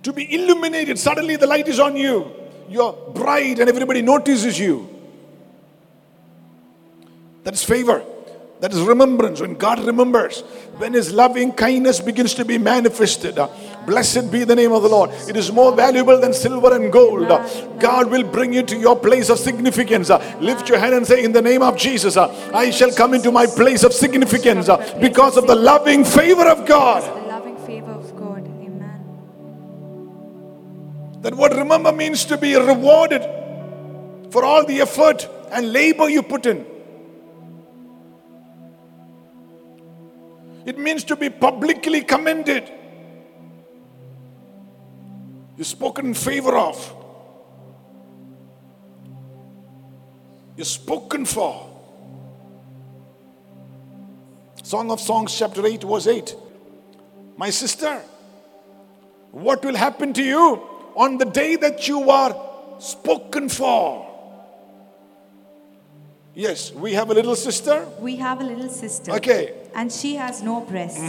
to 0.03 0.13
be 0.13 0.33
illuminated. 0.33 0.97
Suddenly 0.97 1.35
the 1.35 1.45
light 1.45 1.67
is 1.67 1.79
on 1.79 1.97
you. 1.97 2.31
You're 2.69 2.93
bright 3.13 3.59
and 3.59 3.69
everybody 3.69 4.01
notices 4.01 4.57
you. 4.57 4.89
That 7.43 7.53
is 7.53 7.63
favor. 7.63 8.03
That 8.59 8.73
is 8.73 8.81
remembrance. 8.81 9.39
When 9.39 9.53
God 9.53 9.79
remembers, 9.85 10.41
when 10.77 10.93
His 10.93 11.13
loving 11.13 11.51
kindness 11.51 11.99
begins 11.99 12.33
to 12.35 12.45
be 12.45 12.57
manifested. 12.57 13.37
uh, 13.37 13.49
Blessed 13.85 14.31
be 14.31 14.43
the 14.43 14.55
name 14.55 14.71
of 14.73 14.81
the 14.83 14.89
Lord. 14.89 15.11
It 15.29 15.37
is 15.37 15.51
more 15.51 15.71
valuable 15.73 16.19
than 16.19 16.33
silver 16.33 16.73
and 16.75 16.91
gold. 16.91 17.29
Uh, 17.31 17.47
God 17.79 18.09
will 18.09 18.23
bring 18.23 18.51
you 18.53 18.63
to 18.63 18.75
your 18.75 18.95
place 18.97 19.29
of 19.29 19.37
significance. 19.39 20.09
Uh, 20.09 20.17
Lift 20.41 20.67
your 20.69 20.79
hand 20.79 20.95
and 20.95 21.05
say, 21.07 21.23
In 21.23 21.31
the 21.33 21.41
name 21.41 21.61
of 21.61 21.77
Jesus, 21.77 22.17
I 22.17 22.71
shall 22.71 22.91
come 22.91 23.13
into 23.13 23.31
my 23.31 23.45
place 23.45 23.83
of 23.83 23.93
significance 23.93 24.67
because 24.99 25.37
of 25.37 25.45
the 25.47 25.55
loving 25.55 26.03
favor 26.03 26.47
of 26.47 26.65
God. 26.65 27.03
The 27.03 27.27
loving 27.27 27.57
favor 27.59 27.91
of 27.91 28.15
God. 28.17 28.45
Amen. 28.47 29.01
That 31.21 31.35
what 31.35 31.53
remember 31.55 31.91
means 31.91 32.25
to 32.25 32.37
be 32.37 32.55
rewarded 32.55 33.21
for 34.31 34.43
all 34.43 34.65
the 34.65 34.81
effort 34.81 35.29
and 35.51 35.71
labor 35.71 36.09
you 36.09 36.23
put 36.23 36.45
in. 36.47 36.65
It 40.67 40.77
means 40.77 41.05
to 41.05 41.15
be 41.15 41.29
publicly 41.29 42.01
commended. 42.01 42.69
You're 45.55 45.63
spoken 45.63 46.07
in 46.07 46.13
favor 46.13 46.57
of. 46.57 46.93
You're 50.57 50.65
spoken 50.65 51.23
for. 51.23 51.69
Song 54.61 54.91
of 54.91 54.99
Songs, 54.99 55.33
chapter 55.37 55.65
8, 55.65 55.83
verse 55.83 56.07
8. 56.07 56.35
My 57.37 57.49
sister, 57.49 58.01
what 59.31 59.63
will 59.63 59.77
happen 59.77 60.11
to 60.11 60.21
you 60.21 60.61
on 60.97 61.17
the 61.17 61.25
day 61.25 61.55
that 61.55 61.87
you 61.87 62.09
are 62.09 62.35
spoken 62.79 63.47
for? 63.47 64.06
Yes, 66.37 66.71
we 66.71 66.93
have 66.93 67.09
a 67.09 67.15
little 67.15 67.35
sister. 67.35 67.83
We 67.99 68.17
have 68.17 68.41
a 68.41 68.43
little 68.43 68.69
sister. 68.69 69.11
Okay. 69.13 69.55
And 69.73 69.91
she 69.91 70.17
has 70.17 70.43
no 70.43 70.61
breast. 70.61 70.99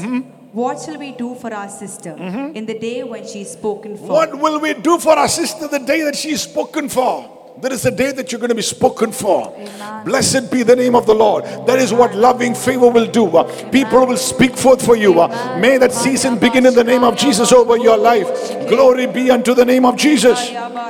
What 0.52 0.80
shall 0.80 0.96
we 0.98 1.12
do 1.12 1.34
for 1.34 1.52
our 1.52 1.68
sister 1.68 2.16
in 2.54 2.64
the 2.64 2.78
day 2.78 3.02
when 3.04 3.26
she 3.26 3.42
is 3.42 3.50
spoken 3.52 3.98
for? 3.98 4.08
What 4.08 4.38
will 4.38 4.58
we 4.58 4.72
do 4.72 4.98
for 4.98 5.12
our 5.18 5.28
sister 5.28 5.68
the 5.68 5.80
day 5.80 6.00
that 6.00 6.16
she 6.16 6.30
is 6.30 6.40
spoken 6.44 6.88
for? 6.88 7.34
There 7.60 7.70
is 7.74 7.84
a 7.84 7.90
day 7.90 8.12
that 8.12 8.32
you're 8.32 8.38
going 8.38 8.48
to 8.48 8.54
be 8.54 8.62
spoken 8.62 9.12
for. 9.12 9.54
Amen. 9.54 10.04
Blessed 10.06 10.50
be 10.50 10.62
the 10.62 10.76
name 10.76 10.94
of 10.94 11.04
the 11.04 11.14
Lord. 11.14 11.44
That 11.66 11.78
is 11.78 11.92
what 11.92 12.14
loving 12.14 12.54
favor 12.54 12.88
will 12.88 13.10
do. 13.10 13.26
Uh, 13.26 13.44
People 13.70 14.06
will 14.06 14.16
speak 14.16 14.56
forth 14.56 14.82
for 14.82 14.96
you. 14.96 15.20
Uh, 15.20 15.58
May 15.60 15.76
that 15.76 15.92
season 15.92 16.38
begin 16.38 16.64
in 16.64 16.74
the 16.74 16.84
name 16.84 17.04
of 17.04 17.18
Jesus 17.18 17.52
over 17.52 17.76
your 17.76 17.98
life. 17.98 18.28
Glory 18.70 19.06
be 19.08 19.30
unto 19.30 19.52
the 19.52 19.64
name 19.66 19.84
of 19.84 19.96
Jesus. 19.96 20.38
Amen. 20.48 20.88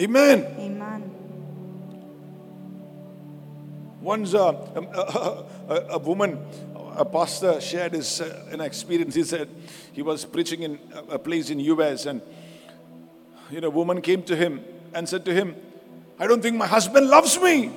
Amen. 0.00 0.53
Once 4.04 4.34
um, 4.34 4.54
a, 4.76 5.44
a, 5.70 5.86
a 5.92 5.98
woman, 5.98 6.38
a 6.94 7.06
pastor 7.06 7.58
shared 7.58 7.94
his 7.94 8.20
uh, 8.20 8.48
an 8.52 8.60
experience. 8.60 9.14
He 9.14 9.24
said 9.24 9.48
he 9.94 10.02
was 10.02 10.26
preaching 10.26 10.62
in 10.62 10.78
a- 10.94 11.14
a 11.14 11.18
place 11.18 11.48
in 11.48 11.58
US 11.60 12.04
and 12.04 12.20
you 13.50 13.62
know, 13.62 13.68
a 13.68 13.70
woman 13.70 14.02
came 14.02 14.22
to 14.24 14.36
him 14.36 14.62
and 14.92 15.08
said 15.08 15.24
to 15.24 15.32
him, 15.32 15.56
I 16.18 16.26
don't 16.26 16.42
think 16.42 16.54
my 16.56 16.66
husband 16.66 17.08
loves 17.08 17.40
me. 17.40 17.70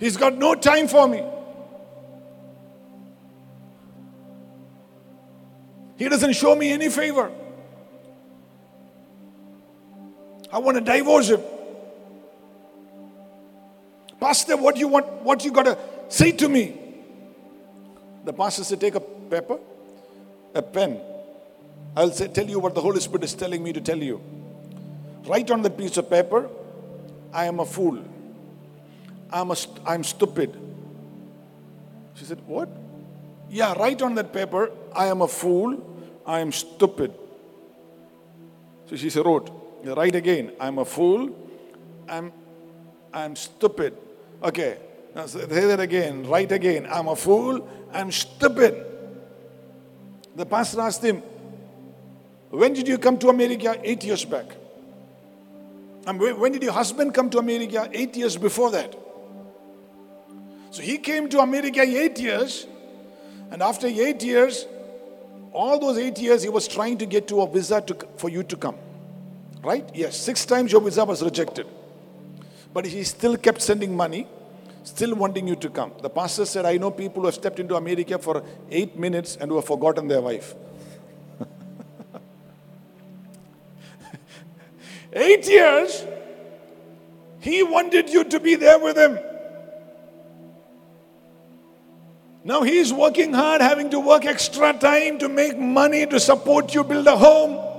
He's 0.00 0.16
got 0.16 0.36
no 0.36 0.56
time 0.56 0.88
for 0.88 1.06
me. 1.06 1.22
He 5.96 6.08
doesn't 6.08 6.32
show 6.34 6.56
me 6.56 6.72
any 6.72 6.88
favor. 6.90 7.30
I 10.52 10.58
want 10.58 10.76
to 10.78 10.80
divorce 10.92 11.28
him. 11.30 11.40
Pastor, 14.20 14.56
what 14.56 14.76
you 14.76 14.88
want, 14.88 15.06
what 15.22 15.44
you 15.44 15.52
gotta 15.52 15.78
say 16.08 16.32
to 16.32 16.48
me? 16.48 16.78
The 18.24 18.32
pastor 18.32 18.64
said, 18.64 18.80
take 18.80 18.94
a 18.94 19.00
paper, 19.00 19.58
a 20.54 20.62
pen. 20.62 21.00
I'll 21.96 22.10
say, 22.10 22.28
tell 22.28 22.48
you 22.48 22.58
what 22.58 22.74
the 22.74 22.80
Holy 22.80 23.00
Spirit 23.00 23.24
is 23.24 23.34
telling 23.34 23.62
me 23.62 23.72
to 23.72 23.80
tell 23.80 23.98
you. 23.98 24.20
Write 25.26 25.50
on 25.50 25.62
that 25.62 25.76
piece 25.76 25.96
of 25.96 26.10
paper, 26.10 26.48
I 27.32 27.46
am 27.46 27.60
a 27.60 27.66
fool. 27.66 28.02
I'm, 29.30 29.50
a 29.50 29.56
I'm 29.84 30.04
stupid. 30.04 30.56
She 32.14 32.24
said, 32.24 32.40
What? 32.46 32.68
Yeah, 33.48 33.74
write 33.74 34.02
on 34.02 34.14
that 34.16 34.32
paper, 34.32 34.72
I 34.94 35.06
am 35.06 35.22
a 35.22 35.28
fool, 35.28 35.82
I 36.26 36.40
am 36.40 36.52
stupid. 36.52 37.12
So 38.88 38.96
she 38.96 39.10
said, 39.10 39.26
wrote, 39.26 39.50
Write 39.84 40.14
again. 40.14 40.52
I'm 40.58 40.78
a 40.78 40.84
fool. 40.84 41.30
I'm, 42.08 42.32
I'm 43.12 43.36
stupid. 43.36 43.96
Okay. 44.42 44.78
Now 45.14 45.26
say 45.26 45.46
that 45.46 45.80
again. 45.80 46.28
Write 46.28 46.52
again. 46.52 46.86
I'm 46.90 47.08
a 47.08 47.16
fool. 47.16 47.68
I'm 47.92 48.12
stupid. 48.12 48.84
The 50.34 50.44
pastor 50.44 50.80
asked 50.82 51.02
him, 51.02 51.22
When 52.50 52.74
did 52.74 52.86
you 52.86 52.98
come 52.98 53.18
to 53.18 53.28
America? 53.28 53.80
Eight 53.82 54.04
years 54.04 54.24
back. 54.24 54.46
And 56.06 56.20
when 56.20 56.52
did 56.52 56.62
your 56.62 56.72
husband 56.72 57.14
come 57.14 57.30
to 57.30 57.38
America? 57.38 57.88
Eight 57.92 58.16
years 58.16 58.36
before 58.36 58.70
that. 58.70 58.94
So 60.70 60.82
he 60.82 60.98
came 60.98 61.28
to 61.30 61.40
America 61.40 61.80
eight 61.80 62.18
years, 62.20 62.66
and 63.50 63.62
after 63.62 63.86
eight 63.86 64.22
years, 64.22 64.66
all 65.52 65.80
those 65.80 65.96
eight 65.96 66.18
years, 66.18 66.42
he 66.42 66.50
was 66.50 66.68
trying 66.68 66.98
to 66.98 67.06
get 67.06 67.26
to 67.28 67.40
a 67.40 67.50
visa 67.50 67.80
to, 67.80 67.96
for 68.18 68.28
you 68.28 68.42
to 68.42 68.56
come. 68.56 68.76
Right? 69.62 69.88
Yes, 69.94 70.16
six 70.16 70.44
times 70.44 70.70
your 70.70 70.82
visa 70.82 71.04
was 71.04 71.22
rejected. 71.22 71.66
But 72.76 72.84
he 72.84 73.04
still 73.04 73.38
kept 73.38 73.62
sending 73.62 73.96
money, 73.96 74.26
still 74.84 75.14
wanting 75.14 75.48
you 75.48 75.56
to 75.56 75.70
come. 75.70 75.92
The 76.02 76.10
pastor 76.10 76.44
said, 76.44 76.66
I 76.66 76.76
know 76.76 76.90
people 76.90 77.22
who 77.22 77.28
have 77.28 77.34
stepped 77.34 77.58
into 77.58 77.74
America 77.74 78.18
for 78.18 78.44
eight 78.70 78.98
minutes 78.98 79.38
and 79.40 79.50
who 79.50 79.56
have 79.56 79.64
forgotten 79.64 80.08
their 80.08 80.20
wife. 80.20 80.54
eight 85.14 85.48
years, 85.48 86.04
he 87.40 87.62
wanted 87.62 88.10
you 88.10 88.24
to 88.24 88.38
be 88.38 88.56
there 88.56 88.78
with 88.78 88.98
him. 88.98 89.20
Now 92.44 92.62
he 92.62 92.76
is 92.76 92.92
working 92.92 93.32
hard, 93.32 93.62
having 93.62 93.88
to 93.88 94.00
work 94.00 94.26
extra 94.26 94.74
time 94.74 95.18
to 95.20 95.30
make 95.30 95.56
money 95.56 96.04
to 96.04 96.20
support 96.20 96.74
you, 96.74 96.84
build 96.84 97.06
a 97.06 97.16
home. 97.16 97.75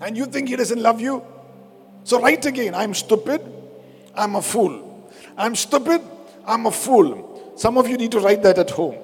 And 0.00 0.16
you 0.16 0.26
think 0.26 0.48
he 0.48 0.56
doesn't 0.56 0.80
love 0.80 1.00
you? 1.00 1.24
So, 2.04 2.20
write 2.20 2.44
again 2.46 2.74
I'm 2.74 2.94
stupid, 2.94 3.40
I'm 4.14 4.36
a 4.36 4.42
fool. 4.42 5.10
I'm 5.36 5.56
stupid, 5.56 6.02
I'm 6.46 6.66
a 6.66 6.70
fool. 6.70 7.54
Some 7.56 7.78
of 7.78 7.88
you 7.88 7.96
need 7.96 8.12
to 8.12 8.20
write 8.20 8.42
that 8.42 8.58
at 8.58 8.70
home. 8.70 8.96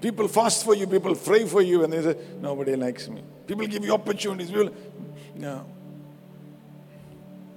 People 0.00 0.28
fast 0.28 0.64
for 0.64 0.74
you, 0.74 0.86
people 0.86 1.14
pray 1.14 1.44
for 1.44 1.60
you, 1.60 1.82
and 1.82 1.92
they 1.92 2.00
say, 2.00 2.16
Nobody 2.40 2.76
likes 2.76 3.08
me. 3.08 3.22
People 3.46 3.66
give 3.66 3.84
you 3.84 3.92
opportunities. 3.92 4.50
People, 4.50 4.72
no. 5.34 5.66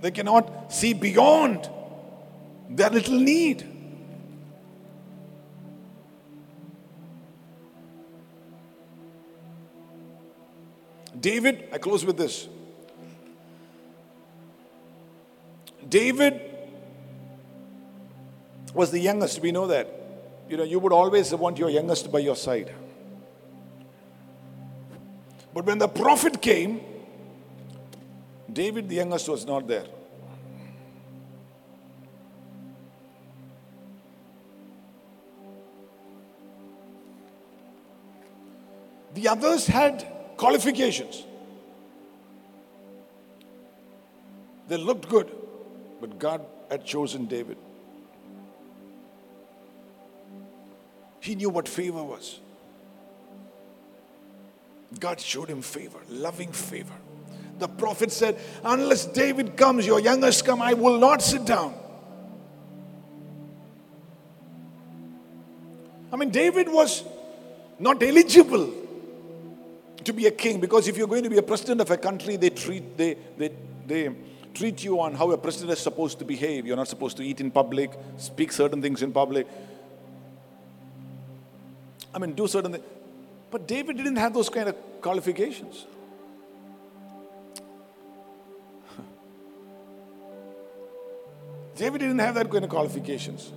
They 0.02 0.10
cannot 0.10 0.74
see 0.74 0.94
beyond 0.94 1.70
their 2.68 2.90
little 2.90 3.20
need. 3.20 3.71
David, 11.22 11.70
I 11.72 11.78
close 11.78 12.04
with 12.04 12.18
this. 12.18 12.48
David 15.88 16.42
was 18.74 18.92
the 18.92 19.00
youngest, 19.00 19.40
we 19.40 19.52
know 19.52 19.68
that. 19.68 19.88
You 20.50 20.58
know, 20.58 20.64
you 20.64 20.80
would 20.80 20.92
always 20.92 21.34
want 21.34 21.58
your 21.58 21.70
youngest 21.70 22.12
by 22.12 22.20
your 22.20 22.36
side. 22.36 22.74
But 25.54 25.66
when 25.66 25.78
the 25.78 25.88
prophet 25.88 26.42
came, 26.42 26.82
David, 28.52 28.90
the 28.90 28.96
youngest, 28.96 29.30
was 29.30 29.46
not 29.46 29.68
there. 29.68 29.86
The 39.14 39.28
others 39.28 39.68
had 39.68 40.08
qualifications. 40.42 41.24
They 44.68 44.78
looked 44.78 45.08
good, 45.08 45.32
but 46.00 46.18
God 46.18 46.44
had 46.68 46.84
chosen 46.84 47.28
David. 47.28 47.58
He 51.20 51.36
knew 51.36 51.52
what 51.52 51.68
favor 51.68 52.02
was. 52.04 52.40
God 55.00 55.20
showed 55.22 55.48
him 55.48 55.62
favor, 55.62 56.00
loving 56.10 56.52
favor. 56.52 56.96
The 57.60 57.68
prophet 57.68 58.12
said, 58.12 58.40
Unless 58.64 59.06
David 59.22 59.56
comes, 59.56 59.86
your 59.86 60.00
youngest 60.00 60.44
come, 60.44 60.60
I 60.60 60.74
will 60.74 60.98
not 60.98 61.22
sit 61.22 61.46
down. 61.46 61.76
I 66.12 66.16
mean, 66.16 66.32
David 66.32 66.68
was 66.68 67.04
not 67.78 68.02
eligible 68.02 68.81
to 70.06 70.14
be 70.14 70.28
a 70.28 70.32
king 70.32 70.60
because 70.60 70.88
if 70.88 70.98
you're 70.98 71.08
going 71.08 71.24
to 71.24 71.30
be 71.30 71.38
a 71.38 71.44
president 71.44 71.82
of 71.82 71.92
a 71.92 71.98
country, 71.98 72.36
they 72.36 72.50
treat 72.50 72.98
they 72.98 73.18
they 73.38 73.52
they 73.86 74.10
treat 74.54 74.84
you 74.84 75.00
on 75.00 75.16
how 75.16 75.32
a 75.32 75.38
president 75.38 75.72
is 75.72 75.80
supposed 75.80 76.20
to 76.20 76.26
behave. 76.26 76.66
You're 76.66 76.78
not 76.78 76.88
supposed 76.88 77.18
to 77.18 77.24
eat 77.24 77.40
in 77.42 77.52
public, 77.52 77.92
speak 78.18 78.52
certain 78.52 78.82
things 78.82 79.02
in 79.02 79.12
public. 79.12 79.48
I 82.14 82.20
mean, 82.20 82.34
do 82.34 82.48
certain 82.48 82.74
things. 82.74 82.84
But 83.50 83.68
David 83.68 83.98
didn't 83.98 84.18
have 84.18 84.34
those 84.34 84.50
kind 84.50 84.70
of 84.70 84.76
qualifications. 85.02 85.86
David 91.76 92.00
didn't 92.00 92.20
have 92.20 92.36
that 92.36 92.52
kind 92.52 92.64
of 92.64 92.70
qualifications. 92.70 93.52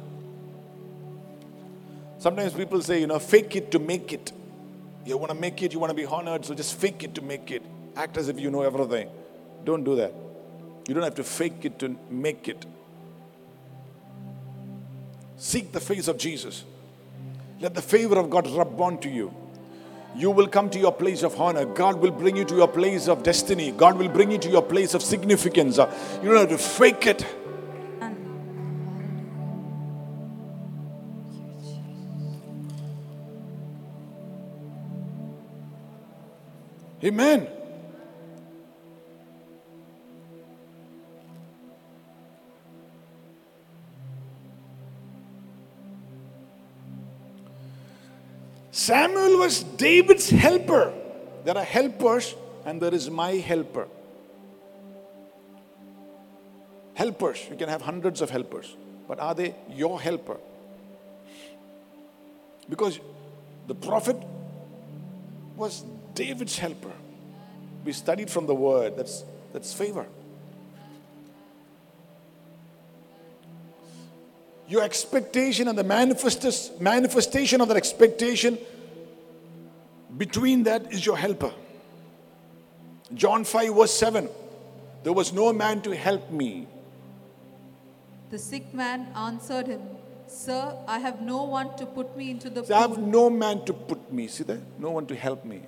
Sometimes 2.18 2.55
people 2.55 2.80
say, 2.80 3.01
you 3.01 3.07
know, 3.07 3.18
fake 3.18 3.55
it 3.55 3.70
to 3.72 3.78
make 3.78 4.12
it. 4.12 4.32
You 5.05 5.18
want 5.18 5.30
to 5.30 5.38
make 5.38 5.62
it, 5.62 5.72
you 5.72 5.78
want 5.78 5.90
to 5.90 5.94
be 5.94 6.07
honored, 6.07 6.44
so 6.44 6.55
just 6.55 6.78
fake 6.78 7.02
it 7.05 7.14
to 7.14 7.22
make 7.22 7.50
it. 7.50 7.62
Act 7.96 8.16
as 8.16 8.28
if 8.28 8.40
you 8.40 8.50
know 8.50 8.62
everything. 8.62 9.09
Don't 9.64 9.84
do 9.84 9.96
that. 9.96 10.12
You 10.88 10.94
don't 10.94 11.05
have 11.05 11.14
to 11.16 11.24
fake 11.24 11.64
it 11.64 11.78
to 11.80 11.96
make 12.11 12.48
it. 12.48 12.64
Seek 15.36 15.72
the 15.72 15.80
face 15.80 16.09
of 16.09 16.16
Jesus. 16.18 16.64
Let 17.61 17.74
the 17.74 17.82
favor 17.82 18.18
of 18.18 18.30
God 18.30 18.48
rub 18.48 18.80
onto 18.80 19.09
you. 19.09 19.34
You 20.16 20.30
will 20.30 20.46
come 20.46 20.70
to 20.70 20.78
your 20.78 20.92
place 20.92 21.22
of 21.22 21.40
honor. 21.40 21.64
God 21.64 22.00
will 22.00 22.12
bring 22.12 22.36
you 22.36 22.44
to 22.44 22.55
your 22.55 22.68
place 22.68 23.09
of 23.09 23.22
destiny. 23.22 23.72
God 23.72 23.98
will 23.98 24.09
bring 24.09 24.30
you 24.30 24.38
to 24.38 24.48
your 24.48 24.62
place 24.62 24.94
of 24.94 25.02
significance. 25.02 25.76
You 25.76 26.30
don't 26.30 26.36
have 26.36 26.48
to 26.50 26.59
fake 26.59 27.07
it. 27.07 27.26
Amen. 37.05 37.48
Samuel 48.70 49.38
was 49.38 49.62
David's 49.62 50.30
helper. 50.30 50.92
There 51.44 51.57
are 51.57 51.64
helpers 51.64 52.34
and 52.64 52.80
there 52.80 52.94
is 52.94 53.11
my 53.11 53.32
helper. 53.32 53.86
Helpers, 56.94 57.46
you 57.50 57.57
can 57.57 57.68
have 57.68 57.82
hundreds 57.82 58.22
of 58.22 58.30
helpers, 58.30 58.76
but 59.07 59.20
are 59.20 59.34
they 59.34 59.55
your 59.70 60.00
helper? 60.00 60.38
Because 62.68 62.98
the 63.66 63.74
prophet 63.74 64.16
was 65.57 65.84
David's 66.15 66.59
helper. 66.59 66.93
We 67.85 67.93
studied 67.93 68.31
from 68.31 68.47
the 68.47 68.55
word, 68.55 68.97
that's, 68.97 69.25
that's 69.53 69.73
favor. 69.73 70.07
Your 74.69 74.83
expectation 74.83 75.69
and 75.69 75.77
the 75.77 75.85
manifestas- 75.85 76.81
manifestation 76.81 77.61
of 77.61 77.69
that 77.69 77.77
expectation, 77.77 78.59
between 80.17 80.62
that 80.62 80.93
is 80.93 81.05
your 81.05 81.19
helper. 81.19 81.53
John 83.12 83.45
5, 83.45 83.75
verse 83.75 83.93
7 83.93 84.29
There 85.03 85.12
was 85.12 85.33
no 85.33 85.53
man 85.53 85.83
to 85.83 85.95
help 85.95 86.31
me. 86.31 86.67
The 88.31 88.39
sick 88.39 88.73
man 88.73 89.09
answered 89.15 89.67
him, 89.67 89.83
Sir, 90.27 90.79
I 90.89 90.99
have 90.99 91.21
no 91.21 91.43
one 91.43 91.77
to 91.77 91.85
put 91.85 92.17
me 92.17 92.31
into 92.31 92.49
the 92.49 92.65
So 92.65 92.75
I 92.75 92.81
have 92.81 92.99
no 92.99 93.29
man 93.29 93.65
to 93.67 93.75
put 93.75 94.11
me. 94.11 94.27
See 94.29 94.45
there? 94.45 94.62
No 94.79 94.91
one 94.91 95.07
to 95.07 95.15
help 95.15 95.45
me 95.45 95.61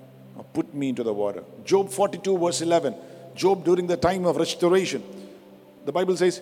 put 0.53 0.73
me 0.73 0.89
into 0.89 1.03
the 1.03 1.13
water. 1.13 1.43
Job 1.63 1.89
42, 1.89 2.37
verse 2.37 2.61
11. 2.61 2.95
Job 3.35 3.63
during 3.63 3.87
the 3.87 3.97
time 3.97 4.25
of 4.25 4.37
restoration. 4.37 5.03
The 5.85 5.91
Bible 5.91 6.17
says, 6.17 6.41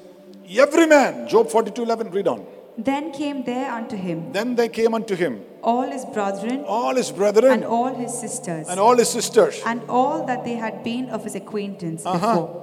Every 0.49 0.87
man, 0.87 1.27
Job 1.27 1.49
42, 1.49 1.83
11, 1.83 2.11
read 2.11 2.27
on. 2.27 2.45
Then 2.77 3.11
came 3.13 3.45
there 3.45 3.71
unto 3.71 3.95
him 3.95 4.33
Then 4.33 4.55
they 4.55 4.67
came 4.67 4.93
unto 4.93 5.15
him 5.15 5.41
all 5.65 5.89
his 5.91 6.05
brethren, 6.05 6.63
all 6.67 6.95
his 6.95 7.11
brethren, 7.11 7.51
and 7.51 7.65
all 7.65 7.93
his 7.93 8.13
sisters, 8.17 8.67
and 8.69 8.79
all 8.79 8.95
his 8.95 9.09
sisters. 9.09 9.61
and 9.65 9.81
all 9.89 10.25
that 10.27 10.43
they 10.45 10.53
had 10.53 10.83
been 10.83 11.09
of 11.09 11.23
his 11.23 11.35
acquaintance 11.35 12.05
uh-huh. 12.05 12.19
before. 12.19 12.61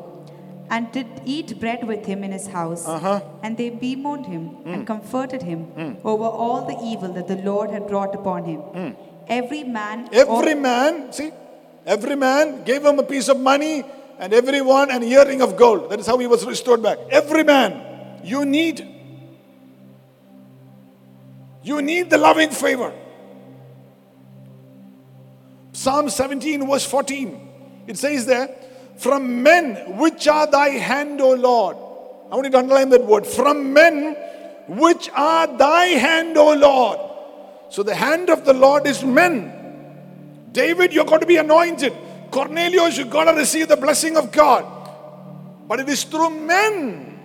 And 0.71 0.91
did 0.93 1.09
eat 1.27 1.61
bread 1.61 1.87
with 1.87 2.07
him 2.07 2.25
in 2.25 2.33
his 2.33 2.47
house. 2.47 2.87
Uh-huh. 2.89 3.21
And 3.43 3.59
they 3.59 3.69
bemoaned 3.69 4.25
him 4.25 4.57
and 4.65 4.83
mm. 4.83 4.87
comforted 4.87 5.43
him 5.43 5.67
mm. 5.77 5.97
over 6.03 6.25
all 6.25 6.65
the 6.65 6.79
evil 6.83 7.13
that 7.13 7.29
the 7.29 7.37
Lord 7.37 7.71
had 7.71 7.87
brought 7.87 8.15
upon 8.15 8.45
him. 8.45 8.61
Mm. 8.61 8.97
Every 9.29 9.65
man, 9.65 10.09
Every 10.13 10.55
man, 10.55 11.13
see, 11.13 11.31
every 11.87 12.17
man 12.17 12.65
gave 12.65 12.85
him 12.85 12.99
a 12.99 13.03
piece 13.03 13.29
of 13.29 13.39
money 13.39 13.85
and 14.19 14.33
everyone 14.33 14.91
an 14.91 15.03
earring 15.03 15.43
of 15.43 15.57
gold. 15.57 15.91
That 15.91 16.01
is 16.01 16.07
how 16.07 16.19
he 16.19 16.27
was 16.27 16.45
restored 16.47 16.83
back. 16.83 16.99
Every 17.11 17.43
man, 17.43 18.21
you 18.25 18.45
need, 18.45 18.87
you 21.63 21.83
need 21.83 22.11
the 22.11 22.19
loving 22.19 22.51
favor. 22.51 22.93
Psalm 25.73 26.09
17, 26.09 26.69
verse 26.69 26.87
14, 26.87 27.49
it 27.87 27.99
says 27.99 28.27
there, 28.27 28.49
From 28.99 29.43
men 29.43 29.99
which 29.99 30.29
are 30.29 30.47
thy 30.47 30.69
hand, 30.69 31.21
O 31.21 31.35
Lord. 31.35 31.77
I 32.31 32.35
want 32.37 32.45
you 32.45 32.53
to 32.53 32.59
underline 32.59 32.91
that 32.91 33.05
word. 33.05 33.27
From 33.27 33.73
men 33.73 34.17
which 34.69 35.11
are 35.15 35.47
thy 35.47 35.87
hand, 35.87 36.37
O 36.37 36.55
Lord. 36.55 37.12
So 37.73 37.83
the 37.83 37.95
hand 37.95 38.29
of 38.29 38.45
the 38.45 38.53
Lord 38.53 38.87
is 38.87 39.03
men. 39.03 39.51
David, 40.53 40.93
you're 40.93 41.07
going 41.07 41.21
to 41.21 41.27
be 41.27 41.39
anointed. 41.39 41.97
Cornelius, 42.31 42.99
you're 42.99 43.07
going 43.07 43.29
to 43.29 43.33
receive 43.33 43.67
the 43.67 43.79
blessing 43.79 44.19
of 44.19 44.31
God. 44.31 44.63
But 45.67 45.81
it 45.81 45.89
is 45.89 46.05
through 46.05 46.29
men. 46.29 47.19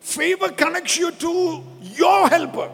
Favor 0.00 0.48
connects 0.48 0.96
you 0.96 1.10
to 1.10 1.62
your 1.82 2.26
helper. 2.30 2.70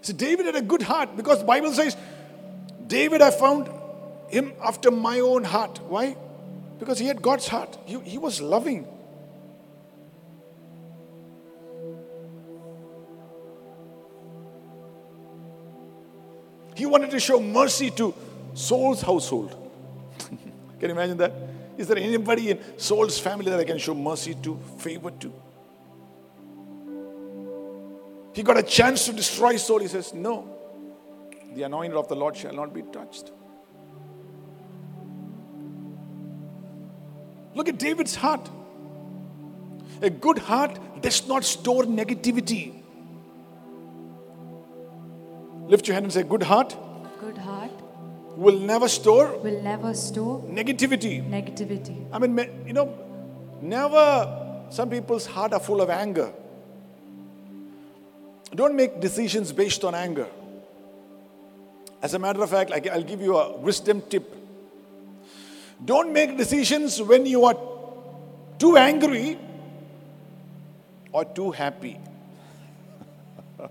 So 0.00 0.12
David 0.12 0.46
had 0.46 0.56
a 0.56 0.62
good 0.62 0.82
heart 0.82 1.16
because 1.16 1.40
the 1.40 1.44
Bible 1.44 1.72
says, 1.72 1.96
David, 2.86 3.20
I 3.20 3.30
found 3.30 3.68
him 4.28 4.52
after 4.62 4.90
my 4.90 5.20
own 5.20 5.44
heart. 5.44 5.80
Why? 5.88 6.16
Because 6.78 6.98
he 6.98 7.06
had 7.06 7.20
God's 7.20 7.48
heart. 7.48 7.76
He, 7.84 7.98
he 8.00 8.18
was 8.18 8.40
loving. 8.40 8.86
He 16.74 16.86
wanted 16.86 17.10
to 17.10 17.18
show 17.18 17.40
mercy 17.40 17.90
to 17.92 18.14
Saul's 18.54 19.02
household. 19.02 19.56
can 20.28 20.38
you 20.80 20.90
imagine 20.90 21.16
that? 21.16 21.32
Is 21.76 21.88
there 21.88 21.98
anybody 21.98 22.50
in 22.50 22.60
Saul's 22.76 23.18
family 23.18 23.50
that 23.50 23.58
I 23.58 23.64
can 23.64 23.78
show 23.78 23.94
mercy 23.94 24.36
to, 24.42 24.58
favor 24.78 25.10
to? 25.10 25.32
He 28.34 28.42
got 28.42 28.56
a 28.56 28.62
chance 28.62 29.06
to 29.06 29.12
destroy 29.12 29.56
Saul. 29.56 29.80
He 29.80 29.88
says, 29.88 30.14
No, 30.14 30.48
the 31.54 31.62
anointed 31.62 31.96
of 31.96 32.08
the 32.08 32.14
Lord 32.16 32.36
shall 32.36 32.52
not 32.54 32.72
be 32.72 32.82
touched. 32.82 33.32
Look 37.54 37.68
at 37.68 37.78
David's 37.78 38.14
heart. 38.14 38.48
A 40.02 40.10
good 40.10 40.38
heart 40.38 40.78
does 41.02 41.26
not 41.26 41.44
store 41.44 41.82
negativity. 41.84 42.74
Lift 45.66 45.88
your 45.88 45.94
hand 45.94 46.04
and 46.04 46.12
say, 46.12 46.22
Good 46.22 46.44
heart 46.44 46.76
Good 47.20 47.38
heart 47.38 47.72
will 48.36 48.58
never 48.60 48.86
store 48.88 49.36
will 49.38 49.60
never 49.60 49.92
store 49.92 50.40
negativity. 50.42 51.28
negativity. 51.28 52.08
I 52.12 52.18
mean, 52.20 52.64
you 52.64 52.72
know, 52.72 52.96
never, 53.60 54.66
some 54.70 54.88
people's 54.88 55.26
heart 55.26 55.52
are 55.52 55.58
full 55.58 55.80
of 55.80 55.90
anger. 55.90 56.32
Don't 58.54 58.74
make 58.74 59.00
decisions 59.00 59.52
based 59.52 59.84
on 59.84 59.94
anger. 59.94 60.26
As 62.00 62.14
a 62.14 62.18
matter 62.18 62.42
of 62.42 62.50
fact, 62.50 62.72
I'll 62.72 63.02
give 63.02 63.20
you 63.20 63.36
a 63.36 63.56
wisdom 63.56 64.02
tip. 64.08 64.34
Don't 65.84 66.12
make 66.12 66.36
decisions 66.36 67.00
when 67.02 67.26
you 67.26 67.44
are 67.44 67.56
too 68.58 68.76
angry 68.76 69.38
or 71.12 71.24
too 71.24 71.50
happy. 71.50 71.98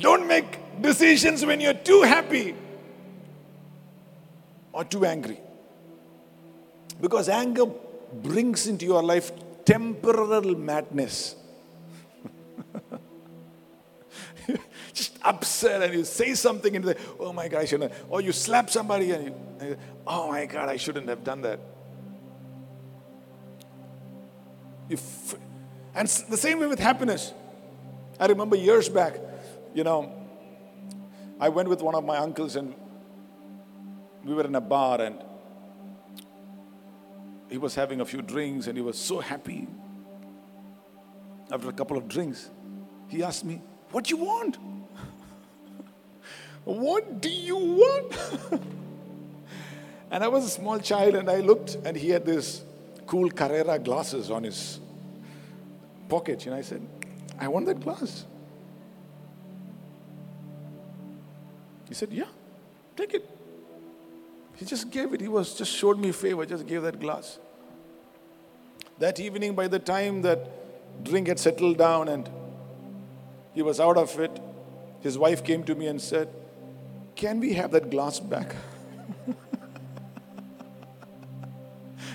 Don't 0.00 0.26
make 0.26 0.80
decisions 0.80 1.44
when 1.44 1.60
you're 1.60 1.74
too 1.74 2.02
happy 2.02 2.54
or 4.72 4.84
too 4.84 5.04
angry. 5.04 5.38
Because 7.00 7.28
anger 7.28 7.66
brings 8.12 8.66
into 8.66 8.84
your 8.84 9.02
life 9.02 9.32
temporal 9.64 10.56
madness. 10.56 11.36
Just 14.92 15.18
upset 15.22 15.82
and 15.82 15.94
you 15.94 16.04
say 16.04 16.34
something 16.34 16.76
and 16.76 16.84
you 16.84 16.92
say, 16.92 16.98
oh 17.18 17.32
my 17.32 17.48
shouldn't. 17.66 17.92
Or 18.08 18.20
you 18.20 18.32
slap 18.32 18.70
somebody 18.70 19.10
and 19.12 19.24
you, 19.26 19.34
and 19.60 19.68
you, 19.70 19.76
oh 20.06 20.30
my 20.30 20.46
God, 20.46 20.68
I 20.68 20.76
shouldn't 20.76 21.08
have 21.08 21.24
done 21.24 21.42
that. 21.42 21.60
If, 24.88 25.34
and 25.94 26.08
the 26.08 26.36
same 26.36 26.60
way 26.60 26.66
with 26.66 26.78
happiness. 26.78 27.32
I 28.18 28.26
remember 28.26 28.56
years 28.56 28.88
back, 28.88 29.18
you 29.74 29.82
know, 29.82 30.12
I 31.40 31.48
went 31.48 31.68
with 31.68 31.82
one 31.82 31.94
of 31.94 32.04
my 32.04 32.18
uncles 32.18 32.56
and 32.56 32.74
we 34.24 34.34
were 34.34 34.44
in 34.44 34.54
a 34.54 34.60
bar 34.60 35.00
and 35.00 35.22
he 37.50 37.58
was 37.58 37.74
having 37.74 38.00
a 38.00 38.04
few 38.04 38.22
drinks 38.22 38.66
and 38.66 38.76
he 38.76 38.82
was 38.82 38.98
so 38.98 39.20
happy. 39.20 39.66
After 41.50 41.68
a 41.68 41.72
couple 41.72 41.96
of 41.96 42.08
drinks, 42.08 42.50
he 43.08 43.22
asked 43.22 43.44
me, 43.44 43.60
What 43.90 44.04
do 44.04 44.16
you 44.16 44.24
want? 44.24 44.58
what 46.64 47.20
do 47.20 47.30
you 47.30 47.56
want? 47.56 48.18
and 50.10 50.24
I 50.24 50.28
was 50.28 50.44
a 50.44 50.50
small 50.50 50.78
child 50.78 51.14
and 51.14 51.30
I 51.30 51.40
looked 51.40 51.76
and 51.84 51.96
he 51.96 52.10
had 52.10 52.24
this 52.24 52.62
cool 53.06 53.30
Carrera 53.30 53.78
glasses 53.78 54.30
on 54.30 54.44
his 54.44 54.80
pocket. 56.08 56.46
And 56.46 56.54
I 56.54 56.62
said, 56.62 56.86
I 57.38 57.48
want 57.48 57.66
that 57.66 57.80
glass. 57.80 58.24
He 61.88 61.94
said, 61.94 62.12
Yeah, 62.12 62.28
take 62.96 63.14
it. 63.14 63.30
He 64.56 64.64
just 64.64 64.90
gave 64.90 65.12
it. 65.12 65.20
He 65.20 65.28
was 65.28 65.54
just 65.54 65.72
showed 65.72 65.98
me 65.98 66.12
favor, 66.12 66.46
just 66.46 66.66
gave 66.66 66.82
that 66.82 67.00
glass. 67.00 67.38
That 68.98 69.18
evening, 69.18 69.54
by 69.54 69.68
the 69.68 69.78
time 69.78 70.22
that 70.22 71.04
drink 71.04 71.26
had 71.26 71.40
settled 71.40 71.78
down 71.78 72.08
and 72.08 72.28
he 73.54 73.62
was 73.62 73.80
out 73.80 73.96
of 73.96 74.18
it, 74.18 74.40
his 75.00 75.16
wife 75.16 75.44
came 75.44 75.64
to 75.64 75.74
me 75.74 75.86
and 75.86 76.00
said, 76.00 76.28
Can 77.14 77.40
we 77.40 77.54
have 77.54 77.70
that 77.72 77.90
glass 77.90 78.20
back? 78.20 78.54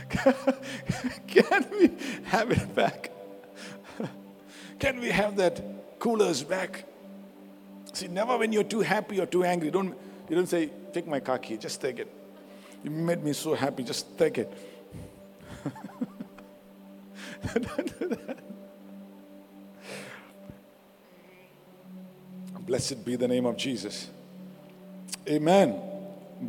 Can 1.28 1.66
we 1.72 1.92
have 2.26 2.52
it 2.52 2.76
back? 2.76 3.12
Can 4.80 5.00
we 5.00 5.10
have 5.10 5.36
that 5.38 6.00
coolers 6.00 6.44
back? 6.44 6.86
See, 7.94 8.08
never 8.08 8.38
when 8.38 8.54
you're 8.54 8.64
too 8.64 8.82
happy 8.82 9.20
or 9.20 9.26
too 9.26 9.44
angry, 9.44 9.72
don't 9.72 9.96
you 10.30 10.36
don't 10.36 10.48
say, 10.48 10.70
take 10.94 11.08
my 11.08 11.20
car 11.20 11.40
key, 11.40 11.58
just 11.58 11.82
take 11.82 11.98
it. 12.00 12.08
You 12.84 12.92
made 12.92 13.24
me 13.24 13.34
so 13.34 13.56
happy, 13.56 13.84
just 13.84 14.18
take 14.18 14.38
it. 14.38 14.54
Don't 17.54 18.00
do 18.00 18.08
that. 18.10 18.40
Blessed 22.70 23.03
be 23.03 23.15
the 23.15 23.28
name 23.28 23.47
of 23.47 23.57
Jesus. 23.57 24.11
Amen. 25.28 25.82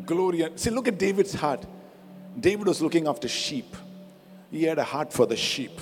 Glory. 0.04 0.46
See, 0.54 0.68
look 0.68 0.86
at 0.86 0.98
David's 0.98 1.32
heart. 1.32 1.64
David 2.38 2.66
was 2.66 2.82
looking 2.82 3.08
after 3.08 3.26
sheep. 3.26 3.74
He 4.50 4.64
had 4.64 4.78
a 4.78 4.84
heart 4.84 5.14
for 5.14 5.24
the 5.24 5.34
sheep. 5.34 5.80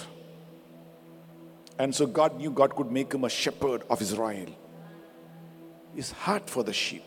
And 1.76 1.92
so 1.92 2.06
God 2.06 2.36
knew 2.38 2.52
God 2.52 2.76
could 2.76 2.88
make 2.92 3.12
him 3.12 3.24
a 3.24 3.28
shepherd 3.28 3.82
of 3.90 4.00
Israel. 4.00 4.46
His 5.96 6.12
heart 6.12 6.48
for 6.48 6.62
the 6.62 6.72
sheep. 6.72 7.02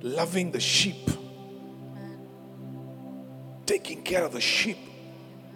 Loving 0.00 0.52
the 0.52 0.60
sheep. 0.60 1.10
Taking 3.66 4.04
care 4.04 4.22
of 4.22 4.32
the 4.32 4.40
sheep. 4.40 4.78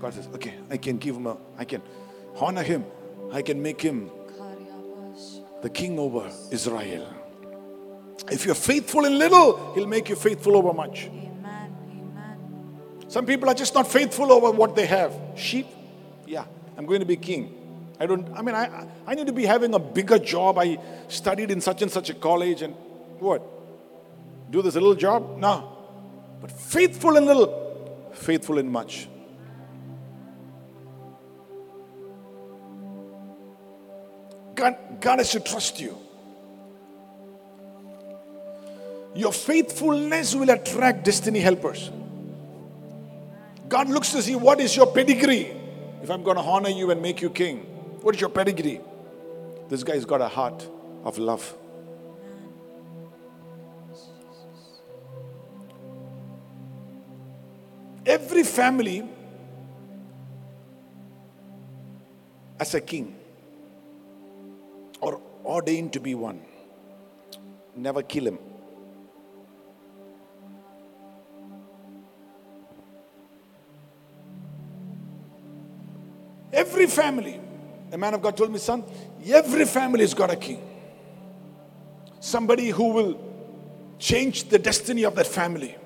God 0.01 0.15
says, 0.15 0.27
okay, 0.35 0.55
I 0.69 0.79
can 0.79 0.99
give 0.99 1.15
him 1.15 1.29
a, 1.29 1.37
I 1.57 1.65
can 1.65 1.81
honor 2.41 2.65
him. 2.65 2.85
I 3.33 3.41
can 3.41 3.63
make 3.63 3.81
him 3.81 4.11
the 5.63 5.71
king 5.71 5.99
over 5.99 6.31
Israel. 6.51 7.07
If 8.31 8.45
you're 8.45 8.55
faithful 8.55 9.05
in 9.05 9.19
little, 9.19 9.75
He'll 9.75 9.87
make 9.87 10.09
you 10.09 10.17
faithful 10.17 10.57
over 10.57 10.73
much. 10.73 11.07
Amen. 11.07 11.75
Amen. 11.91 13.05
Some 13.09 13.27
people 13.27 13.49
are 13.49 13.55
just 13.55 13.75
not 13.75 13.87
faithful 13.87 14.31
over 14.33 14.51
what 14.51 14.77
they 14.77 14.87
have. 14.87 15.15
Sheep, 15.37 15.67
yeah, 16.27 16.45
I'm 16.77 16.87
going 16.87 17.01
to 17.01 17.07
be 17.07 17.17
king. 17.17 17.59
I 17.99 18.07
don't, 18.07 18.29
I 18.37 18.43
mean, 18.43 18.55
I, 18.55 18.89
I 19.07 19.15
need 19.15 19.29
to 19.29 19.33
be 19.33 19.47
having 19.47 19.75
a 19.75 19.79
bigger 19.79 20.19
job. 20.19 20.59
I 20.59 20.79
studied 21.09 21.51
in 21.51 21.61
such 21.61 21.83
and 21.83 21.91
such 21.91 22.11
a 22.11 22.15
college 22.15 22.63
and 22.63 22.75
what? 23.21 23.43
Do 24.51 24.61
this 24.61 24.75
little 24.75 24.95
job? 24.95 25.39
No. 25.39 25.79
But 26.41 26.51
faithful 26.51 27.17
in 27.17 27.25
little, 27.27 28.11
faithful 28.13 28.59
in 28.59 28.71
much. 28.71 29.09
God, 34.63 34.77
God 35.01 35.19
has 35.19 35.33
to 35.33 35.41
trust 35.41 35.81
you. 35.81 35.99
Your 39.13 39.33
faithfulness 39.33 40.37
will 40.37 40.51
attract 40.51 41.05
destiny 41.05 41.41
helpers. 41.41 41.91
God 43.69 43.89
looks 43.89 44.13
to 44.13 44.23
see 44.23 44.37
what 44.37 44.61
is 44.61 44.77
your 44.77 44.87
pedigree. 44.87 45.53
If 46.01 46.11
I'm 46.11 46.23
going 46.23 46.37
to 46.37 46.45
honor 46.45 46.69
you 46.69 46.93
and 46.93 47.03
make 47.03 47.21
you 47.21 47.29
king, 47.29 47.59
what 48.03 48.15
is 48.15 48.21
your 48.21 48.31
pedigree? 48.31 48.81
This 49.69 49.83
guy's 49.83 50.05
got 50.05 50.21
a 50.21 50.29
heart 50.29 50.65
of 51.03 51.19
love. 51.19 51.57
Every 58.07 58.45
family 58.45 59.09
as 62.61 62.77
a 62.77 62.81
king 62.81 63.17
ordained 65.45 65.93
to 65.95 66.01
be 66.01 66.15
one. 66.15 66.41
Never 67.75 68.03
kill 68.03 68.27
him. 68.27 68.39
Every 76.53 76.87
family, 76.87 77.41
a 77.91 77.97
man 77.97 78.15
of 78.15 78.23
God 78.23 78.37
told 78.37 78.53
me, 78.53 78.59
son, 78.59 78.85
every 79.27 79.65
family 79.65 80.01
has 80.01 80.13
got 80.13 80.31
a 80.31 80.37
king. 80.37 80.63
Somebody 82.21 82.69
who 82.69 82.93
will 82.93 83.21
change 83.99 84.45
the 84.45 84.59
destiny 84.59 85.05
of 85.05 85.15
that 85.15 85.27
family. 85.27 85.77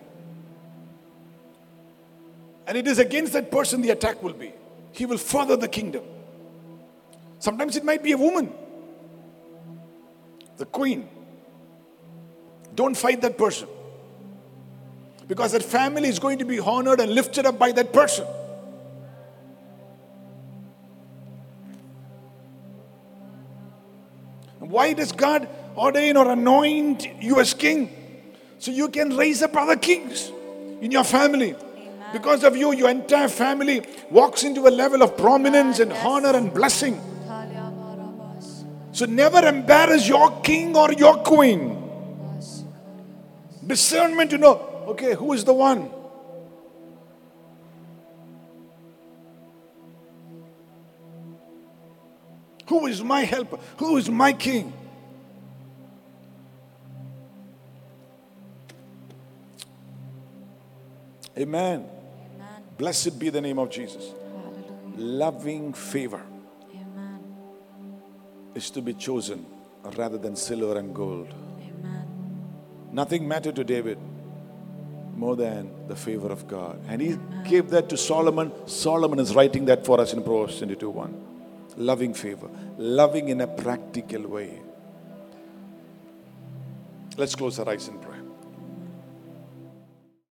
And 2.66 2.76
it 2.76 2.86
is 2.88 2.98
against 2.98 3.32
that 3.34 3.50
person 3.50 3.80
the 3.80 3.90
attack 3.90 4.22
will 4.22 4.32
be. 4.32 4.52
He 4.92 5.06
will 5.06 5.18
further 5.18 5.56
the 5.56 5.68
kingdom. 5.68 6.02
Sometimes 7.38 7.76
it 7.76 7.84
might 7.84 8.02
be 8.02 8.12
a 8.12 8.18
woman, 8.18 8.52
the 10.56 10.66
queen. 10.66 11.08
Don't 12.74 12.96
fight 12.96 13.20
that 13.22 13.38
person. 13.38 13.68
Because 15.28 15.52
that 15.52 15.62
family 15.62 16.08
is 16.08 16.18
going 16.18 16.38
to 16.38 16.44
be 16.44 16.60
honored 16.60 17.00
and 17.00 17.12
lifted 17.12 17.46
up 17.46 17.58
by 17.58 17.72
that 17.72 17.92
person. 17.92 18.26
Why 24.58 24.92
does 24.92 25.12
God 25.12 25.48
ordain 25.76 26.16
or 26.16 26.30
anoint 26.30 27.22
you 27.22 27.40
as 27.40 27.54
king? 27.54 27.90
So 28.58 28.70
you 28.70 28.88
can 28.88 29.16
raise 29.16 29.42
up 29.42 29.56
other 29.56 29.76
kings 29.76 30.30
in 30.80 30.90
your 30.90 31.04
family. 31.04 31.54
Because 32.12 32.44
of 32.44 32.56
you, 32.56 32.72
your 32.72 32.90
entire 32.90 33.28
family 33.28 33.82
walks 34.10 34.44
into 34.44 34.66
a 34.66 34.70
level 34.70 35.02
of 35.02 35.16
prominence 35.16 35.78
and 35.80 35.92
honor 35.92 36.36
and 36.36 36.52
blessing. 36.52 37.00
So 38.96 39.04
never 39.04 39.46
embarrass 39.46 40.08
your 40.08 40.40
king 40.40 40.74
or 40.74 40.90
your 40.90 41.18
queen. 41.18 41.82
Discernment 43.66 44.30
to 44.30 44.38
know, 44.38 44.84
okay, 44.86 45.12
who 45.12 45.34
is 45.34 45.44
the 45.44 45.52
one? 45.52 45.90
Who 52.68 52.86
is 52.86 53.02
my 53.02 53.20
helper? 53.20 53.58
Who 53.76 53.98
is 53.98 54.08
my 54.08 54.32
king? 54.32 54.72
Amen. 61.36 61.86
Blessed 62.78 63.18
be 63.18 63.28
the 63.28 63.42
name 63.42 63.58
of 63.58 63.68
Jesus. 63.68 64.14
Loving 64.96 65.74
favor 65.74 66.22
Amen. 66.22 66.35
Is 68.56 68.70
to 68.70 68.80
be 68.80 68.94
chosen 68.94 69.44
rather 69.96 70.18
than 70.18 70.34
silver 70.34 70.78
and 70.78 70.94
gold. 70.94 71.28
Amen. 71.60 72.06
Nothing 72.90 73.28
mattered 73.28 73.56
to 73.56 73.64
David 73.64 73.98
more 75.14 75.36
than 75.36 75.70
the 75.88 75.96
favor 75.96 76.30
of 76.30 76.46
God. 76.48 76.80
And 76.88 77.00
he 77.00 77.18
gave 77.48 77.70
that 77.70 77.88
to 77.90 77.96
Solomon. 77.96 78.52
Solomon 78.66 79.18
is 79.18 79.34
writing 79.34 79.66
that 79.66 79.84
for 79.84 80.00
us 80.00 80.12
in 80.12 80.22
Proverbs 80.22 80.58
22 80.58 80.90
1. 80.90 81.22
Loving 81.76 82.14
favor, 82.14 82.48
loving 82.78 83.28
in 83.28 83.42
a 83.42 83.46
practical 83.46 84.22
way. 84.22 84.60
Let's 87.18 87.34
close 87.34 87.58
our 87.58 87.68
eyes 87.68 87.88
and 87.88 88.00
prayer. 88.00 88.05